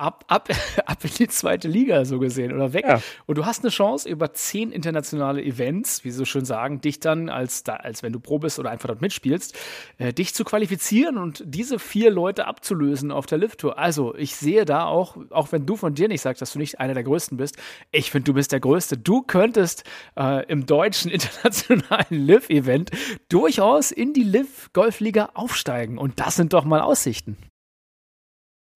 ab, 0.00 0.24
ab, 0.28 0.48
ab 0.86 1.04
in 1.04 1.10
die 1.18 1.28
zweite 1.28 1.68
Liga 1.68 2.04
so 2.04 2.18
gesehen 2.18 2.52
oder 2.52 2.72
weg. 2.72 2.84
Ja. 2.86 3.00
Und 3.26 3.38
du 3.38 3.46
hast 3.46 3.62
eine 3.62 3.70
Chance, 3.70 4.08
über 4.08 4.32
zehn 4.32 4.72
internationale 4.72 5.42
Events, 5.42 6.04
wie 6.04 6.10
sie 6.10 6.18
so 6.18 6.24
schön 6.24 6.44
sagen, 6.44 6.80
dich 6.80 7.00
dann 7.00 7.28
als, 7.28 7.64
als 7.68 8.02
wenn 8.02 8.12
du 8.12 8.20
Pro 8.20 8.38
bist 8.38 8.58
oder 8.58 8.70
einfach 8.70 8.88
dort 8.88 9.00
mitspielst, 9.00 9.56
äh, 9.98 10.12
dich 10.12 10.34
zu 10.34 10.44
qualifizieren 10.44 11.18
und 11.18 11.42
diese 11.46 11.78
vier 11.78 12.10
Leute 12.10 12.46
abzulösen 12.46 13.12
auf 13.12 13.26
der 13.26 13.38
Lift-Tour. 13.38 13.78
Also 13.78 14.14
ich 14.16 14.36
sehe 14.36 14.64
da 14.64 14.84
auch, 14.84 15.16
auch 15.30 15.52
wenn 15.52 15.66
du 15.66 15.76
von 15.76 15.94
dir 15.94 16.08
nicht 16.08 16.22
sagst, 16.22 16.42
dass 16.42 16.52
du 16.52 16.58
nicht 16.58 16.80
einer 16.80 16.94
der 16.94 17.04
Größten 17.04 17.36
bist, 17.36 17.56
ich 17.92 18.10
finde, 18.10 18.24
du 18.24 18.34
bist 18.34 18.52
der 18.52 18.60
Größte. 18.60 18.96
Du 18.96 19.22
könntest 19.22 19.84
äh, 20.16 20.44
im 20.46 20.66
deutschen 20.66 21.10
internationalen 21.10 22.26
Liv-Event 22.26 22.90
durchaus 23.28 23.90
in 23.90 24.12
die 24.12 24.24
Liv-Golfliga 24.24 25.30
aufsteigen. 25.34 25.98
Und 25.98 26.20
das 26.20 26.36
sind 26.36 26.52
doch 26.52 26.64
mal 26.64 26.80
Aussichten 26.80 27.36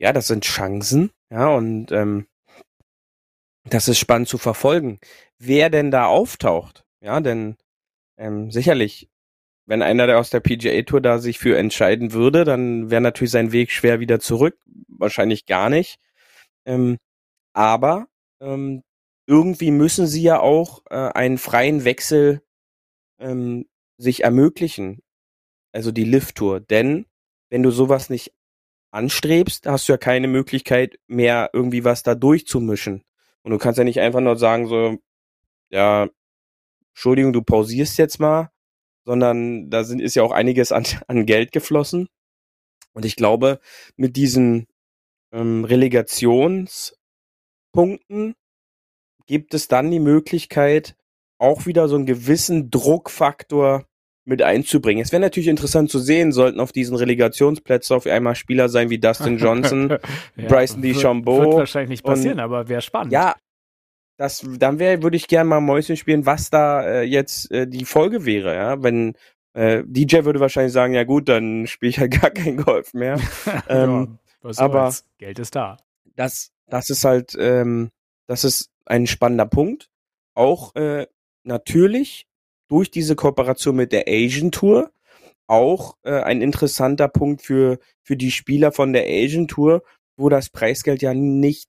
ja, 0.05 0.13
das 0.13 0.27
sind 0.27 0.45
Chancen, 0.45 1.11
ja, 1.31 1.49
und 1.49 1.91
ähm, 1.91 2.27
das 3.71 3.89
ist 3.89 3.99
spannend 3.99 4.29
zu 4.29 4.37
verfolgen, 4.37 5.01
wer 5.39 5.71
denn 5.71 5.91
da 5.91 6.05
auftaucht, 6.05 6.85
ja, 7.01 7.21
denn 7.21 7.57
ähm, 8.19 8.51
sicherlich, 8.51 9.09
wenn 9.65 9.81
einer 9.81 10.07
der 10.07 10.19
aus 10.19 10.29
der 10.29 10.41
PGA 10.41 10.83
Tour 10.83 11.01
da 11.01 11.19
sich 11.19 11.39
für 11.39 11.57
entscheiden 11.57 12.13
würde, 12.13 12.45
dann 12.45 12.91
wäre 12.91 13.01
natürlich 13.01 13.31
sein 13.31 13.51
Weg 13.51 13.71
schwer 13.71 13.99
wieder 13.99 14.21
zurück, 14.21 14.59
wahrscheinlich 14.89 15.47
gar 15.47 15.71
nicht, 15.71 15.99
ähm, 16.67 16.99
aber 17.55 18.07
ähm, 18.43 18.83
irgendwie 19.27 19.71
müssen 19.71 20.07
sie 20.07 20.23
ja 20.23 20.39
auch 20.39 20.83
äh, 20.91 20.97
einen 20.97 21.39
freien 21.39 21.85
Wechsel 21.87 22.43
ähm, 23.19 23.67
sich 23.97 24.23
ermöglichen, 24.23 25.01
also 25.73 25.93
die 25.93 26.05
Lift 26.05 26.35
Tour, 26.35 26.61
denn 26.61 27.07
wenn 27.49 27.63
du 27.63 27.71
sowas 27.71 28.11
nicht 28.11 28.35
anstrebst, 28.95 29.67
hast 29.67 29.89
du 29.89 29.93
ja 29.93 29.99
keine 29.99 30.29
Möglichkeit 30.29 30.99
mehr 31.07 31.51
irgendwie 31.53 31.85
was 31.85 32.03
da 32.03 32.15
durchzumischen. 32.15 33.05
Und 33.43 33.51
du 33.51 33.59
kannst 33.59 33.79
ja 33.79 33.85
nicht 33.85 34.01
einfach 34.01 34.21
nur 34.21 34.37
sagen 34.37 34.69
so, 34.69 34.99
ja, 35.71 36.09
Entschuldigung, 36.93 37.33
du 37.33 37.43
pausierst 37.43 37.99
jetzt 37.99 38.21
mal, 38.21 38.51
sondern 39.05 39.69
da 39.69 39.85
sind, 39.85 40.01
ist 40.01 40.15
ja 40.15 40.23
auch 40.23 40.33
einiges 40.33 40.73
an, 40.73 40.85
an 41.09 41.27
Geld 41.27 41.53
geflossen. 41.53 42.09
Und 42.93 43.05
ich 43.05 43.17
glaube, 43.17 43.61
mit 43.97 44.17
diesen 44.17 44.67
ähm, 45.33 45.65
Relegationspunkten 45.65 48.35
gibt 49.27 49.55
es 49.55 49.69
dann 49.69 49.91
die 49.91 50.01
Möglichkeit, 50.01 50.97
auch 51.39 51.67
wieder 51.67 51.89
so 51.89 51.97
einen 51.97 52.07
gewissen 52.07 52.71
Druckfaktor 52.71 53.87
mit 54.25 54.43
einzubringen. 54.43 55.03
Es 55.03 55.13
wäre 55.13 55.21
natürlich 55.21 55.49
interessant 55.49 55.91
zu 55.91 55.99
sehen, 55.99 56.33
sollten 56.33 56.61
auf 56.61 56.73
diesen 56.73 56.97
Relegationsplätzen 56.97 57.97
auf 57.97 58.07
einmal 58.07 58.35
Spieler 58.35 58.69
sein 58.69 58.91
wie 58.91 58.99
Dustin 58.99 59.39
Johnson, 59.39 59.91
ja, 60.37 60.49
Bryson 60.49 60.83
DeChambeau. 60.83 61.41
Wird, 61.41 61.55
wahrscheinlich 61.55 61.91
nicht 61.91 62.05
passieren, 62.05 62.39
und, 62.39 62.45
aber 62.45 62.69
wäre 62.69 62.81
spannend. 62.81 63.13
Ja, 63.13 63.35
das, 64.17 64.47
dann 64.59 64.79
wäre, 64.79 65.03
würde 65.03 65.17
ich 65.17 65.27
gerne 65.27 65.49
mal 65.49 65.61
Mäuschen 65.61 65.97
spielen, 65.97 66.25
was 66.25 66.49
da 66.51 66.83
äh, 66.83 67.03
jetzt 67.03 67.51
äh, 67.51 67.67
die 67.67 67.85
Folge 67.85 68.25
wäre, 68.25 68.55
ja, 68.55 68.83
wenn 68.83 69.15
äh, 69.55 69.83
DJ 69.87 70.25
würde 70.25 70.41
wahrscheinlich 70.41 70.73
sagen, 70.73 70.95
ja 70.95 71.05
gut, 71.05 71.29
dann 71.29 71.67
spiele 71.67 71.91
ich 71.91 71.99
halt 71.99 72.13
gar 72.21 72.31
kein 72.31 72.57
Golf 72.57 72.95
mehr. 72.95 73.19
ähm, 73.69 74.19
ja, 74.43 74.51
aber 74.57 74.91
soll's? 74.91 75.07
Geld 75.19 75.39
ist 75.39 75.55
da. 75.55 75.77
Das, 76.17 76.51
das 76.67 76.91
ist 76.91 77.05
halt, 77.05 77.37
ähm, 77.39 77.91
das 78.27 78.45
ist 78.45 78.71
ein 78.87 79.07
spannender 79.07 79.47
Punkt. 79.47 79.91
Auch 80.35 80.75
äh, 80.75 81.07
natürlich 81.45 82.27
durch 82.69 82.91
diese 82.91 83.17
Kooperation 83.17 83.77
mit 83.77 83.93
der 83.93 84.05
Asian 84.09 84.51
Tour 84.51 84.91
auch 85.47 85.97
äh, 86.03 86.21
ein 86.23 86.41
interessanter 86.41 87.09
Punkt 87.09 87.43
für, 87.43 87.79
für 88.03 88.17
die 88.17 88.31
Spieler 88.31 88.73
von 88.73 88.93
der 88.93 89.05
Asian 89.07 89.49
Tour, 89.49 89.83
wo 90.17 90.29
das 90.29 90.49
Preisgeld 90.49 91.03
ja 91.03 91.13
nicht 91.15 91.69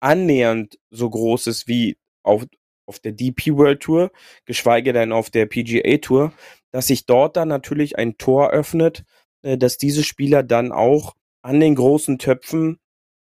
annähernd 0.00 0.78
so 0.90 1.10
groß 1.10 1.46
ist 1.48 1.68
wie 1.68 1.98
auf, 2.22 2.46
auf 2.86 2.98
der 2.98 3.12
DP 3.12 3.56
World 3.56 3.80
Tour, 3.80 4.10
geschweige 4.44 4.92
denn 4.92 5.12
auf 5.12 5.30
der 5.30 5.46
PGA 5.46 5.98
Tour, 5.98 6.32
dass 6.70 6.86
sich 6.86 7.06
dort 7.06 7.36
dann 7.36 7.48
natürlich 7.48 7.98
ein 7.98 8.16
Tor 8.16 8.50
öffnet, 8.50 9.04
äh, 9.42 9.58
dass 9.58 9.78
diese 9.78 10.04
Spieler 10.04 10.42
dann 10.42 10.72
auch 10.72 11.14
an 11.42 11.60
den 11.60 11.74
großen 11.74 12.18
Töpfen 12.18 12.78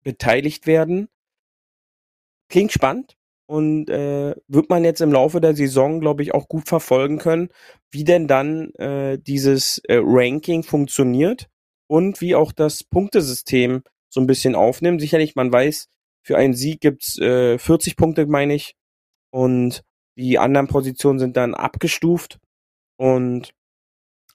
beteiligt 0.04 0.67
werden. 0.67 1.10
Klingt 2.49 2.71
spannend, 2.71 3.18
und 3.49 3.89
äh, 3.89 4.35
wird 4.47 4.69
man 4.69 4.83
jetzt 4.83 5.01
im 5.01 5.12
Laufe 5.12 5.41
der 5.41 5.55
Saison, 5.55 5.99
glaube 6.01 6.21
ich, 6.21 6.35
auch 6.35 6.47
gut 6.47 6.67
verfolgen 6.69 7.17
können, 7.17 7.49
wie 7.89 8.03
denn 8.03 8.27
dann 8.27 8.71
äh, 8.75 9.17
dieses 9.17 9.79
äh, 9.85 9.99
Ranking 10.03 10.62
funktioniert 10.62 11.49
und 11.88 12.21
wie 12.21 12.35
auch 12.35 12.51
das 12.51 12.83
Punktesystem 12.83 13.81
so 14.07 14.21
ein 14.21 14.27
bisschen 14.27 14.53
aufnimmt. 14.53 15.01
Sicherlich, 15.01 15.35
man 15.35 15.51
weiß, 15.51 15.88
für 16.21 16.38
einen 16.38 16.53
Sieg 16.53 16.79
gibt's 16.79 17.17
äh, 17.17 17.57
40 17.57 17.95
Punkte, 17.97 18.27
meine 18.27 18.53
ich, 18.53 18.75
und 19.31 19.83
die 20.15 20.38
anderen 20.38 20.67
Positionen 20.67 21.17
sind 21.17 21.35
dann 21.35 21.55
abgestuft 21.55 22.38
und 22.97 23.55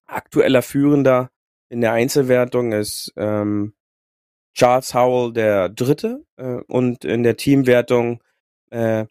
aktueller 0.06 0.62
Führender 0.62 1.30
in 1.68 1.82
der 1.82 1.92
Einzelwertung 1.92 2.72
ist 2.72 3.12
ähm, 3.16 3.74
Charles 4.54 4.92
Howell 4.92 5.32
der 5.32 5.68
Dritte 5.68 6.24
äh, 6.36 6.62
und 6.66 7.04
in 7.04 7.22
der 7.22 7.36
Teamwertung 7.36 8.20
äh, 8.74 9.06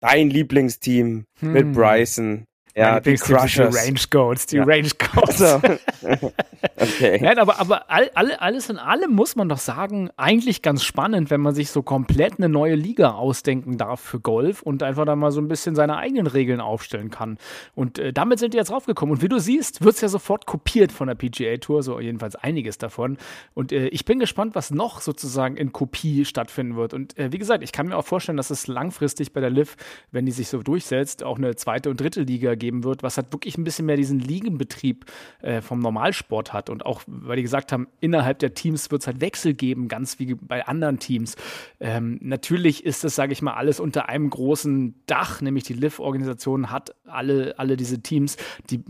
dein 0.00 0.30
Lieblingsteam 0.30 1.26
hm. 1.38 1.52
mit 1.52 1.72
Bryson, 1.72 2.46
ja, 2.74 3.00
die 3.00 3.14
Crushers. 3.14 3.74
Die 3.74 3.80
Range 3.80 4.00
Goats, 4.10 4.46
die 4.46 4.56
ja. 4.56 4.64
Range 4.64 4.88
Goats. 4.98 5.42
Also, 5.42 5.60
okay. 6.76 7.18
Nein, 7.20 7.38
aber, 7.38 7.60
aber 7.60 7.90
all, 7.90 8.10
all, 8.14 8.32
alles 8.32 8.70
in 8.70 8.78
allem 8.78 9.12
muss 9.12 9.36
man 9.36 9.48
doch 9.48 9.58
sagen, 9.58 10.10
eigentlich 10.16 10.62
ganz 10.62 10.82
spannend, 10.82 11.30
wenn 11.30 11.42
man 11.42 11.54
sich 11.54 11.70
so 11.70 11.82
komplett 11.82 12.38
eine 12.38 12.48
neue 12.48 12.74
Liga 12.74 13.10
ausdenken 13.10 13.76
darf 13.76 14.00
für 14.00 14.20
Golf 14.20 14.62
und 14.62 14.82
einfach 14.82 15.04
da 15.04 15.16
mal 15.16 15.32
so 15.32 15.40
ein 15.40 15.48
bisschen 15.48 15.74
seine 15.74 15.98
eigenen 15.98 16.26
Regeln 16.26 16.60
aufstellen 16.60 17.10
kann. 17.10 17.36
Und 17.74 17.98
äh, 17.98 18.12
damit 18.12 18.38
sind 18.38 18.54
die 18.54 18.58
jetzt 18.58 18.70
draufgekommen. 18.70 19.16
Und 19.16 19.22
wie 19.22 19.28
du 19.28 19.38
siehst, 19.38 19.84
wird 19.84 19.96
es 19.96 20.00
ja 20.00 20.08
sofort 20.08 20.46
kopiert 20.46 20.92
von 20.92 21.08
der 21.08 21.14
PGA 21.14 21.58
Tour, 21.58 21.82
so 21.82 22.00
jedenfalls 22.00 22.36
einiges 22.36 22.78
davon. 22.78 23.18
Und 23.52 23.72
äh, 23.72 23.88
ich 23.88 24.06
bin 24.06 24.18
gespannt, 24.18 24.54
was 24.54 24.70
noch 24.70 25.02
sozusagen 25.02 25.56
in 25.58 25.72
Kopie 25.72 26.24
stattfinden 26.24 26.76
wird. 26.76 26.94
Und 26.94 27.18
äh, 27.18 27.32
wie 27.32 27.38
gesagt, 27.38 27.62
ich 27.62 27.72
kann 27.72 27.88
mir 27.88 27.96
auch 27.98 28.06
vorstellen, 28.06 28.38
dass 28.38 28.48
es 28.48 28.66
langfristig 28.66 29.34
bei 29.34 29.40
der 29.40 29.50
Liv, 29.50 29.76
wenn 30.10 30.24
die 30.24 30.32
sich 30.32 30.48
so 30.48 30.62
durchsetzt, 30.62 31.22
auch 31.22 31.36
eine 31.36 31.54
zweite 31.56 31.90
und 31.90 32.00
dritte 32.00 32.22
Liga 32.22 32.54
geben 32.62 32.84
wird, 32.84 33.02
was 33.02 33.16
halt 33.16 33.32
wirklich 33.32 33.58
ein 33.58 33.64
bisschen 33.64 33.86
mehr 33.86 33.96
diesen 33.96 34.20
Ligenbetrieb 34.20 35.06
äh, 35.42 35.60
vom 35.60 35.80
Normalsport 35.80 36.52
hat. 36.52 36.70
Und 36.70 36.86
auch, 36.86 37.02
weil 37.08 37.36
die 37.36 37.42
gesagt 37.42 37.72
haben, 37.72 37.88
innerhalb 38.00 38.38
der 38.38 38.54
Teams 38.54 38.90
wird 38.92 39.02
es 39.02 39.08
halt 39.08 39.20
Wechsel 39.20 39.54
geben, 39.54 39.88
ganz 39.88 40.20
wie 40.20 40.34
bei 40.34 40.64
anderen 40.66 41.00
Teams. 41.00 41.34
Ähm, 41.80 42.18
natürlich 42.22 42.86
ist 42.86 43.02
das, 43.02 43.16
sage 43.16 43.32
ich 43.32 43.42
mal, 43.42 43.54
alles 43.54 43.80
unter 43.80 44.08
einem 44.08 44.30
großen 44.30 44.94
Dach, 45.06 45.40
nämlich 45.40 45.64
die 45.64 45.74
LIV-Organisation 45.74 46.70
hat 46.70 46.94
alle, 47.04 47.58
alle 47.58 47.76
diese 47.76 48.00
Teams. 48.00 48.36
Die, 48.70 48.80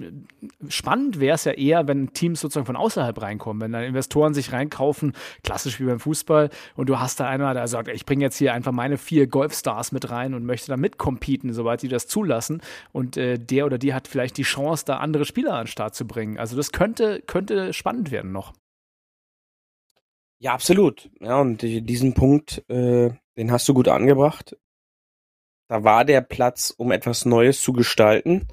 spannend 0.69 1.19
wäre 1.19 1.37
es 1.37 1.45
ja 1.45 1.53
eher, 1.53 1.89
wenn 1.89 2.13
Teams 2.13 2.41
sozusagen 2.41 2.67
von 2.67 2.77
außerhalb 2.77 3.21
reinkommen, 3.21 3.63
wenn 3.63 3.73
dann 3.73 3.85
Investoren 3.85 4.35
sich 4.35 4.53
reinkaufen, 4.53 5.15
klassisch 5.43 5.81
wie 5.81 5.85
beim 5.85 5.99
Fußball, 6.01 6.51
und 6.77 6.89
du 6.89 6.99
hast 6.99 7.21
da 7.21 7.27
einer, 7.27 7.55
der 7.55 7.69
sagt, 7.69 7.89
ich 7.89 8.05
bringe 8.05 8.25
jetzt 8.25 8.37
hier 8.37 8.53
einfach 8.53 8.73
meine 8.73 8.99
vier 8.99 9.27
Golfstars 9.27 9.93
mit 9.93 10.11
rein 10.11 10.35
und 10.35 10.45
möchte 10.45 10.69
da 10.69 10.77
mitcompeten, 10.77 11.53
soweit 11.53 11.83
die 11.83 11.89
das 11.89 12.07
zulassen. 12.07 12.61
Und 12.93 13.17
äh, 13.17 13.39
der 13.39 13.62
der 13.63 13.67
oder 13.67 13.79
die 13.79 13.95
hat 13.95 14.09
vielleicht 14.09 14.37
die 14.37 14.43
Chance, 14.43 14.85
da 14.85 14.99
andere 14.99 15.25
Spieler 15.25 15.55
an 15.55 15.65
den 15.65 15.69
Start 15.69 15.95
zu 15.95 16.07
bringen. 16.07 16.39
Also 16.39 16.57
das 16.57 16.73
könnte, 16.73 17.23
könnte 17.23 17.73
spannend 17.73 18.11
werden 18.11 18.33
noch. 18.33 18.53
Ja, 20.39 20.55
absolut. 20.55 21.11
Ja, 21.21 21.41
und 21.41 21.63
diesen 21.63 22.15
Punkt, 22.15 22.69
äh, 22.69 23.11
den 23.37 23.53
hast 23.53 23.69
du 23.69 23.75
gut 23.75 23.89
angebracht. 23.89 24.57
Da 25.69 25.85
war 25.85 26.05
der 26.05 26.21
Platz, 26.21 26.75
um 26.77 26.91
etwas 26.91 27.25
Neues 27.25 27.63
zu 27.63 27.73
gestalten. 27.73 28.49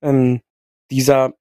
Ähm, 0.00 0.40
dieser 0.90 1.34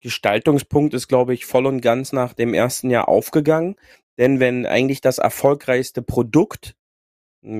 Gestaltungspunkt 0.00 0.94
ist, 0.94 1.08
glaube 1.08 1.34
ich, 1.34 1.44
voll 1.44 1.66
und 1.66 1.80
ganz 1.80 2.12
nach 2.12 2.32
dem 2.34 2.54
ersten 2.54 2.88
Jahr 2.88 3.08
aufgegangen. 3.08 3.74
Denn 4.18 4.38
wenn 4.38 4.64
eigentlich 4.64 5.00
das 5.00 5.18
erfolgreichste 5.18 6.02
Produkt 6.02 6.76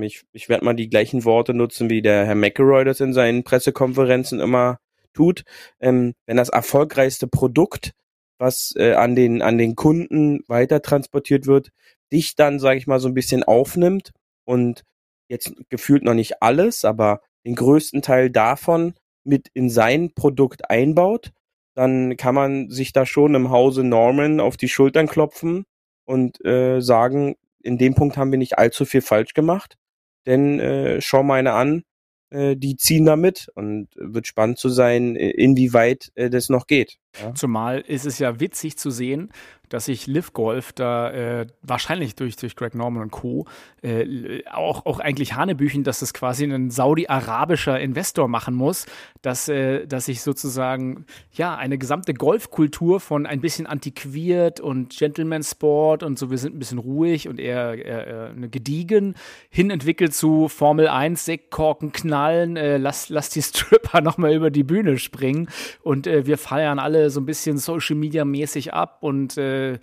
ich, 0.02 0.24
ich 0.32 0.48
werde 0.48 0.64
mal 0.64 0.74
die 0.74 0.88
gleichen 0.88 1.24
Worte 1.24 1.54
nutzen, 1.54 1.90
wie 1.90 2.02
der 2.02 2.26
Herr 2.26 2.34
McElroy 2.34 2.84
das 2.84 3.00
in 3.00 3.12
seinen 3.12 3.44
Pressekonferenzen 3.44 4.40
immer 4.40 4.78
tut. 5.14 5.44
Ähm, 5.80 6.14
wenn 6.26 6.36
das 6.36 6.48
erfolgreichste 6.48 7.28
Produkt 7.28 7.92
was 8.38 8.74
äh, 8.76 8.92
an 8.92 9.14
den 9.14 9.42
an 9.42 9.58
den 9.58 9.76
Kunden 9.76 10.40
weiter 10.48 10.82
transportiert 10.82 11.46
wird, 11.46 11.70
dich 12.12 12.36
dann, 12.36 12.58
sage 12.58 12.78
ich 12.78 12.86
mal, 12.86 13.00
so 13.00 13.08
ein 13.08 13.14
bisschen 13.14 13.44
aufnimmt 13.44 14.12
und 14.44 14.84
jetzt 15.28 15.52
gefühlt 15.68 16.04
noch 16.04 16.14
nicht 16.14 16.42
alles, 16.42 16.84
aber 16.84 17.20
den 17.44 17.54
größten 17.54 18.02
Teil 18.02 18.30
davon 18.30 18.94
mit 19.24 19.48
in 19.54 19.70
sein 19.70 20.12
Produkt 20.14 20.70
einbaut, 20.70 21.32
dann 21.74 22.16
kann 22.16 22.34
man 22.34 22.70
sich 22.70 22.92
da 22.92 23.06
schon 23.06 23.34
im 23.34 23.50
Hause 23.50 23.82
Norman 23.84 24.40
auf 24.40 24.56
die 24.56 24.68
Schultern 24.68 25.08
klopfen 25.08 25.64
und 26.04 26.44
äh, 26.44 26.80
sagen, 26.80 27.36
in 27.66 27.78
dem 27.78 27.94
Punkt 27.94 28.16
haben 28.16 28.30
wir 28.30 28.38
nicht 28.38 28.58
allzu 28.58 28.84
viel 28.84 29.02
falsch 29.02 29.34
gemacht. 29.34 29.76
Denn 30.24 30.58
äh, 30.60 31.00
schau 31.00 31.22
mal 31.22 31.38
eine 31.38 31.52
an, 31.52 31.82
äh, 32.30 32.56
die 32.56 32.76
ziehen 32.76 33.04
da 33.04 33.16
mit 33.16 33.48
und 33.54 33.88
wird 33.96 34.26
spannend 34.26 34.58
zu 34.58 34.68
sein, 34.68 35.14
äh, 35.16 35.30
inwieweit 35.30 36.10
äh, 36.14 36.30
das 36.30 36.48
noch 36.48 36.66
geht. 36.66 36.98
Ja? 37.20 37.34
Zumal 37.34 37.80
ist 37.80 38.06
es 38.06 38.18
ja 38.18 38.40
witzig 38.40 38.76
zu 38.76 38.90
sehen, 38.90 39.32
dass 39.68 39.86
sich 39.86 40.06
Liv 40.06 40.32
Golf 40.32 40.72
da 40.72 41.10
äh, 41.10 41.46
wahrscheinlich 41.62 42.14
durch, 42.14 42.36
durch 42.36 42.56
Greg 42.56 42.74
Norman 42.74 43.02
und 43.02 43.10
Co. 43.10 43.46
Äh, 43.82 44.42
auch, 44.52 44.86
auch 44.86 45.00
eigentlich 45.00 45.34
Hanebüchen, 45.34 45.84
dass 45.84 46.00
das 46.00 46.14
quasi 46.14 46.44
ein 46.44 46.70
saudi-arabischer 46.70 47.78
Investor 47.80 48.28
machen 48.28 48.54
muss, 48.54 48.86
dass, 49.22 49.48
äh, 49.48 49.86
dass 49.86 50.06
sich 50.06 50.22
sozusagen 50.22 51.06
ja 51.32 51.56
eine 51.56 51.78
gesamte 51.78 52.14
Golfkultur 52.14 53.00
von 53.00 53.26
ein 53.26 53.40
bisschen 53.40 53.66
antiquiert 53.66 54.60
und 54.60 54.96
Gentleman 54.96 55.42
Sport 55.42 56.02
und 56.02 56.18
so, 56.18 56.30
wir 56.30 56.38
sind 56.38 56.54
ein 56.54 56.58
bisschen 56.58 56.78
ruhig 56.78 57.28
und 57.28 57.40
eher, 57.40 57.84
eher, 57.84 58.32
gediegen, 58.50 59.14
hin 59.50 59.70
entwickelt 59.70 60.14
zu 60.14 60.48
Formel 60.48 60.88
1, 60.88 61.24
Sektkorken 61.24 61.92
knallen, 61.92 62.56
äh, 62.56 62.76
lass, 62.76 63.08
lass 63.08 63.30
die 63.30 63.42
Stripper 63.42 64.00
nochmal 64.02 64.34
über 64.34 64.50
die 64.50 64.64
Bühne 64.64 64.98
springen 64.98 65.48
und 65.82 66.06
äh, 66.06 66.26
wir 66.26 66.38
feiern 66.38 66.78
alle 66.78 67.10
so 67.10 67.20
ein 67.20 67.26
bisschen 67.26 67.58
Social 67.58 67.96
Media 67.96 68.24
mäßig 68.24 68.72
ab 68.72 68.98
und 69.00 69.36
äh, 69.36 69.55
äh, 69.56 69.78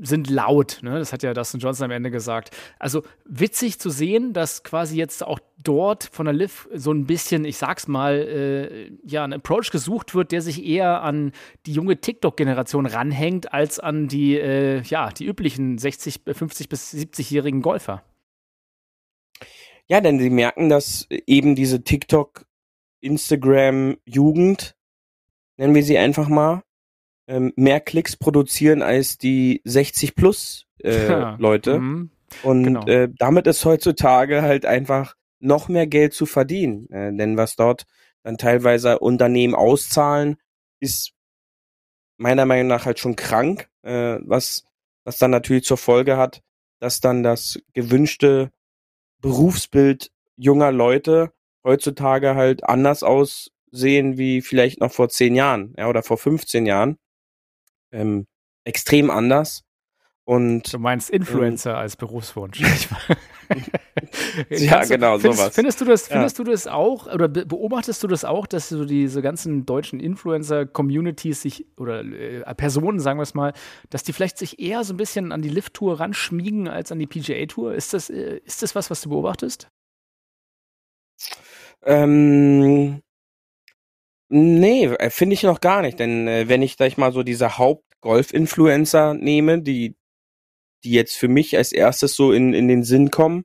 sind 0.00 0.30
laut. 0.30 0.78
Ne? 0.82 0.98
Das 0.98 1.12
hat 1.12 1.22
ja 1.22 1.34
Dustin 1.34 1.60
Johnson 1.60 1.86
am 1.86 1.90
Ende 1.90 2.10
gesagt. 2.10 2.56
Also 2.78 3.02
witzig 3.24 3.78
zu 3.78 3.90
sehen, 3.90 4.32
dass 4.32 4.62
quasi 4.62 4.96
jetzt 4.96 5.24
auch 5.24 5.40
dort 5.62 6.04
von 6.04 6.26
der 6.26 6.34
Liv 6.34 6.68
so 6.72 6.92
ein 6.92 7.06
bisschen, 7.06 7.44
ich 7.44 7.56
sag's 7.56 7.88
mal, 7.88 8.14
äh, 8.14 8.90
ja, 9.04 9.24
ein 9.24 9.32
Approach 9.32 9.70
gesucht 9.70 10.14
wird, 10.14 10.32
der 10.32 10.42
sich 10.42 10.64
eher 10.64 11.02
an 11.02 11.32
die 11.66 11.72
junge 11.72 12.00
TikTok-Generation 12.00 12.86
ranhängt, 12.86 13.52
als 13.52 13.78
an 13.78 14.08
die, 14.08 14.38
äh, 14.38 14.82
ja, 14.82 15.10
die 15.10 15.26
üblichen 15.26 15.78
60, 15.78 16.20
50 16.32 16.68
bis 16.68 16.92
70-jährigen 16.94 17.62
Golfer. 17.62 18.02
Ja, 19.86 20.00
denn 20.00 20.20
sie 20.20 20.30
merken, 20.30 20.68
dass 20.68 21.08
eben 21.10 21.56
diese 21.56 21.82
TikTok, 21.82 22.46
Instagram-Jugend, 23.00 24.76
nennen 25.56 25.74
wir 25.74 25.82
sie 25.82 25.98
einfach 25.98 26.28
mal, 26.28 26.62
ähm, 27.30 27.52
mehr 27.54 27.80
Klicks 27.80 28.16
produzieren 28.16 28.82
als 28.82 29.16
die 29.16 29.62
60 29.64 30.16
plus 30.16 30.66
äh, 30.82 31.08
ja. 31.08 31.36
Leute. 31.38 31.78
Mhm. 31.78 32.10
Und 32.42 32.64
genau. 32.64 32.86
äh, 32.86 33.08
damit 33.18 33.46
ist 33.46 33.64
heutzutage 33.64 34.42
halt 34.42 34.66
einfach 34.66 35.14
noch 35.38 35.68
mehr 35.68 35.86
Geld 35.86 36.12
zu 36.12 36.26
verdienen. 36.26 36.90
Äh, 36.90 37.14
denn 37.14 37.36
was 37.36 37.56
dort 37.56 37.86
dann 38.22 38.36
teilweise 38.36 38.98
Unternehmen 38.98 39.54
auszahlen, 39.54 40.36
ist 40.80 41.12
meiner 42.18 42.44
Meinung 42.44 42.66
nach 42.66 42.84
halt 42.84 42.98
schon 42.98 43.16
krank, 43.16 43.70
äh, 43.82 44.18
was, 44.20 44.64
was 45.04 45.18
dann 45.18 45.30
natürlich 45.30 45.64
zur 45.64 45.78
Folge 45.78 46.16
hat, 46.16 46.42
dass 46.80 47.00
dann 47.00 47.22
das 47.22 47.60
gewünschte 47.72 48.50
Berufsbild 49.20 50.10
junger 50.36 50.72
Leute 50.72 51.32
heutzutage 51.62 52.34
halt 52.34 52.64
anders 52.64 53.02
aussehen 53.02 54.18
wie 54.18 54.42
vielleicht 54.42 54.80
noch 54.80 54.92
vor 54.92 55.08
zehn 55.08 55.34
Jahren 55.34 55.74
ja, 55.78 55.88
oder 55.88 56.02
vor 56.02 56.18
15 56.18 56.66
Jahren 56.66 56.98
ähm, 57.92 58.26
extrem 58.64 59.10
anders. 59.10 59.64
Und, 60.24 60.72
du 60.72 60.78
meinst 60.78 61.10
Influencer 61.10 61.72
ähm, 61.72 61.76
als 61.76 61.96
Berufswunsch. 61.96 62.60
ja, 64.48 64.84
genau, 64.84 65.18
findest, 65.18 65.38
sowas. 65.40 65.54
Findest 65.54 65.80
du 65.80 65.84
das, 65.84 66.06
findest 66.06 66.38
ja. 66.38 66.44
du 66.44 66.50
das 66.52 66.66
auch, 66.68 67.12
oder 67.12 67.26
beobachtest 67.26 68.00
du 68.02 68.06
das 68.06 68.24
auch, 68.24 68.46
dass 68.46 68.68
so 68.68 68.84
diese 68.84 69.22
ganzen 69.22 69.66
deutschen 69.66 69.98
Influencer-Communities 69.98 71.42
sich, 71.42 71.66
oder 71.78 72.04
äh, 72.04 72.54
Personen, 72.54 73.00
sagen 73.00 73.18
wir 73.18 73.24
es 73.24 73.34
mal, 73.34 73.54
dass 73.88 74.04
die 74.04 74.12
vielleicht 74.12 74.38
sich 74.38 74.60
eher 74.60 74.84
so 74.84 74.94
ein 74.94 74.98
bisschen 74.98 75.32
an 75.32 75.42
die 75.42 75.48
Lift-Tour 75.48 75.98
ranschmiegen 75.98 76.68
als 76.68 76.92
an 76.92 77.00
die 77.00 77.08
PGA-Tour? 77.08 77.74
Ist 77.74 77.92
das, 77.92 78.08
äh, 78.08 78.40
ist 78.44 78.62
das 78.62 78.76
was, 78.76 78.88
was 78.88 79.00
du 79.00 79.08
beobachtest? 79.08 79.68
Ähm, 81.82 83.00
Nee, 84.32 84.86
äh, 84.86 85.10
finde 85.10 85.34
ich 85.34 85.42
noch 85.42 85.60
gar 85.60 85.82
nicht, 85.82 85.98
denn 85.98 86.28
äh, 86.28 86.48
wenn 86.48 86.62
ich, 86.62 86.76
sag 86.78 86.86
ich 86.86 86.96
mal, 86.96 87.12
so 87.12 87.24
diese 87.24 87.58
Haupt-Golf-Influencer 87.58 89.14
nehme, 89.14 89.60
die, 89.60 89.96
die 90.84 90.92
jetzt 90.92 91.16
für 91.16 91.28
mich 91.28 91.56
als 91.56 91.72
erstes 91.72 92.14
so 92.14 92.32
in, 92.32 92.54
in 92.54 92.68
den 92.68 92.84
Sinn 92.84 93.10
kommen, 93.10 93.44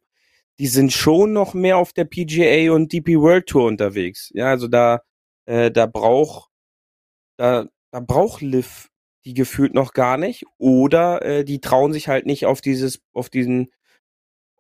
die 0.59 0.67
sind 0.67 0.93
schon 0.93 1.33
noch 1.33 1.55
mehr 1.55 1.77
auf 1.77 1.93
der 1.93 2.05
PGA 2.05 2.71
und 2.71 2.93
DP 2.93 3.17
World 3.19 3.47
Tour 3.47 3.65
unterwegs. 3.65 4.31
Ja, 4.35 4.49
also 4.51 4.67
da, 4.67 5.01
äh, 5.45 5.71
da 5.71 5.87
braucht, 5.87 6.51
da, 7.37 7.67
da 7.91 7.99
braucht 7.99 8.41
Liv 8.41 8.89
die 9.25 9.33
gefühlt 9.33 9.73
noch 9.73 9.93
gar 9.93 10.17
nicht 10.17 10.45
oder 10.59 11.23
äh, 11.23 11.43
die 11.43 11.59
trauen 11.61 11.93
sich 11.93 12.07
halt 12.07 12.27
nicht 12.27 12.45
auf 12.45 12.61
dieses, 12.61 13.01
auf 13.13 13.29
diesen 13.29 13.71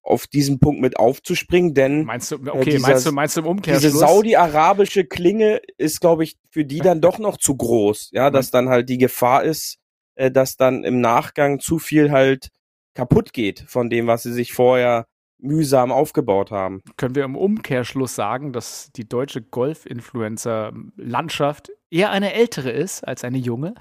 auf 0.05 0.27
diesen 0.27 0.59
Punkt 0.59 0.81
mit 0.81 0.97
aufzuspringen, 0.97 1.73
denn 1.73 2.05
meinst 2.05 2.31
du, 2.31 2.35
äh, 2.35 2.49
okay, 2.49 2.69
äh, 2.69 2.73
dieser, 2.73 2.89
meinst 2.89 3.05
du, 3.05 3.11
meinst 3.11 3.37
du 3.37 3.41
im 3.41 3.47
Umkehrschluss? 3.47 3.91
Diese 3.91 3.97
saudi-arabische 3.97 5.05
Klinge 5.05 5.61
ist, 5.77 5.99
glaube 5.99 6.23
ich, 6.23 6.37
für 6.51 6.63
die 6.63 6.79
dann 6.79 7.01
doch 7.01 7.17
noch 7.17 7.37
zu 7.37 7.57
groß, 7.57 8.11
ja, 8.13 8.29
dass 8.29 8.51
dann 8.51 8.69
halt 8.69 8.87
die 8.87 8.99
Gefahr 8.99 9.43
ist, 9.43 9.79
äh, 10.13 10.29
dass 10.31 10.57
dann 10.57 10.83
im 10.83 11.01
Nachgang 11.01 11.59
zu 11.59 11.79
viel 11.79 12.11
halt 12.11 12.49
kaputt 12.93 13.33
geht 13.33 13.65
von 13.67 13.89
dem, 13.89 14.05
was 14.07 14.21
sie 14.23 14.31
sich 14.31 14.53
vorher 14.53 15.07
mühsam 15.39 15.91
aufgebaut 15.91 16.51
haben. 16.51 16.83
Können 16.97 17.15
wir 17.15 17.23
im 17.23 17.35
Umkehrschluss 17.35 18.13
sagen, 18.15 18.53
dass 18.53 18.91
die 18.95 19.09
deutsche 19.09 19.41
Golf-Influencer-Landschaft 19.41 21.71
eher 21.89 22.11
eine 22.11 22.33
ältere 22.33 22.69
ist 22.71 23.03
als 23.05 23.23
eine 23.23 23.39
junge? 23.39 23.73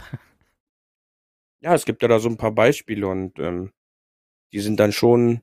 Ja, 1.61 1.75
es 1.75 1.85
gibt 1.85 2.03
ja 2.03 2.09
da 2.09 2.19
so 2.19 2.29
ein 2.29 2.37
paar 2.37 2.51
Beispiele 2.53 3.07
und 3.07 3.39
ähm, 3.39 3.71
die 4.53 4.59
sind 4.61 4.81
dann 4.81 4.93
schon 4.93 5.41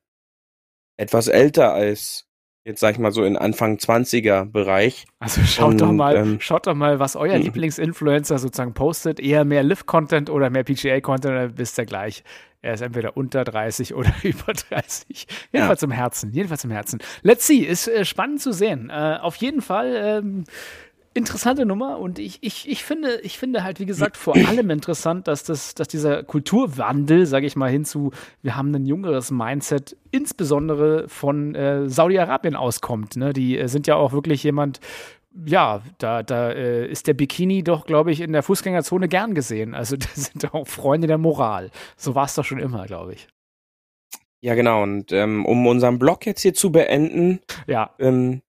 etwas 1.02 1.28
älter 1.28 1.74
als 1.74 2.28
jetzt 2.64 2.80
sag 2.80 2.94
ich 2.94 3.00
mal 3.00 3.12
so 3.12 3.24
in 3.24 3.38
Anfang 3.38 3.78
20er 3.78 4.46
Bereich. 4.46 5.06
Also 5.20 5.42
schaut 5.42 5.72
und, 5.72 5.82
doch 5.82 5.92
mal, 5.92 6.16
ähm, 6.16 6.40
schaut 6.40 6.68
doch 6.68 6.76
mal, 6.76 7.00
was 7.00 7.16
euer 7.16 7.38
Lieblingsinfluencer 7.40 8.38
sozusagen 8.38 8.76
postet. 8.76 9.20
Eher 9.20 9.46
mehr 9.46 9.64
Lift-Content 9.64 10.30
oder 10.30 10.52
mehr 10.52 10.64
PGA-Content, 10.64 11.36
dann 11.36 11.58
wisst 11.58 11.80
ihr 11.80 11.86
gleich. 11.86 12.24
Er 12.62 12.76
ist 12.76 12.82
entweder 12.82 13.18
unter 13.18 13.44
30 13.44 13.94
oder 13.96 14.14
über 14.22 14.54
30. 14.54 15.26
Jedenfalls 15.52 15.82
ja. 15.82 15.88
im 15.88 15.92
Herzen, 15.92 16.32
jedenfalls 16.34 16.64
im 16.64 16.72
Herzen. 16.72 17.00
Let's 17.24 17.48
see, 17.48 17.62
ist 17.62 17.88
äh, 17.88 18.06
spannend 18.06 18.42
zu 18.42 18.54
sehen. 18.54 18.92
Äh, 18.92 19.18
auf 19.20 19.38
jeden 19.38 19.62
Fall 19.62 19.96
ähm, 19.96 20.44
interessante 21.14 21.66
Nummer 21.66 22.00
und 22.00 22.20
ich, 22.20 22.40
ich, 22.42 22.70
ich, 22.70 22.84
finde, 22.84 23.20
ich 23.22 23.38
finde 23.38 23.64
halt, 23.64 23.80
wie 23.80 23.86
gesagt, 23.86 24.16
vor 24.18 24.36
allem 24.36 24.70
interessant, 24.70 25.28
dass, 25.28 25.44
das, 25.44 25.76
dass 25.76 25.88
dieser 25.88 26.24
Kulturwandel, 26.24 27.26
sage 27.26 27.46
ich 27.46 27.56
mal, 27.56 27.70
hinzu, 27.70 28.12
wir 28.42 28.56
haben 28.56 28.74
ein 28.74 28.86
jüngeres 28.86 29.32
Mindset, 29.32 29.98
insbesondere 30.12 31.10
von 31.10 31.54
äh, 31.56 31.90
Saudi-Arabien 31.90 32.56
auskommt. 32.56 33.18
Ne? 33.18 33.34
Die 33.34 33.58
äh, 33.58 33.68
sind 33.68 33.88
ja 33.88 33.96
auch 33.96 34.14
wirklich 34.14 34.44
jemand, 34.44 34.80
ja, 35.46 35.82
da, 35.98 36.24
da 36.24 36.52
äh, 36.52 36.88
ist 36.88 37.08
der 37.08 37.14
Bikini 37.14 37.64
doch, 37.64 37.86
glaube 37.86 38.12
ich, 38.12 38.22
in 38.22 38.32
der 38.32 38.44
Fußgängerzone 38.44 39.08
gern 39.08 39.36
gesehen. 39.36 39.74
Also 39.74 39.96
das 39.98 40.26
sind 40.26 40.54
auch 40.54 40.68
Freunde 40.68 41.08
der 41.08 41.18
Moral. 41.18 41.72
So 41.98 42.16
war 42.16 42.26
es 42.26 42.36
doch 42.36 42.46
schon 42.46 42.60
immer, 42.60 42.86
glaube 42.86 43.14
ich. 43.14 43.28
Ja, 44.42 44.56
genau. 44.56 44.82
Und 44.84 45.12
ähm, 45.12 45.46
um 45.46 45.68
unseren 45.68 46.00
Blog 46.00 46.26
jetzt 46.26 46.42
hier 46.42 46.54
zu 46.54 46.72
beenden, 46.72 47.42
ja. 47.68 47.92
ähm, 48.00 48.42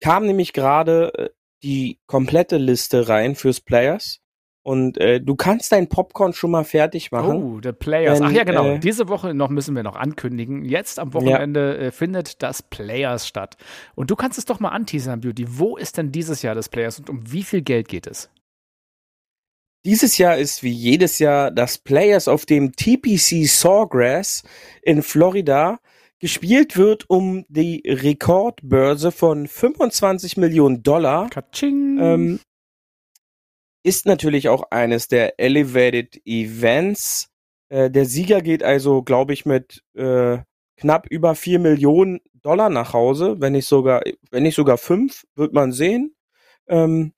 kam 0.00 0.26
nämlich 0.26 0.52
gerade 0.52 1.12
äh, 1.14 1.30
die 1.64 1.98
komplette 2.06 2.58
Liste 2.58 3.08
rein 3.08 3.34
fürs 3.34 3.60
Players. 3.60 4.20
Und 4.62 4.96
äh, 4.96 5.20
du 5.20 5.36
kannst 5.36 5.72
dein 5.72 5.90
Popcorn 5.90 6.32
schon 6.32 6.50
mal 6.50 6.64
fertig 6.64 7.12
machen. 7.12 7.42
Oh, 7.42 7.60
der 7.60 7.72
Players. 7.72 8.20
Wenn, 8.20 8.28
Ach 8.28 8.32
ja, 8.32 8.44
genau. 8.44 8.66
Äh, 8.66 8.78
Diese 8.78 9.08
Woche 9.08 9.34
noch 9.34 9.50
müssen 9.50 9.76
wir 9.76 9.82
noch 9.82 9.96
ankündigen. 9.96 10.64
Jetzt 10.64 10.98
am 10.98 11.12
Wochenende 11.12 11.76
ja. 11.78 11.86
äh, 11.86 11.90
findet 11.90 12.42
das 12.42 12.62
Players 12.62 13.28
statt. 13.28 13.58
Und 13.94 14.10
du 14.10 14.16
kannst 14.16 14.38
es 14.38 14.46
doch 14.46 14.60
mal 14.60 14.70
anteasern, 14.70 15.20
Beauty. 15.20 15.44
Wo 15.58 15.76
ist 15.76 15.98
denn 15.98 16.12
dieses 16.12 16.40
Jahr 16.40 16.54
das 16.54 16.70
Players 16.70 16.98
und 16.98 17.10
um 17.10 17.30
wie 17.30 17.42
viel 17.42 17.60
Geld 17.60 17.88
geht 17.88 18.06
es? 18.06 18.30
Dieses 19.84 20.16
Jahr 20.16 20.38
ist 20.38 20.62
wie 20.62 20.72
jedes 20.72 21.18
Jahr 21.18 21.50
das 21.50 21.76
Players 21.76 22.26
auf 22.26 22.46
dem 22.46 22.72
TPC 22.72 23.46
Sawgrass 23.46 24.44
in 24.80 25.02
Florida 25.02 25.78
gespielt 26.24 26.78
wird 26.78 27.10
um 27.10 27.44
die 27.50 27.82
Rekordbörse 27.86 29.12
von 29.12 29.46
25 29.46 30.38
Millionen 30.38 30.82
Dollar. 30.82 31.28
Katsching. 31.28 31.98
Ähm, 32.00 32.40
ist 33.82 34.06
natürlich 34.06 34.48
auch 34.48 34.70
eines 34.70 35.06
der 35.08 35.38
Elevated 35.38 36.22
Events. 36.24 37.28
Äh, 37.68 37.90
der 37.90 38.06
Sieger 38.06 38.40
geht 38.40 38.62
also, 38.62 39.02
glaube 39.02 39.34
ich, 39.34 39.44
mit 39.44 39.84
äh, 39.92 40.38
knapp 40.78 41.06
über 41.10 41.34
4 41.34 41.58
Millionen 41.58 42.22
Dollar 42.32 42.70
nach 42.70 42.94
Hause, 42.94 43.42
wenn 43.42 43.52
nicht 43.52 43.68
sogar, 43.68 44.02
wenn 44.30 44.44
nicht 44.44 44.54
sogar 44.54 44.78
5, 44.78 45.26
wird 45.34 45.52
man 45.52 45.72
sehen. 45.72 46.16
Ähm, 46.68 47.12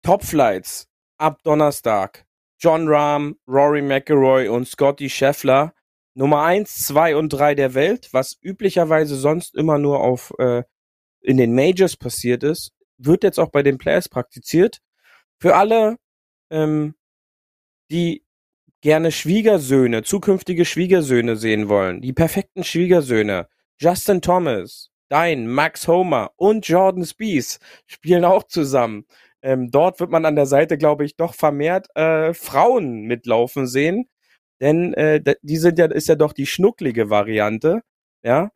Top 0.00 0.24
Flights 0.24 0.88
ab 1.18 1.42
Donnerstag 1.42 2.24
John 2.58 2.88
Rahm, 2.88 3.36
Rory 3.46 3.82
McIlroy 3.82 4.48
und 4.48 4.66
Scotty 4.66 5.10
Scheffler 5.10 5.74
Nummer 6.16 6.42
eins, 6.42 6.76
zwei 6.86 7.14
und 7.14 7.28
drei 7.28 7.54
der 7.54 7.74
Welt, 7.74 8.08
was 8.12 8.38
üblicherweise 8.40 9.16
sonst 9.16 9.54
immer 9.54 9.78
nur 9.78 10.00
auf 10.00 10.32
äh, 10.38 10.62
in 11.20 11.36
den 11.36 11.54
Majors 11.54 11.96
passiert 11.96 12.42
ist, 12.42 12.72
wird 12.96 13.22
jetzt 13.22 13.38
auch 13.38 13.50
bei 13.50 13.62
den 13.62 13.76
Players 13.76 14.08
praktiziert. 14.08 14.80
Für 15.38 15.56
alle, 15.56 15.96
ähm, 16.50 16.94
die 17.90 18.24
gerne 18.80 19.12
Schwiegersöhne, 19.12 20.04
zukünftige 20.04 20.64
Schwiegersöhne 20.64 21.36
sehen 21.36 21.68
wollen, 21.68 22.00
die 22.00 22.14
perfekten 22.14 22.64
Schwiegersöhne, 22.64 23.48
Justin 23.78 24.22
Thomas, 24.22 24.90
Dein, 25.08 25.46
Max 25.46 25.86
Homer 25.86 26.32
und 26.36 26.66
Jordan 26.66 27.04
Spies 27.04 27.60
spielen 27.86 28.24
auch 28.24 28.44
zusammen. 28.44 29.06
Ähm, 29.42 29.70
dort 29.70 30.00
wird 30.00 30.10
man 30.10 30.24
an 30.24 30.34
der 30.34 30.46
Seite, 30.46 30.78
glaube 30.78 31.04
ich, 31.04 31.16
doch 31.16 31.34
vermehrt 31.34 31.88
äh, 31.94 32.32
Frauen 32.32 33.02
mitlaufen 33.02 33.66
sehen, 33.66 34.08
denn 34.60 34.94
äh, 34.94 35.22
die 35.42 35.56
sind 35.56 35.78
ja 35.78 35.86
ist 35.86 36.08
ja 36.08 36.14
doch 36.16 36.32
die 36.32 36.46
schnucklige 36.46 37.10
Variante, 37.10 37.82
ja. 38.22 38.50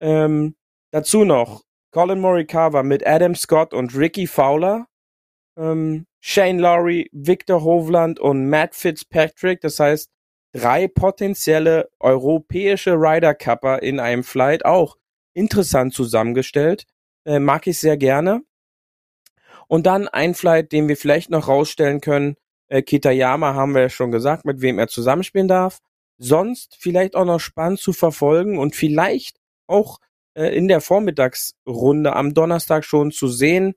Ähm, 0.00 0.56
dazu 0.92 1.24
noch 1.24 1.62
Colin 1.92 2.20
Morikawa 2.20 2.82
mit 2.82 3.06
Adam 3.06 3.34
Scott 3.34 3.72
und 3.72 3.96
Ricky 3.96 4.26
Fowler, 4.26 4.86
ähm, 5.56 6.06
Shane 6.20 6.58
Lowry, 6.58 7.08
Victor 7.12 7.62
Hovland 7.62 8.20
und 8.20 8.48
Matt 8.50 8.74
Fitzpatrick. 8.74 9.60
Das 9.60 9.78
heißt 9.78 10.10
drei 10.52 10.88
potenzielle 10.88 11.88
europäische 12.00 12.94
Ryder 12.94 13.34
Cupper 13.34 13.82
in 13.82 14.00
einem 14.00 14.24
Flight 14.24 14.64
auch 14.64 14.96
interessant 15.34 15.94
zusammengestellt. 15.94 16.86
Äh, 17.24 17.38
mag 17.38 17.66
ich 17.66 17.78
sehr 17.78 17.96
gerne. 17.96 18.42
Und 19.68 19.86
dann 19.86 20.08
ein 20.08 20.34
Flight, 20.34 20.72
den 20.72 20.88
wir 20.88 20.96
vielleicht 20.96 21.30
noch 21.30 21.48
rausstellen 21.48 22.00
können. 22.00 22.36
Äh, 22.68 22.82
Kitayama 22.82 23.54
haben 23.54 23.74
wir 23.74 23.82
ja 23.82 23.88
schon 23.88 24.10
gesagt, 24.10 24.44
mit 24.44 24.60
wem 24.60 24.78
er 24.78 24.88
zusammenspielen 24.88 25.48
darf. 25.48 25.80
Sonst 26.18 26.76
vielleicht 26.78 27.14
auch 27.14 27.24
noch 27.24 27.40
spannend 27.40 27.80
zu 27.80 27.92
verfolgen 27.92 28.58
und 28.58 28.74
vielleicht 28.74 29.38
auch 29.66 29.98
äh, 30.34 30.56
in 30.56 30.68
der 30.68 30.80
Vormittagsrunde 30.80 32.14
am 32.14 32.34
Donnerstag 32.34 32.84
schon 32.84 33.10
zu 33.10 33.28
sehen, 33.28 33.74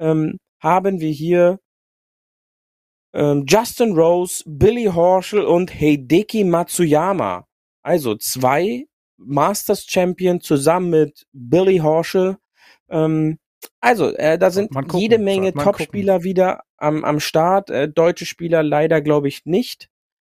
ähm, 0.00 0.38
haben 0.60 1.00
wir 1.00 1.10
hier 1.10 1.60
ähm, 3.12 3.44
Justin 3.46 3.92
Rose, 3.92 4.42
Billy 4.46 4.86
Horschel 4.86 5.44
und 5.44 5.70
Hideki 5.70 6.44
Matsuyama. 6.44 7.46
Also 7.82 8.16
zwei 8.16 8.86
Masters 9.16 9.86
Champion 9.86 10.40
zusammen 10.40 10.90
mit 10.90 11.26
Billy 11.32 11.78
Horschel. 11.78 12.38
Ähm, 12.88 13.38
also, 13.80 14.14
äh, 14.14 14.38
da 14.38 14.50
sind 14.50 14.72
gucken, 14.72 14.98
jede 14.98 15.18
Menge 15.18 15.52
Top-Spieler 15.52 16.24
wieder 16.24 16.62
am, 16.76 17.04
am 17.04 17.20
Start. 17.20 17.70
Äh, 17.70 17.88
deutsche 17.88 18.26
Spieler 18.26 18.62
leider, 18.62 19.00
glaube 19.00 19.28
ich, 19.28 19.44
nicht. 19.44 19.88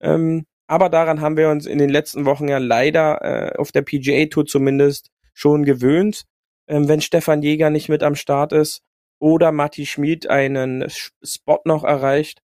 Ähm, 0.02 0.46
aber 0.68 0.90
daran 0.90 1.22
haben 1.22 1.38
wir 1.38 1.50
uns 1.50 1.66
in 1.66 1.78
den 1.78 1.90
letzten 1.90 2.26
Wochen 2.26 2.48
ja 2.48 2.58
leider 2.58 3.22
äh, 3.22 3.58
auf 3.58 3.72
der 3.72 3.84
PGA 3.84 4.26
Tour 4.26 4.46
zumindest 4.46 5.10
schon 5.34 5.64
gewöhnt. 5.64 6.26
Ähm, 6.68 6.88
wenn 6.88 7.02
Stefan 7.02 7.42
Jäger 7.42 7.70
nicht 7.70 7.90
mit 7.90 8.04
am 8.04 8.16
Start 8.16 8.52
ist 8.52 8.82
oder 9.20 9.52
Matti 9.52 9.86
Schmid 9.86 10.30
einen 10.30 10.86
Spot 10.90 11.62
noch 11.66 11.84
erreicht. 11.84 12.42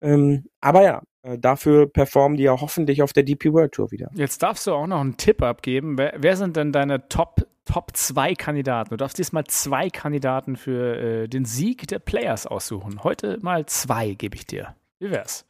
Ähm, 0.00 0.46
aber 0.60 0.82
ja, 0.82 1.02
äh, 1.22 1.38
dafür 1.38 1.90
performen 1.90 2.36
die 2.36 2.44
ja 2.44 2.60
hoffentlich 2.60 3.02
auf 3.02 3.12
der 3.12 3.24
DP 3.24 3.52
World 3.52 3.72
Tour 3.72 3.90
wieder. 3.90 4.10
Jetzt 4.14 4.42
darfst 4.42 4.66
du 4.66 4.72
auch 4.72 4.86
noch 4.86 5.00
einen 5.00 5.16
Tipp 5.16 5.42
abgeben. 5.42 5.98
Wer, 5.98 6.14
wer 6.18 6.36
sind 6.36 6.56
denn 6.56 6.72
deine 6.72 7.08
Top 7.08 7.46
Top 7.64 7.96
2 7.96 8.34
Kandidaten. 8.34 8.90
Du 8.90 8.96
darfst 8.96 9.18
diesmal 9.18 9.44
zwei 9.44 9.90
Kandidaten 9.90 10.56
für 10.56 10.96
äh, 10.96 11.28
den 11.28 11.44
Sieg 11.44 11.86
der 11.88 11.98
Players 11.98 12.46
aussuchen. 12.46 13.02
Heute 13.04 13.38
mal 13.42 13.66
zwei 13.66 14.14
gebe 14.14 14.36
ich 14.36 14.46
dir. 14.46 14.74
Wie 14.98 15.10
wär's? 15.10 15.46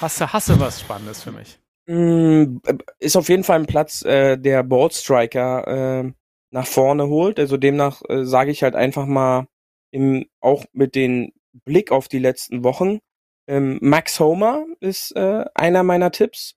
Hast 0.00 0.20
du, 0.20 0.32
hast 0.32 0.48
du 0.48 0.60
was 0.60 0.80
Spannendes 0.80 1.22
für 1.22 1.32
mich? 1.32 1.58
Mm, 1.86 2.58
ist 2.98 3.16
auf 3.16 3.28
jeden 3.28 3.44
Fall 3.44 3.60
ein 3.60 3.66
Platz, 3.66 4.02
äh, 4.02 4.36
der 4.38 4.62
Boardstriker 4.62 6.02
äh, 6.04 6.12
nach 6.50 6.66
vorne 6.66 7.08
holt. 7.08 7.38
Also 7.38 7.56
demnach 7.56 8.02
äh, 8.08 8.24
sage 8.24 8.50
ich 8.50 8.62
halt 8.62 8.74
einfach 8.74 9.06
mal, 9.06 9.46
im, 9.90 10.26
auch 10.40 10.64
mit 10.72 10.94
dem 10.94 11.32
Blick 11.64 11.92
auf 11.92 12.08
die 12.08 12.18
letzten 12.18 12.64
Wochen, 12.64 12.98
ähm, 13.46 13.78
Max 13.80 14.18
Homer 14.20 14.66
ist 14.80 15.14
äh, 15.16 15.44
einer 15.54 15.82
meiner 15.82 16.10
Tipps. 16.10 16.56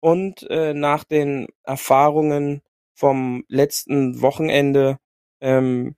Und 0.00 0.48
äh, 0.50 0.74
nach 0.74 1.04
den 1.04 1.48
Erfahrungen 1.64 2.62
vom 2.96 3.44
letzten 3.48 4.22
Wochenende 4.22 4.98
ähm, 5.40 5.94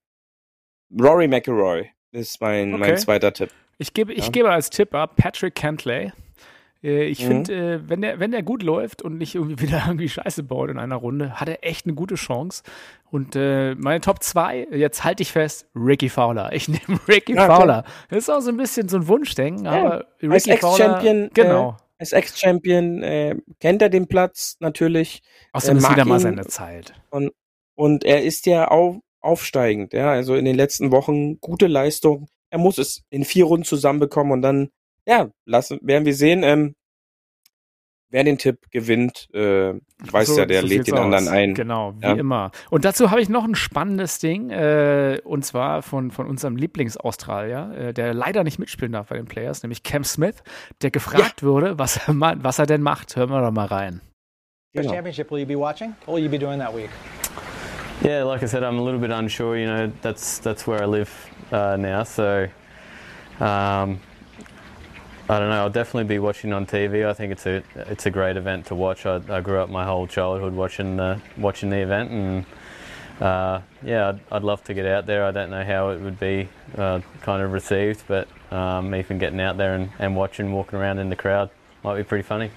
Rory 0.98 1.28
McIlroy 1.28 1.88
ist 2.12 2.40
mein, 2.40 2.74
okay. 2.74 2.80
mein 2.80 2.98
zweiter 2.98 3.32
Tipp. 3.32 3.50
Ich 3.78 3.94
gebe, 3.94 4.12
ich 4.12 4.26
ja. 4.26 4.30
gebe 4.30 4.50
als 4.50 4.70
Tipp 4.70 4.94
ab 4.94 5.14
Patrick 5.16 5.54
Cantley. 5.54 6.12
Äh, 6.82 7.04
ich 7.04 7.22
mhm. 7.22 7.26
finde, 7.26 7.54
äh, 7.54 7.88
wenn 7.88 8.02
der, 8.02 8.18
wenn 8.18 8.32
der 8.32 8.42
gut 8.42 8.62
läuft 8.62 9.02
und 9.02 9.18
nicht 9.18 9.36
irgendwie 9.36 9.60
wieder 9.62 9.84
irgendwie 9.86 10.08
Scheiße 10.08 10.42
baut 10.42 10.70
in 10.70 10.78
einer 10.78 10.96
Runde, 10.96 11.38
hat 11.38 11.48
er 11.48 11.64
echt 11.64 11.86
eine 11.86 11.94
gute 11.94 12.16
Chance. 12.16 12.64
Und 13.10 13.36
äh, 13.36 13.74
meine 13.76 14.00
Top 14.00 14.22
2, 14.22 14.68
jetzt 14.72 15.04
halte 15.04 15.22
ich 15.22 15.32
fest, 15.32 15.66
Ricky 15.76 16.08
Fowler. 16.08 16.52
Ich 16.52 16.68
nehme 16.68 16.98
Ricky 17.06 17.34
ja, 17.34 17.46
Fowler. 17.46 17.84
Das 18.08 18.18
ist 18.18 18.30
auch 18.30 18.40
so 18.40 18.50
ein 18.50 18.56
bisschen 18.56 18.88
so 18.88 18.96
ein 18.96 19.06
Wunschdenken, 19.06 19.66
ja. 19.66 19.70
aber 19.70 20.06
Ricky 20.20 20.52
Als 20.52 20.60
Fowler. 20.60 21.30
Genau. 21.32 21.70
Äh, 21.70 21.87
als 21.98 22.12
Ex-Champion 22.12 23.02
äh, 23.02 23.36
kennt 23.60 23.82
er 23.82 23.88
den 23.88 24.06
Platz 24.06 24.56
natürlich. 24.60 25.22
Außerdem 25.52 25.78
äh, 25.78 25.80
ist 25.80 25.90
wieder 25.90 26.04
mal 26.04 26.20
seine 26.20 26.46
Zeit. 26.46 26.94
Und, 27.10 27.32
und 27.74 28.04
er 28.04 28.22
ist 28.22 28.46
ja 28.46 28.68
auf, 28.68 28.96
aufsteigend, 29.20 29.92
ja, 29.92 30.10
also 30.10 30.36
in 30.36 30.44
den 30.44 30.56
letzten 30.56 30.90
Wochen 30.90 31.40
gute 31.40 31.66
Leistung. 31.66 32.28
Er 32.50 32.58
muss 32.58 32.78
es 32.78 33.02
in 33.10 33.24
vier 33.24 33.44
Runden 33.44 33.64
zusammenbekommen 33.64 34.32
und 34.32 34.42
dann, 34.42 34.70
ja, 35.06 35.30
lassen, 35.44 35.78
werden 35.82 36.06
wir 36.06 36.14
sehen. 36.14 36.42
Ähm, 36.44 36.74
wer 38.10 38.24
den 38.24 38.38
Tipp 38.38 38.70
gewinnt, 38.70 39.28
äh, 39.34 39.74
weiß 40.10 40.28
so, 40.28 40.38
ja, 40.38 40.46
der 40.46 40.62
so 40.62 40.66
lädt 40.66 40.86
den 40.86 40.94
aus. 40.94 41.00
anderen 41.00 41.28
ein. 41.28 41.54
Genau, 41.54 41.94
wie 41.96 42.06
ja. 42.06 42.14
immer. 42.14 42.50
Und 42.70 42.84
dazu 42.84 43.10
habe 43.10 43.20
ich 43.20 43.28
noch 43.28 43.44
ein 43.44 43.54
spannendes 43.54 44.18
Ding, 44.18 44.50
äh, 44.50 45.20
und 45.24 45.44
zwar 45.44 45.82
von, 45.82 46.10
von 46.10 46.26
unserem 46.26 46.56
Lieblings-Australier, 46.56 47.72
äh, 47.76 47.94
der 47.94 48.14
leider 48.14 48.44
nicht 48.44 48.58
mitspielen 48.58 48.92
darf 48.92 49.08
bei 49.08 49.16
den 49.16 49.26
Players, 49.26 49.62
nämlich 49.62 49.82
Cam 49.82 50.04
Smith, 50.04 50.42
der 50.82 50.90
gefragt 50.90 51.42
ja. 51.42 51.48
wurde, 51.48 51.78
was 51.78 51.96
er, 52.08 52.14
was 52.42 52.58
er 52.58 52.66
denn 52.66 52.82
macht. 52.82 53.16
Hören 53.16 53.30
wir 53.30 53.40
doch 53.40 53.52
mal 53.52 53.66
rein. 53.66 54.00
Genau. 54.74 54.92
championship 54.92 55.30
will 55.30 55.40
you 55.40 55.46
be 55.46 55.58
watching? 55.58 55.94
What 56.06 56.16
will 56.16 56.22
you 56.22 56.30
be 56.30 56.38
doing 56.38 56.58
that 56.58 56.74
week? 56.74 56.90
Yeah, 58.02 58.22
like 58.24 58.42
I 58.42 58.46
said, 58.46 58.62
I'm 58.62 58.78
a 58.78 58.82
little 58.82 59.00
bit 59.00 59.10
unsure. 59.10 59.56
You 59.56 59.66
know, 59.66 59.92
that's 60.02 60.38
that's 60.38 60.66
where 60.66 60.80
I 60.80 60.86
live 60.86 61.10
uh, 61.50 61.76
now, 61.76 62.04
so 62.04 62.46
um, 63.40 63.98
I 65.30 65.38
don't 65.38 65.50
know. 65.50 65.60
I'll 65.60 65.70
definitely 65.70 66.04
be 66.04 66.18
watching 66.18 66.54
on 66.54 66.64
TV. 66.64 67.06
I 67.06 67.12
think 67.12 67.32
it's 67.32 67.44
a 67.44 67.62
it's 67.74 68.06
a 68.06 68.10
great 68.10 68.38
event 68.38 68.66
to 68.66 68.74
watch. 68.74 69.04
I, 69.04 69.20
I 69.28 69.40
grew 69.42 69.60
up 69.60 69.68
my 69.68 69.84
whole 69.84 70.06
childhood 70.06 70.54
watching 70.54 70.96
the 70.96 71.20
watching 71.36 71.68
the 71.68 71.78
event, 71.78 72.10
and 72.10 72.46
uh, 73.20 73.60
yeah, 73.82 74.08
I'd, 74.08 74.20
I'd, 74.32 74.42
love 74.42 74.64
to 74.64 74.74
get 74.74 74.86
out 74.86 75.04
there. 75.04 75.24
I 75.24 75.30
don't 75.30 75.50
know 75.50 75.64
how 75.64 75.90
it 75.90 76.00
would 76.00 76.18
be 76.18 76.48
uh, 76.76 77.00
kind 77.20 77.42
of 77.42 77.52
received, 77.52 78.04
but 78.06 78.26
um, 78.50 78.94
even 78.94 79.18
getting 79.18 79.40
out 79.40 79.58
there 79.58 79.74
and, 79.74 79.90
and 79.98 80.16
watching, 80.16 80.52
walking 80.52 80.78
around 80.78 80.98
in 80.98 81.10
the 81.10 81.16
crowd 81.16 81.50
might 81.82 81.96
be 81.96 82.04
pretty 82.04 82.22
funny. 82.22 82.50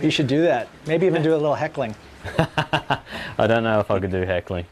You 0.00 0.10
should 0.10 0.26
do 0.26 0.42
that. 0.42 0.68
Maybe 0.86 1.06
even 1.06 1.22
do 1.22 1.32
a 1.32 1.36
little 1.36 1.54
heckling. 1.54 1.94
I 2.38 3.46
don't 3.46 3.62
know 3.62 3.78
if 3.78 3.90
I 3.90 4.00
could 4.00 4.10
do 4.10 4.22
heckling. 4.22 4.66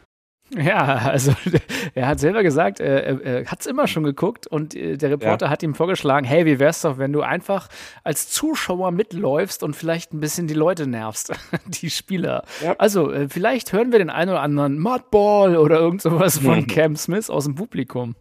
Ja, 0.56 0.96
also 0.96 1.34
er 1.94 2.06
hat 2.06 2.20
selber 2.20 2.42
gesagt, 2.42 2.80
er, 2.80 3.20
er 3.24 3.46
hat 3.46 3.60
es 3.60 3.66
immer 3.66 3.86
schon 3.86 4.04
geguckt 4.04 4.46
und 4.46 4.74
äh, 4.74 4.96
der 4.96 5.10
Reporter 5.10 5.46
ja. 5.46 5.50
hat 5.50 5.62
ihm 5.62 5.74
vorgeschlagen, 5.74 6.26
hey, 6.26 6.46
wie 6.46 6.58
wär's 6.58 6.82
doch, 6.82 6.98
wenn 6.98 7.12
du 7.12 7.22
einfach 7.22 7.68
als 8.02 8.28
Zuschauer 8.30 8.90
mitläufst 8.90 9.62
und 9.62 9.74
vielleicht 9.74 10.12
ein 10.12 10.20
bisschen 10.20 10.46
die 10.46 10.54
Leute 10.54 10.86
nervst, 10.86 11.32
die 11.66 11.90
Spieler. 11.90 12.44
Ja. 12.62 12.74
Also 12.78 13.12
äh, 13.12 13.28
vielleicht 13.28 13.72
hören 13.72 13.92
wir 13.92 13.98
den 13.98 14.10
einen 14.10 14.30
oder 14.30 14.42
anderen 14.42 14.78
Mudball 14.78 15.56
oder 15.56 15.78
irgend 15.78 16.02
sowas 16.02 16.38
von 16.38 16.60
mhm. 16.60 16.66
Cam 16.66 16.96
Smith 16.96 17.30
aus 17.30 17.44
dem 17.44 17.54
Publikum. 17.54 18.14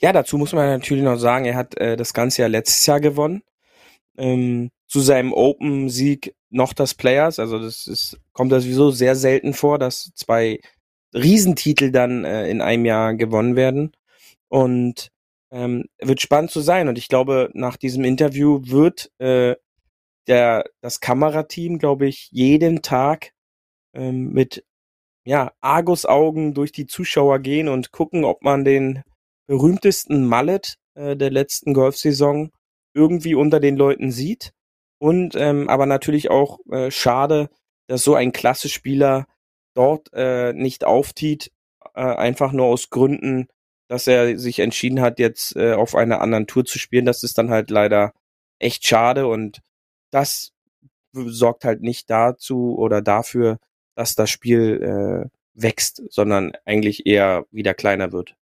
Ja, 0.00 0.12
dazu 0.12 0.38
muss 0.38 0.52
man 0.52 0.66
natürlich 0.68 1.02
noch 1.02 1.16
sagen, 1.16 1.44
er 1.44 1.56
hat 1.56 1.76
äh, 1.78 1.96
das 1.96 2.14
ganze 2.14 2.42
Jahr 2.42 2.48
letztes 2.48 2.86
Jahr 2.86 3.00
gewonnen. 3.00 3.42
Ähm, 4.18 4.70
zu 4.86 5.00
seinem 5.00 5.32
Open-Sieg 5.32 6.34
noch 6.48 6.72
das 6.72 6.94
Players, 6.94 7.38
also 7.38 7.58
das 7.58 7.86
ist, 7.86 8.18
kommt 8.32 8.52
das 8.52 8.62
sowieso 8.62 8.90
sehr 8.90 9.16
selten 9.16 9.52
vor, 9.52 9.78
dass 9.78 10.12
zwei 10.14 10.60
Riesentitel 11.16 11.90
dann 11.90 12.24
äh, 12.24 12.48
in 12.48 12.60
einem 12.60 12.84
Jahr 12.84 13.14
gewonnen 13.14 13.56
werden. 13.56 13.92
Und 14.48 15.10
ähm, 15.50 15.84
wird 16.00 16.20
spannend 16.20 16.50
zu 16.50 16.60
sein. 16.60 16.88
Und 16.88 16.98
ich 16.98 17.08
glaube, 17.08 17.50
nach 17.54 17.76
diesem 17.76 18.04
Interview 18.04 18.60
wird 18.64 19.10
äh, 19.18 19.56
der, 20.26 20.64
das 20.80 21.00
Kamerateam, 21.00 21.78
glaube 21.78 22.06
ich, 22.06 22.28
jeden 22.30 22.82
Tag 22.82 23.32
ähm, 23.94 24.32
mit 24.32 24.64
ja, 25.24 25.52
Argus-Augen 25.60 26.54
durch 26.54 26.72
die 26.72 26.86
Zuschauer 26.86 27.40
gehen 27.40 27.68
und 27.68 27.90
gucken, 27.90 28.24
ob 28.24 28.42
man 28.42 28.64
den 28.64 29.02
berühmtesten 29.48 30.24
Mallet 30.24 30.76
äh, 30.94 31.16
der 31.16 31.30
letzten 31.30 31.74
Golfsaison 31.74 32.50
irgendwie 32.94 33.34
unter 33.34 33.60
den 33.60 33.76
Leuten 33.76 34.10
sieht. 34.10 34.52
Und 34.98 35.34
ähm, 35.36 35.68
aber 35.68 35.86
natürlich 35.86 36.30
auch 36.30 36.58
äh, 36.70 36.90
schade, 36.90 37.50
dass 37.86 38.02
so 38.02 38.14
ein 38.14 38.32
klasse 38.32 38.68
Spieler 38.68 39.26
dort 39.76 40.10
äh, 40.12 40.52
nicht 40.52 40.84
auftiet, 40.84 41.52
äh, 41.94 42.00
einfach 42.00 42.52
nur 42.52 42.66
aus 42.66 42.90
Gründen, 42.90 43.48
dass 43.88 44.06
er 44.06 44.38
sich 44.38 44.58
entschieden 44.58 45.00
hat, 45.00 45.18
jetzt 45.18 45.56
äh, 45.56 45.74
auf 45.74 45.94
einer 45.94 46.20
anderen 46.20 46.46
Tour 46.46 46.64
zu 46.64 46.78
spielen. 46.78 47.06
Das 47.06 47.22
ist 47.22 47.38
dann 47.38 47.50
halt 47.50 47.70
leider 47.70 48.12
echt 48.58 48.86
schade 48.86 49.26
und 49.26 49.62
das 50.10 50.52
sorgt 51.12 51.64
halt 51.64 51.82
nicht 51.82 52.10
dazu 52.10 52.76
oder 52.76 53.02
dafür, 53.02 53.58
dass 53.94 54.14
das 54.14 54.30
Spiel 54.30 54.82
äh, 54.82 55.28
wächst, 55.54 56.02
sondern 56.10 56.52
eigentlich 56.64 57.06
eher 57.06 57.46
wieder 57.50 57.74
kleiner 57.74 58.12
wird. 58.12 58.36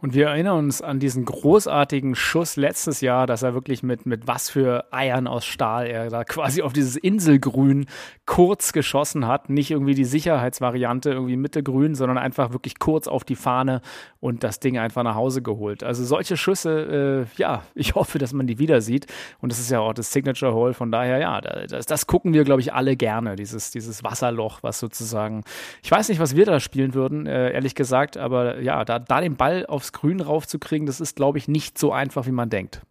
Und 0.00 0.14
wir 0.14 0.28
erinnern 0.28 0.58
uns 0.58 0.82
an 0.82 1.00
diesen 1.00 1.24
großartigen 1.24 2.14
Schuss 2.14 2.56
letztes 2.56 3.00
Jahr, 3.00 3.26
dass 3.26 3.42
er 3.42 3.54
wirklich 3.54 3.82
mit, 3.82 4.06
mit 4.06 4.26
was 4.26 4.50
für 4.50 4.84
Eiern 4.92 5.26
aus 5.26 5.44
Stahl 5.44 5.86
er 5.86 6.10
da 6.10 6.24
quasi 6.24 6.62
auf 6.62 6.72
dieses 6.72 6.96
Inselgrün 6.96 7.86
kurz 8.26 8.72
geschossen 8.72 9.26
hat. 9.26 9.48
Nicht 9.48 9.70
irgendwie 9.70 9.94
die 9.94 10.04
Sicherheitsvariante, 10.04 11.10
irgendwie 11.10 11.36
Mittelgrün, 11.36 11.94
sondern 11.94 12.18
einfach 12.18 12.52
wirklich 12.52 12.78
kurz 12.78 13.08
auf 13.08 13.24
die 13.24 13.36
Fahne 13.36 13.80
und 14.20 14.44
das 14.44 14.60
Ding 14.60 14.78
einfach 14.78 15.02
nach 15.02 15.14
Hause 15.14 15.42
geholt. 15.42 15.84
Also 15.84 16.04
solche 16.04 16.36
Schüsse, 16.36 17.26
äh, 17.36 17.40
ja, 17.40 17.62
ich 17.74 17.94
hoffe, 17.94 18.18
dass 18.18 18.32
man 18.32 18.46
die 18.46 18.58
wieder 18.58 18.80
sieht. 18.80 19.06
Und 19.40 19.52
das 19.52 19.58
ist 19.58 19.70
ja 19.70 19.80
auch 19.80 19.94
das 19.94 20.12
Signature 20.12 20.52
Hole. 20.54 20.74
Von 20.74 20.90
daher, 20.90 21.18
ja, 21.18 21.40
das, 21.40 21.86
das 21.86 22.06
gucken 22.06 22.32
wir, 22.32 22.44
glaube 22.44 22.60
ich, 22.60 22.72
alle 22.72 22.96
gerne. 22.96 23.36
Dieses, 23.36 23.70
dieses 23.70 24.04
Wasserloch, 24.04 24.62
was 24.62 24.78
sozusagen, 24.78 25.44
ich 25.82 25.90
weiß 25.90 26.08
nicht, 26.08 26.20
was 26.20 26.36
wir 26.36 26.44
da 26.44 26.60
spielen 26.60 26.94
würden, 26.94 27.26
äh, 27.26 27.52
ehrlich 27.52 27.74
gesagt, 27.74 28.16
aber 28.16 28.60
ja, 28.60 28.84
da, 28.84 28.98
da 28.98 29.20
den 29.20 29.36
Ball 29.36 29.65
aufs 29.68 29.92
Grün 29.92 30.20
raufzukriegen, 30.20 30.86
das 30.86 31.00
ist, 31.00 31.16
glaube 31.16 31.38
ich, 31.38 31.48
nicht 31.48 31.78
so 31.78 31.92
einfach, 31.92 32.26
wie 32.26 32.32
man 32.32 32.50
denkt. 32.50 32.82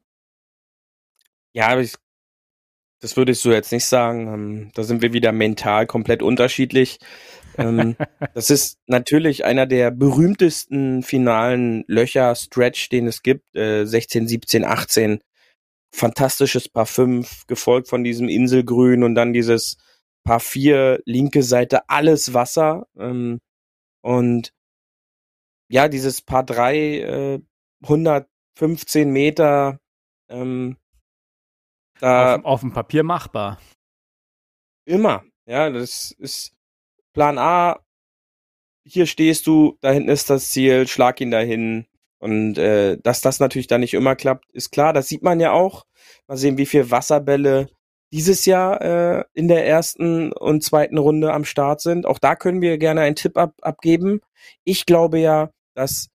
Ja, 1.54 1.70
aber 1.70 1.82
ich, 1.82 1.96
das 3.00 3.18
würde 3.18 3.32
ich 3.32 3.40
so 3.40 3.52
jetzt 3.52 3.72
nicht 3.72 3.86
sagen. 3.86 4.28
Ähm, 4.28 4.72
da 4.74 4.84
sind 4.84 5.02
wir 5.02 5.14
wieder 5.14 5.32
mental 5.32 5.88
komplett 5.88 6.22
unterschiedlich. 6.22 7.00
ähm, 7.58 7.96
das 8.34 8.50
ist 8.50 8.80
natürlich 8.88 9.46
einer 9.46 9.66
der 9.66 9.92
berühmtesten 9.92 11.04
finalen 11.04 11.84
Löcher, 11.88 12.36
Stretch, 12.36 12.90
den 12.90 13.08
es 13.08 13.24
gibt. 13.24 13.56
Äh, 13.56 13.86
16, 13.86 14.28
17, 14.28 14.66
18. 14.66 15.20
Fantastisches 15.94 16.68
Paar 16.68 16.86
5, 16.86 17.48
gefolgt 17.48 17.88
von 17.88 18.04
diesem 18.04 18.28
Inselgrün 18.28 19.04
und 19.04 19.16
dann 19.16 19.32
dieses 19.32 19.78
Paar 20.26 20.42
4, 20.42 21.02
linke 21.06 21.42
Seite, 21.44 21.88
alles 21.88 22.34
Wasser. 22.34 22.88
Ähm, 22.98 23.40
und 24.02 24.52
ja, 25.68 25.88
dieses 25.88 26.22
Paar 26.22 26.44
3, 26.44 26.78
äh, 26.78 27.42
115 27.84 29.10
Meter, 29.12 29.80
ähm, 30.30 30.78
da 32.00 32.36
auf, 32.36 32.46
auf 32.46 32.60
dem 32.62 32.74
Papier 32.74 33.04
machbar. 33.04 33.60
Immer. 34.86 35.24
Ja, 35.46 35.70
das 35.70 36.12
ist 36.12 36.54
Plan 37.14 37.38
A. 37.38 37.80
Hier 38.84 39.08
stehst 39.08 39.48
du, 39.48 39.78
da 39.82 39.92
hinten 39.92 40.10
ist 40.10 40.30
das 40.30 40.50
Ziel, 40.50 40.88
schlag 40.88 41.22
ihn 41.22 41.32
dahin. 41.32 41.88
Und 42.20 42.58
äh, 42.58 42.98
dass 42.98 43.22
das 43.22 43.40
natürlich 43.40 43.68
dann 43.68 43.82
nicht 43.82 43.94
immer 43.94 44.16
klappt, 44.16 44.50
ist 44.52 44.72
klar. 44.72 44.94
Das 44.94 45.08
sieht 45.08 45.24
man 45.24 45.40
ja 45.40 45.52
auch. 45.52 45.86
Mal 46.28 46.38
sehen, 46.38 46.58
wie 46.58 46.66
viel 46.66 46.92
Wasserbälle 46.92 47.70
dieses 48.12 48.46
Jahr 48.46 48.82
äh, 48.82 49.24
in 49.34 49.48
der 49.48 49.66
ersten 49.66 50.32
und 50.32 50.64
zweiten 50.64 50.98
Runde 50.98 51.34
am 51.34 51.46
Start 51.46 51.82
sind. 51.82 52.06
Auch 52.06 52.20
da 52.20 52.36
können 52.36 52.62
wir 52.62 52.78
gerne 52.78 53.02
einen 53.02 53.16
Tipp 53.16 53.38
ab, 53.38 53.54
abgeben. 53.62 54.22
Ich 54.64 54.86
glaube 54.86 55.20
ja, 55.20 55.52
dass, 55.74 56.10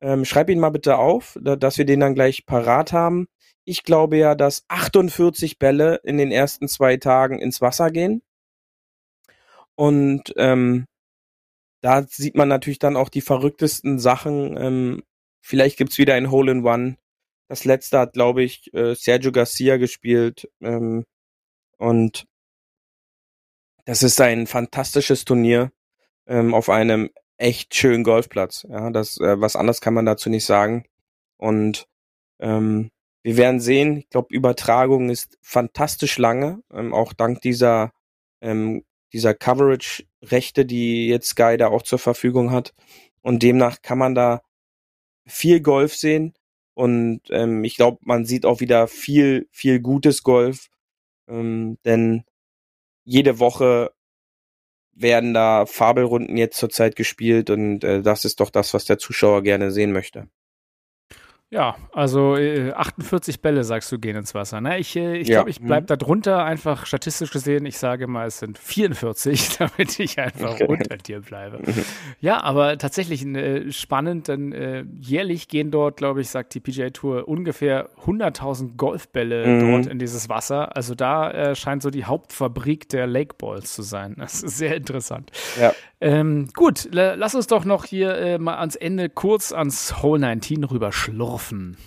ähm, 0.00 0.24
schreib 0.24 0.50
ihn 0.50 0.60
mal 0.60 0.70
bitte 0.70 0.96
auf, 0.98 1.38
dass 1.40 1.78
wir 1.78 1.84
den 1.84 2.00
dann 2.00 2.14
gleich 2.14 2.46
parat 2.46 2.92
haben. 2.92 3.28
Ich 3.64 3.82
glaube 3.84 4.16
ja, 4.16 4.34
dass 4.34 4.64
48 4.68 5.58
Bälle 5.58 6.00
in 6.04 6.18
den 6.18 6.30
ersten 6.32 6.68
zwei 6.68 6.96
Tagen 6.96 7.38
ins 7.38 7.60
Wasser 7.60 7.90
gehen. 7.90 8.22
Und 9.76 10.32
ähm, 10.36 10.86
da 11.82 12.02
sieht 12.08 12.36
man 12.36 12.48
natürlich 12.48 12.78
dann 12.78 12.96
auch 12.96 13.08
die 13.08 13.20
verrücktesten 13.20 13.98
Sachen. 13.98 14.56
Ähm, 14.56 15.02
vielleicht 15.42 15.76
gibt's 15.76 15.98
wieder 15.98 16.14
ein 16.14 16.30
Hole 16.30 16.52
in 16.52 16.64
One. 16.64 16.96
Das 17.48 17.64
letzte 17.64 17.98
hat, 17.98 18.14
glaube 18.14 18.42
ich, 18.42 18.72
äh, 18.74 18.94
Sergio 18.94 19.32
Garcia 19.32 19.76
gespielt. 19.76 20.48
Ähm, 20.60 21.04
und 21.78 22.26
das 23.84 24.02
ist 24.02 24.20
ein 24.20 24.46
fantastisches 24.46 25.24
Turnier 25.24 25.72
ähm, 26.26 26.54
auf 26.54 26.70
einem 26.70 27.10
echt 27.36 27.74
schönen 27.74 28.04
Golfplatz. 28.04 28.66
Ja, 28.68 28.90
das, 28.90 29.18
äh, 29.18 29.40
was 29.40 29.56
anderes 29.56 29.80
kann 29.80 29.94
man 29.94 30.06
dazu 30.06 30.30
nicht 30.30 30.46
sagen. 30.46 30.84
Und 31.36 31.86
ähm, 32.40 32.90
wir 33.22 33.36
werden 33.36 33.60
sehen. 33.60 33.98
Ich 33.98 34.08
glaube, 34.10 34.34
Übertragung 34.34 35.10
ist 35.10 35.38
fantastisch 35.42 36.18
lange, 36.18 36.62
ähm, 36.72 36.94
auch 36.94 37.12
dank 37.12 37.40
dieser 37.42 37.92
ähm, 38.40 38.84
dieser 39.14 39.32
Coverage-Rechte, 39.32 40.66
die 40.66 41.06
jetzt 41.06 41.28
Sky 41.28 41.56
da 41.56 41.68
auch 41.68 41.82
zur 41.82 42.00
Verfügung 42.00 42.50
hat. 42.50 42.74
Und 43.22 43.42
demnach 43.42 43.80
kann 43.80 43.96
man 43.96 44.14
da 44.14 44.42
viel 45.24 45.60
Golf 45.60 45.94
sehen. 45.94 46.34
Und 46.74 47.20
ähm, 47.30 47.62
ich 47.62 47.76
glaube, 47.76 47.98
man 48.02 48.26
sieht 48.26 48.44
auch 48.44 48.60
wieder 48.60 48.88
viel, 48.88 49.48
viel 49.52 49.78
gutes 49.80 50.24
Golf. 50.24 50.68
Ähm, 51.28 51.78
denn 51.84 52.24
jede 53.04 53.38
Woche 53.38 53.92
werden 54.92 55.34
da 55.34 55.66
Fabelrunden 55.66 56.36
jetzt 56.36 56.58
zurzeit 56.58 56.96
gespielt 56.96 57.50
und 57.50 57.84
äh, 57.84 58.02
das 58.02 58.24
ist 58.24 58.40
doch 58.40 58.50
das, 58.50 58.74
was 58.74 58.84
der 58.84 58.98
Zuschauer 58.98 59.42
gerne 59.42 59.70
sehen 59.70 59.92
möchte. 59.92 60.28
Ja, 61.54 61.76
also 61.92 62.36
äh, 62.36 62.72
48 62.72 63.40
Bälle, 63.40 63.62
sagst 63.62 63.92
du, 63.92 64.00
gehen 64.00 64.16
ins 64.16 64.34
Wasser. 64.34 64.60
Ne? 64.60 64.80
Ich, 64.80 64.96
äh, 64.96 65.18
ich 65.18 65.28
ja. 65.28 65.36
glaube, 65.36 65.50
ich 65.50 65.60
bleibe 65.60 65.82
mhm. 65.82 65.86
da 65.86 65.94
drunter, 65.96 66.44
einfach 66.44 66.84
statistisch 66.84 67.30
gesehen. 67.30 67.64
Ich 67.64 67.78
sage 67.78 68.08
mal, 68.08 68.26
es 68.26 68.40
sind 68.40 68.58
44, 68.58 69.56
damit 69.58 70.00
ich 70.00 70.18
einfach 70.18 70.58
unter 70.66 70.96
dir 70.96 71.20
bleibe. 71.20 71.58
Mhm. 71.58 71.84
ja, 72.20 72.42
aber 72.42 72.76
tatsächlich 72.76 73.24
äh, 73.24 73.70
spannend, 73.70 74.26
denn 74.26 74.52
äh, 74.52 74.84
jährlich 74.98 75.46
gehen 75.46 75.70
dort, 75.70 75.96
glaube 75.96 76.22
ich, 76.22 76.28
sagt 76.28 76.54
die 76.54 76.60
PGA 76.60 76.90
Tour, 76.90 77.28
ungefähr 77.28 77.88
100.000 78.04 78.74
Golfbälle 78.76 79.46
mhm. 79.46 79.70
dort 79.70 79.86
in 79.86 80.00
dieses 80.00 80.28
Wasser. 80.28 80.76
Also 80.76 80.96
da 80.96 81.30
äh, 81.30 81.54
scheint 81.54 81.84
so 81.84 81.90
die 81.90 82.04
Hauptfabrik 82.04 82.88
der 82.88 83.06
Lake 83.06 83.36
Balls 83.38 83.74
zu 83.74 83.82
sein. 83.82 84.16
Das 84.18 84.42
ist 84.42 84.58
sehr 84.58 84.74
interessant. 84.74 85.30
Ja. 85.60 85.72
Ähm, 86.04 86.50
gut, 86.54 86.86
lass 86.92 87.34
uns 87.34 87.46
doch 87.46 87.64
noch 87.64 87.86
hier 87.86 88.14
äh, 88.14 88.36
mal 88.38 88.58
ans 88.58 88.76
Ende 88.76 89.08
kurz 89.08 89.52
ans 89.52 90.02
Hole 90.02 90.20
19 90.20 90.64
rüber 90.64 90.92
schlurfen, 90.92 91.78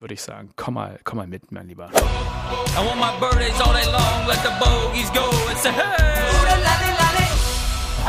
würde 0.00 0.14
ich 0.14 0.22
sagen. 0.22 0.48
Komm 0.56 0.74
mal, 0.74 0.98
komm 1.04 1.18
mal 1.18 1.26
mit, 1.26 1.52
mein 1.52 1.68
Lieber. 1.68 1.90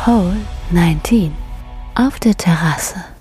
Hole 0.06 0.38
19 0.72 1.34
auf 1.96 2.18
der 2.22 2.36
Terrasse. 2.36 3.17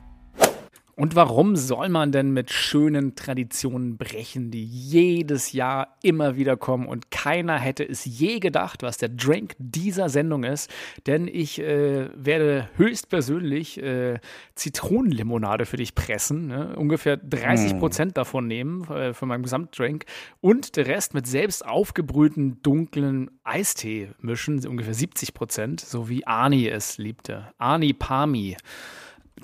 Und 0.99 1.15
warum 1.15 1.57
soll 1.57 1.91
man 1.91 2.11
denn 2.11 2.31
mit 2.31 2.51
schönen 2.51 3.17
Traditionen 3.17 3.99
brechen, 3.99 4.51
die 4.51 4.65
jedes 4.65 5.53
Jahr 5.53 5.99
immer 6.03 6.37
wieder 6.37 6.57
kommen? 6.57 6.87
Und 6.87 7.11
keiner 7.11 7.59
hätte 7.59 7.85
es 7.87 8.07
je 8.07 8.39
gedacht, 8.39 8.83
was 8.83 8.97
der 8.97 9.11
Drink 9.11 9.57
dieser 9.59 10.09
Sendung 10.09 10.43
ist. 10.43 10.73
Denn 11.07 11.29
ich 11.29 11.61
äh, 11.61 12.09
werde 12.17 12.71
höchstpersönlich 12.77 13.83
äh, 13.83 14.21
Zitronenlimonade 14.55 15.67
für 15.67 15.77
dich 15.77 15.95
pressen. 15.95 16.47
Ne? 16.47 16.75
Ungefähr 16.77 17.19
30 17.19 17.75
mm. 17.75 17.79
Prozent 17.79 18.13
mm. 18.13 18.15
davon 18.15 18.47
nehmen 18.47 18.89
äh, 18.89 19.13
von 19.13 19.29
meinem 19.29 19.43
Gesamtdrink. 19.43 20.07
Und 20.41 20.77
der 20.77 20.87
Rest 20.87 21.13
mit 21.13 21.27
selbst 21.27 21.67
aufgebrühten 21.67 22.63
dunklen 22.63 23.31
Eistee 23.45 24.13
mischen. 24.23 24.67
Ungefähr 24.67 24.95
70 24.95 25.35
Prozent. 25.35 25.83
So 25.83 26.09
wie 26.09 26.27
Ani 26.27 26.69
es 26.69 26.97
liebte. 26.97 27.53
Ani 27.59 27.93
Pami. 27.93 28.57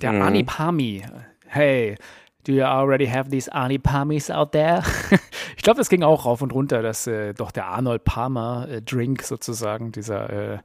Der 0.00 0.12
mm. 0.12 0.22
Ani 0.22 0.44
Pami 0.44 1.02
hey, 1.52 1.96
do 2.44 2.52
you 2.52 2.62
already 2.62 3.06
have 3.06 3.30
these 3.30 3.48
Arnie 3.52 3.78
Palmies 3.78 4.30
out 4.30 4.52
there? 4.52 4.82
ich 5.56 5.62
glaube, 5.62 5.78
das 5.78 5.88
ging 5.88 6.02
auch 6.02 6.24
rauf 6.24 6.42
und 6.42 6.52
runter, 6.52 6.82
dass 6.82 7.06
äh, 7.06 7.34
doch 7.34 7.50
der 7.50 7.66
Arnold 7.66 8.04
Palmer 8.04 8.68
äh, 8.68 8.82
Drink 8.82 9.22
sozusagen, 9.22 9.92
dieser 9.92 10.30
äh, 10.30 10.58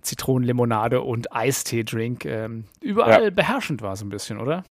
Zitronenlimonade 0.00 1.02
und 1.02 1.32
Eistee-Drink, 1.32 2.24
ähm, 2.24 2.64
überall 2.80 3.24
ja. 3.24 3.30
beherrschend 3.30 3.82
war 3.82 3.94
so 3.96 4.04
ein 4.04 4.08
bisschen, 4.08 4.38
oder? 4.40 4.64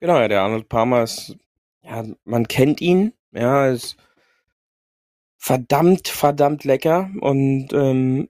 Genau, 0.00 0.18
ja, 0.18 0.28
der 0.28 0.42
Arnold 0.42 0.68
Palmer 0.68 1.02
ist, 1.02 1.36
ja, 1.82 2.02
man 2.24 2.48
kennt 2.48 2.80
ihn, 2.80 3.12
ja, 3.30 3.68
ist 3.68 3.96
verdammt, 5.36 6.08
verdammt 6.08 6.64
lecker 6.64 7.10
und 7.20 7.72
ähm, 7.72 8.28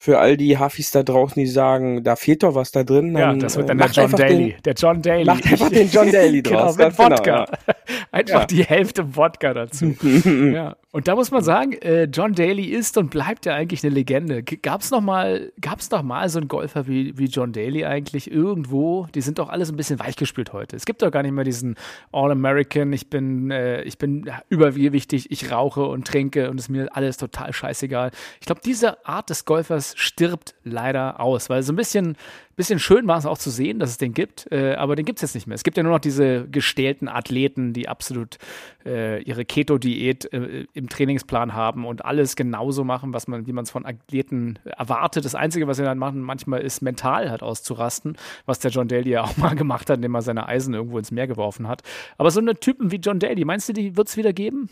für 0.00 0.20
all 0.20 0.36
die 0.36 0.56
Hafis 0.56 0.92
da 0.92 1.02
draußen, 1.02 1.34
die 1.40 1.48
sagen, 1.48 2.04
da 2.04 2.14
fehlt 2.14 2.44
doch 2.44 2.54
was 2.54 2.70
da 2.70 2.84
drin. 2.84 3.16
Ja, 3.16 3.34
das 3.34 3.56
wird 3.56 3.68
dann 3.68 3.78
der 3.78 3.88
John 3.88 4.12
Daly. 4.12 4.52
Den, 4.52 4.62
der 4.62 4.74
John 4.74 5.02
Daly. 5.02 5.24
Macht 5.24 5.46
einfach 5.46 5.70
den 5.70 5.90
John 5.90 6.12
Daly 6.12 6.42
genau, 6.42 6.58
draus. 6.62 6.76
Genau, 6.76 6.88
mit 6.88 6.98
Wodka. 6.98 7.44
Genau, 7.44 7.58
ja. 7.66 7.74
Einfach 8.12 8.40
ja. 8.40 8.46
die 8.46 8.64
Hälfte 8.64 9.16
Wodka 9.16 9.54
dazu. 9.54 9.96
ja. 10.54 10.76
Und 10.90 11.06
da 11.06 11.16
muss 11.16 11.30
man 11.30 11.42
sagen, 11.42 11.72
äh, 11.72 12.04
John 12.04 12.32
Daly 12.32 12.66
ist 12.66 12.96
und 12.96 13.10
bleibt 13.10 13.44
ja 13.44 13.54
eigentlich 13.54 13.84
eine 13.84 13.92
Legende. 13.92 14.42
Gab 14.42 14.82
es 14.82 14.90
noch 14.90 15.00
mal, 15.00 15.52
gab's 15.60 15.90
noch 15.90 16.02
mal 16.02 16.28
so 16.28 16.38
einen 16.38 16.48
Golfer 16.48 16.86
wie, 16.86 17.18
wie 17.18 17.26
John 17.26 17.52
Daly 17.52 17.84
eigentlich 17.84 18.30
irgendwo? 18.30 19.06
Die 19.14 19.20
sind 19.20 19.38
doch 19.38 19.48
alles 19.48 19.70
ein 19.70 19.76
bisschen 19.76 19.98
weichgespült 19.98 20.52
heute. 20.52 20.76
Es 20.76 20.86
gibt 20.86 21.02
doch 21.02 21.10
gar 21.10 21.22
nicht 21.22 21.32
mehr 21.32 21.44
diesen 21.44 21.74
All-American, 22.12 22.92
ich 22.92 23.10
bin, 23.10 23.50
äh, 23.50 23.82
ich 23.82 23.98
bin 23.98 24.30
übergewichtig, 24.48 25.30
ich 25.30 25.50
rauche 25.50 25.84
und 25.84 26.06
trinke 26.06 26.50
und 26.50 26.58
es 26.58 26.66
ist 26.66 26.70
mir 26.70 26.88
alles 26.96 27.16
total 27.16 27.52
scheißegal. 27.52 28.10
Ich 28.40 28.46
glaube, 28.46 28.60
diese 28.64 29.04
Art 29.06 29.28
des 29.28 29.44
Golfers 29.44 29.87
Tennis 29.88 29.94
stirbt 29.96 30.54
leider 30.64 31.20
aus, 31.20 31.50
weil 31.50 31.62
so 31.62 31.72
ein 31.72 31.76
bisschen, 31.76 32.16
bisschen 32.56 32.78
schön 32.78 33.06
war 33.06 33.18
es 33.18 33.26
auch 33.26 33.38
zu 33.38 33.50
sehen, 33.50 33.78
dass 33.78 33.90
es 33.90 33.98
den 33.98 34.14
gibt, 34.14 34.50
äh, 34.50 34.74
aber 34.74 34.96
den 34.96 35.04
gibt 35.04 35.18
es 35.18 35.22
jetzt 35.22 35.34
nicht 35.34 35.46
mehr. 35.46 35.54
Es 35.54 35.62
gibt 35.62 35.76
ja 35.76 35.82
nur 35.82 35.92
noch 35.92 36.00
diese 36.00 36.48
gestählten 36.48 37.08
Athleten, 37.08 37.72
die 37.72 37.88
absolut 37.88 38.38
äh, 38.84 39.22
ihre 39.22 39.44
Keto-Diät 39.44 40.32
äh, 40.32 40.66
im 40.72 40.88
Trainingsplan 40.88 41.54
haben 41.54 41.86
und 41.86 42.04
alles 42.04 42.36
genauso 42.36 42.84
machen, 42.84 43.12
was 43.12 43.28
man, 43.28 43.46
wie 43.46 43.52
man 43.52 43.64
es 43.64 43.70
von 43.70 43.86
Athleten 43.86 44.58
erwartet. 44.64 45.24
Das 45.24 45.34
Einzige, 45.34 45.66
was 45.66 45.76
sie 45.76 45.84
dann 45.84 45.98
machen, 45.98 46.20
manchmal 46.20 46.60
ist 46.60 46.82
mental 46.82 47.30
halt 47.30 47.42
auszurasten, 47.42 48.16
was 48.46 48.58
der 48.58 48.70
John 48.70 48.88
Daly 48.88 49.10
ja 49.10 49.22
auch 49.22 49.36
mal 49.36 49.54
gemacht 49.54 49.90
hat, 49.90 49.96
indem 49.96 50.14
er 50.14 50.22
seine 50.22 50.48
Eisen 50.48 50.74
irgendwo 50.74 50.98
ins 50.98 51.10
Meer 51.10 51.26
geworfen 51.26 51.68
hat. 51.68 51.82
Aber 52.16 52.30
so 52.30 52.40
eine 52.40 52.54
Typen 52.56 52.90
wie 52.90 52.96
John 52.96 53.18
Daly, 53.18 53.44
meinst 53.44 53.68
du, 53.68 53.72
die 53.72 53.96
wird 53.96 54.08
es 54.08 54.16
wieder 54.16 54.32
geben? 54.32 54.68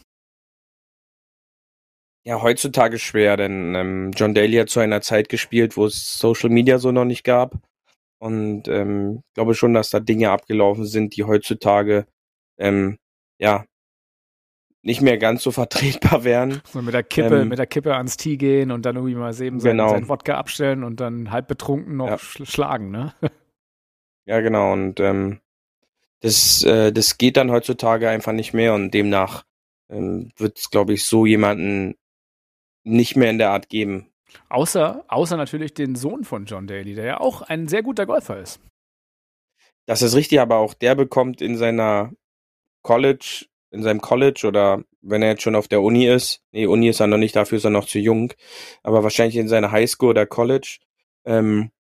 Ja, 2.27 2.43
heutzutage 2.43 2.99
schwer, 2.99 3.37
denn 3.37 3.77
ähm, 3.77 4.11
John 4.11 4.35
Daly 4.35 4.57
hat 4.57 4.69
zu 4.69 4.81
einer 4.81 5.01
Zeit 5.01 5.29
gespielt, 5.29 5.77
wo 5.77 5.87
es 5.87 6.19
Social 6.19 6.51
Media 6.51 6.79
so 6.79 6.91
noch 6.91 7.05
nicht 7.05 7.23
gab. 7.23 7.55
Und 8.19 8.67
ähm, 8.67 9.23
glaube 9.35 9.55
schon, 9.55 9.75
dass 9.75 9.91
da 9.91 10.01
Dinge 10.01 10.31
abgelaufen 10.31 10.87
sind, 10.87 11.17
die 11.17 11.23
heutzutage 11.23 12.05
ähm, 12.59 12.99
ja 13.39 13.65
nicht 14.83 15.03
mehr 15.03 15.19
ganz 15.19 15.45
so 15.45 15.51
vertretbar 15.53 16.25
wären. 16.25 16.63
So 16.65 16.83
mit 16.83 16.95
der 16.95 17.05
Kippe, 17.05 17.43
ähm, 17.43 17.49
mit 17.49 17.61
der 17.61 17.69
Kippe 17.69 17.95
ans 17.95 18.17
Tee 18.17 18.37
gehen 18.37 18.73
und 18.73 18.85
dann 18.85 18.97
irgendwie 18.97 19.15
mal 19.15 19.31
eben 19.41 19.61
seinen, 19.61 19.77
genau. 19.79 19.91
seinen 19.91 20.09
Wodka 20.09 20.37
abstellen 20.37 20.83
und 20.83 20.99
dann 20.99 21.31
halb 21.31 21.47
betrunken 21.47 21.97
noch 21.97 22.09
ja. 22.09 22.19
schlagen, 22.19 22.91
ne? 22.91 23.15
ja, 24.27 24.41
genau. 24.41 24.73
Und 24.73 24.99
ähm, 24.99 25.39
das, 26.23 26.65
äh, 26.65 26.93
das 26.93 27.19
geht 27.19 27.37
dann 27.37 27.53
heutzutage 27.53 28.09
einfach 28.09 28.33
nicht 28.33 28.53
mehr 28.53 28.75
und 28.75 28.91
demnach 28.91 29.45
ähm, 29.89 30.33
wird 30.37 30.59
es, 30.59 30.71
glaube 30.71 30.93
ich, 30.93 31.05
so 31.05 31.25
jemanden 31.25 31.95
nicht 32.87 33.17
mehr 33.17 33.31
in 33.31 33.39
der 33.39 33.51
Art 33.51 33.69
geben. 33.69 34.11
Außer, 34.49 35.05
außer 35.09 35.37
natürlich 35.37 35.75
den 35.75 35.97
Sohn 35.97 36.25
von 36.25 36.47
John 36.47 36.67
Daly, 36.67 36.95
der 36.95 37.05
ja 37.05 37.21
auch 37.21 37.43
ein 37.43 37.69
sehr 37.69 37.83
guter 37.83 38.07
Golfer 38.07 38.39
ist. 38.39 38.61
Das 39.87 40.03
ist 40.03 40.15
richtig, 40.15 40.41
aber 40.41 40.57
auch 40.57 40.75
der 40.75 40.95
bekommt 40.95 41.41
in 41.43 41.57
seiner 41.57 42.13
College, 42.83 43.47
in 43.71 43.83
seinem 43.83 44.01
College 44.01 44.47
oder 44.47 44.83
wenn 45.03 45.23
er 45.23 45.31
jetzt 45.31 45.43
schon 45.43 45.55
auf 45.55 45.69
der 45.69 45.83
Uni 45.83 46.07
ist, 46.07 46.43
nee, 46.53 46.67
Uni 46.67 46.89
ist 46.89 47.01
er 47.01 47.07
noch 47.07 47.19
nicht, 47.19 47.37
dafür 47.37 47.59
ist 47.59 47.65
er 47.65 47.71
noch 47.71 47.87
zu 47.87 47.99
jung, 47.99 48.33
aber 48.83 49.03
wahrscheinlich 49.03 49.37
in 49.37 49.49
seiner 49.49 49.71
Highschool 49.71 50.11
oder 50.11 50.27
College, 50.27 50.79
ähm, 51.25 51.71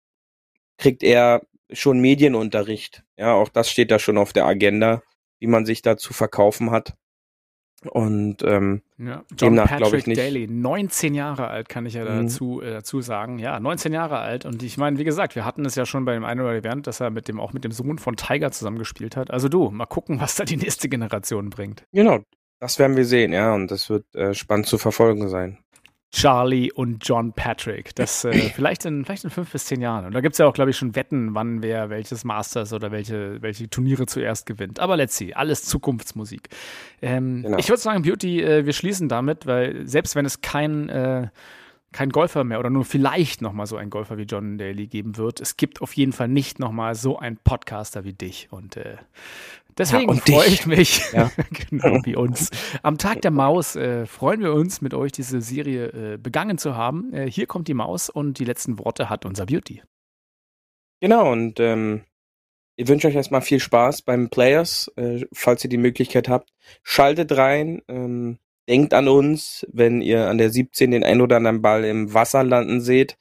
kriegt 0.78 1.02
er 1.02 1.42
schon 1.72 2.00
Medienunterricht. 2.00 3.04
Ja, 3.16 3.34
auch 3.34 3.48
das 3.48 3.70
steht 3.70 3.90
da 3.90 3.98
schon 3.98 4.18
auf 4.18 4.32
der 4.32 4.46
Agenda, 4.46 5.02
wie 5.38 5.46
man 5.46 5.66
sich 5.66 5.82
da 5.82 5.96
zu 5.96 6.12
verkaufen 6.12 6.70
hat. 6.70 6.94
Und 7.84 8.42
ähm, 8.42 8.82
ja, 8.98 9.22
John 9.30 9.54
demnach 9.54 9.76
glaube 9.76 9.98
ich 9.98 10.06
nicht. 10.06 10.18
Daly, 10.18 10.46
19 10.48 11.14
Jahre 11.14 11.48
alt, 11.48 11.68
kann 11.68 11.86
ich 11.86 11.94
ja 11.94 12.04
mhm. 12.04 12.22
dazu, 12.22 12.60
äh, 12.60 12.70
dazu 12.70 13.00
sagen. 13.00 13.38
Ja, 13.38 13.60
19 13.60 13.92
Jahre 13.92 14.18
alt. 14.18 14.44
Und 14.46 14.62
ich 14.62 14.78
meine, 14.78 14.98
wie 14.98 15.04
gesagt, 15.04 15.34
wir 15.34 15.44
hatten 15.44 15.64
es 15.64 15.74
ja 15.74 15.84
schon 15.84 16.04
bei 16.04 16.14
dem 16.14 16.24
einen 16.24 16.40
oder 16.40 16.54
anderen, 16.54 16.82
dass 16.82 17.00
er 17.00 17.10
mit 17.10 17.28
dem, 17.28 17.38
auch 17.38 17.52
mit 17.52 17.64
dem 17.64 17.72
Sohn 17.72 17.98
von 17.98 18.16
Tiger 18.16 18.50
zusammengespielt 18.50 19.16
hat. 19.16 19.30
Also 19.30 19.48
du, 19.48 19.70
mal 19.70 19.86
gucken, 19.86 20.20
was 20.20 20.36
da 20.36 20.44
die 20.44 20.56
nächste 20.56 20.88
Generation 20.88 21.50
bringt. 21.50 21.84
Genau, 21.92 22.20
das 22.60 22.78
werden 22.78 22.96
wir 22.96 23.04
sehen, 23.04 23.32
ja. 23.32 23.54
Und 23.54 23.70
das 23.70 23.90
wird 23.90 24.14
äh, 24.14 24.34
spannend 24.34 24.66
zu 24.66 24.78
verfolgen 24.78 25.28
sein. 25.28 25.58
Charlie 26.16 26.72
und 26.72 27.06
John 27.06 27.34
Patrick. 27.34 27.94
Das 27.94 28.24
äh, 28.24 28.32
vielleicht, 28.54 28.86
in, 28.86 29.04
vielleicht 29.04 29.24
in 29.24 29.30
fünf 29.30 29.52
bis 29.52 29.66
zehn 29.66 29.82
Jahren. 29.82 30.06
Und 30.06 30.14
da 30.14 30.22
gibt 30.22 30.32
es 30.32 30.38
ja 30.38 30.46
auch, 30.46 30.54
glaube 30.54 30.70
ich, 30.70 30.76
schon 30.78 30.94
Wetten, 30.94 31.34
wann 31.34 31.60
wer 31.62 31.90
welches 31.90 32.24
Masters 32.24 32.72
oder 32.72 32.90
welche, 32.90 33.42
welche 33.42 33.68
Turniere 33.68 34.06
zuerst 34.06 34.46
gewinnt. 34.46 34.80
Aber 34.80 34.96
let's 34.96 35.16
see, 35.18 35.34
alles 35.34 35.64
Zukunftsmusik. 35.64 36.48
Ähm, 37.02 37.42
genau. 37.42 37.58
Ich 37.58 37.68
würde 37.68 37.82
sagen, 37.82 38.00
Beauty, 38.00 38.42
äh, 38.42 38.64
wir 38.64 38.72
schließen 38.72 39.10
damit, 39.10 39.46
weil 39.46 39.86
selbst 39.86 40.16
wenn 40.16 40.24
es 40.24 40.40
kein 40.40 40.88
äh, 40.88 41.28
kein 41.92 42.10
Golfer 42.10 42.44
mehr 42.44 42.58
oder 42.58 42.68
nur 42.68 42.84
vielleicht 42.84 43.40
nochmal 43.40 43.66
so 43.66 43.76
ein 43.76 43.88
Golfer 43.88 44.18
wie 44.18 44.24
John 44.24 44.58
Daly 44.58 44.86
geben 44.86 45.16
wird. 45.16 45.40
Es 45.40 45.56
gibt 45.56 45.80
auf 45.80 45.94
jeden 45.94 46.12
Fall 46.12 46.28
nicht 46.28 46.58
nochmal 46.58 46.94
so 46.94 47.18
einen 47.18 47.38
Podcaster 47.38 48.04
wie 48.04 48.12
dich. 48.12 48.48
Und 48.50 48.76
äh, 48.76 48.96
Deswegen 49.78 50.14
ja, 50.14 50.20
freue 50.20 50.48
ich 50.48 50.66
mich, 50.66 51.12
ja. 51.12 51.30
genau 51.70 52.00
wie 52.04 52.16
uns. 52.16 52.50
Am 52.82 52.96
Tag 52.96 53.20
der 53.22 53.30
Maus 53.30 53.76
äh, 53.76 54.06
freuen 54.06 54.40
wir 54.40 54.54
uns, 54.54 54.80
mit 54.80 54.94
euch 54.94 55.12
diese 55.12 55.42
Serie 55.42 56.14
äh, 56.14 56.16
begangen 56.16 56.56
zu 56.56 56.76
haben. 56.76 57.12
Äh, 57.12 57.30
hier 57.30 57.46
kommt 57.46 57.68
die 57.68 57.74
Maus 57.74 58.08
und 58.08 58.38
die 58.38 58.44
letzten 58.44 58.78
Worte 58.78 59.10
hat 59.10 59.26
unser 59.26 59.44
Beauty. 59.44 59.82
Genau, 61.00 61.30
und 61.30 61.60
ähm, 61.60 62.04
ich 62.76 62.88
wünsche 62.88 63.08
euch 63.08 63.14
erstmal 63.14 63.42
viel 63.42 63.60
Spaß 63.60 64.02
beim 64.02 64.30
Players, 64.30 64.90
äh, 64.96 65.26
falls 65.32 65.62
ihr 65.64 65.70
die 65.70 65.76
Möglichkeit 65.76 66.28
habt. 66.28 66.52
Schaltet 66.82 67.36
rein, 67.36 67.82
ähm, 67.88 68.38
denkt 68.68 68.94
an 68.94 69.08
uns, 69.08 69.66
wenn 69.72 70.00
ihr 70.00 70.28
an 70.28 70.38
der 70.38 70.50
17 70.50 70.90
den 70.90 71.04
ein 71.04 71.20
oder 71.20 71.36
anderen 71.36 71.60
Ball 71.62 71.84
im 71.84 72.14
Wasser 72.14 72.44
landen 72.44 72.80
seht. 72.80 73.18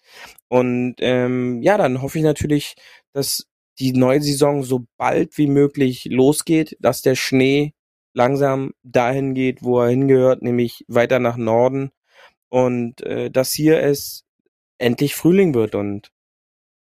Und 0.48 0.96
ähm, 1.00 1.62
ja, 1.62 1.78
dann 1.78 2.02
hoffe 2.02 2.18
ich 2.18 2.24
natürlich, 2.24 2.76
dass 3.14 3.48
die 3.80 3.94
neue 3.94 4.22
Saison 4.22 4.64
so 4.64 4.86
bald 4.98 5.38
wie 5.38 5.48
möglich 5.48 6.06
losgeht, 6.06 6.78
dass 6.80 7.02
der 7.02 7.16
Schnee 7.16 7.74
langsam 8.14 8.72
dahin 8.84 9.34
geht, 9.34 9.62
wo 9.62 9.82
er 9.82 9.90
hingehört, 9.90 10.42
nämlich 10.42 10.86
weiter 10.88 11.20
nach 11.20 11.38
Norden 11.38 11.92
und 12.50 13.02
äh, 13.02 13.30
dass 13.30 13.52
hier 13.52 13.82
es 13.82 14.24
endlich 14.78 15.16
Frühling 15.16 15.54
wird 15.54 15.76
und 15.76 16.12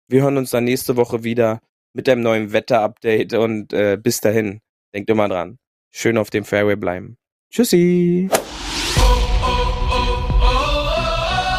wir 0.07 0.21
hören 0.21 0.38
uns 0.38 0.51
dann 0.51 0.65
nächste 0.65 0.97
Woche 0.97 1.23
wieder 1.23 1.61
mit 1.93 2.09
einem 2.09 2.21
neuen 2.21 2.51
Wetter-Update 2.51 3.34
und 3.34 3.71
äh, 3.73 3.97
bis 4.01 4.19
dahin, 4.19 4.61
denkt 4.93 5.09
immer 5.09 5.29
dran, 5.29 5.59
schön 5.91 6.17
auf 6.17 6.29
dem 6.29 6.43
Fairway 6.43 6.75
bleiben. 6.75 7.17
Tschüssi! 7.49 8.29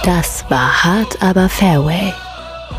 Das 0.04 0.44
war 0.50 0.84
hart, 0.84 1.22
aber 1.22 1.48
Fairway. 1.48 2.12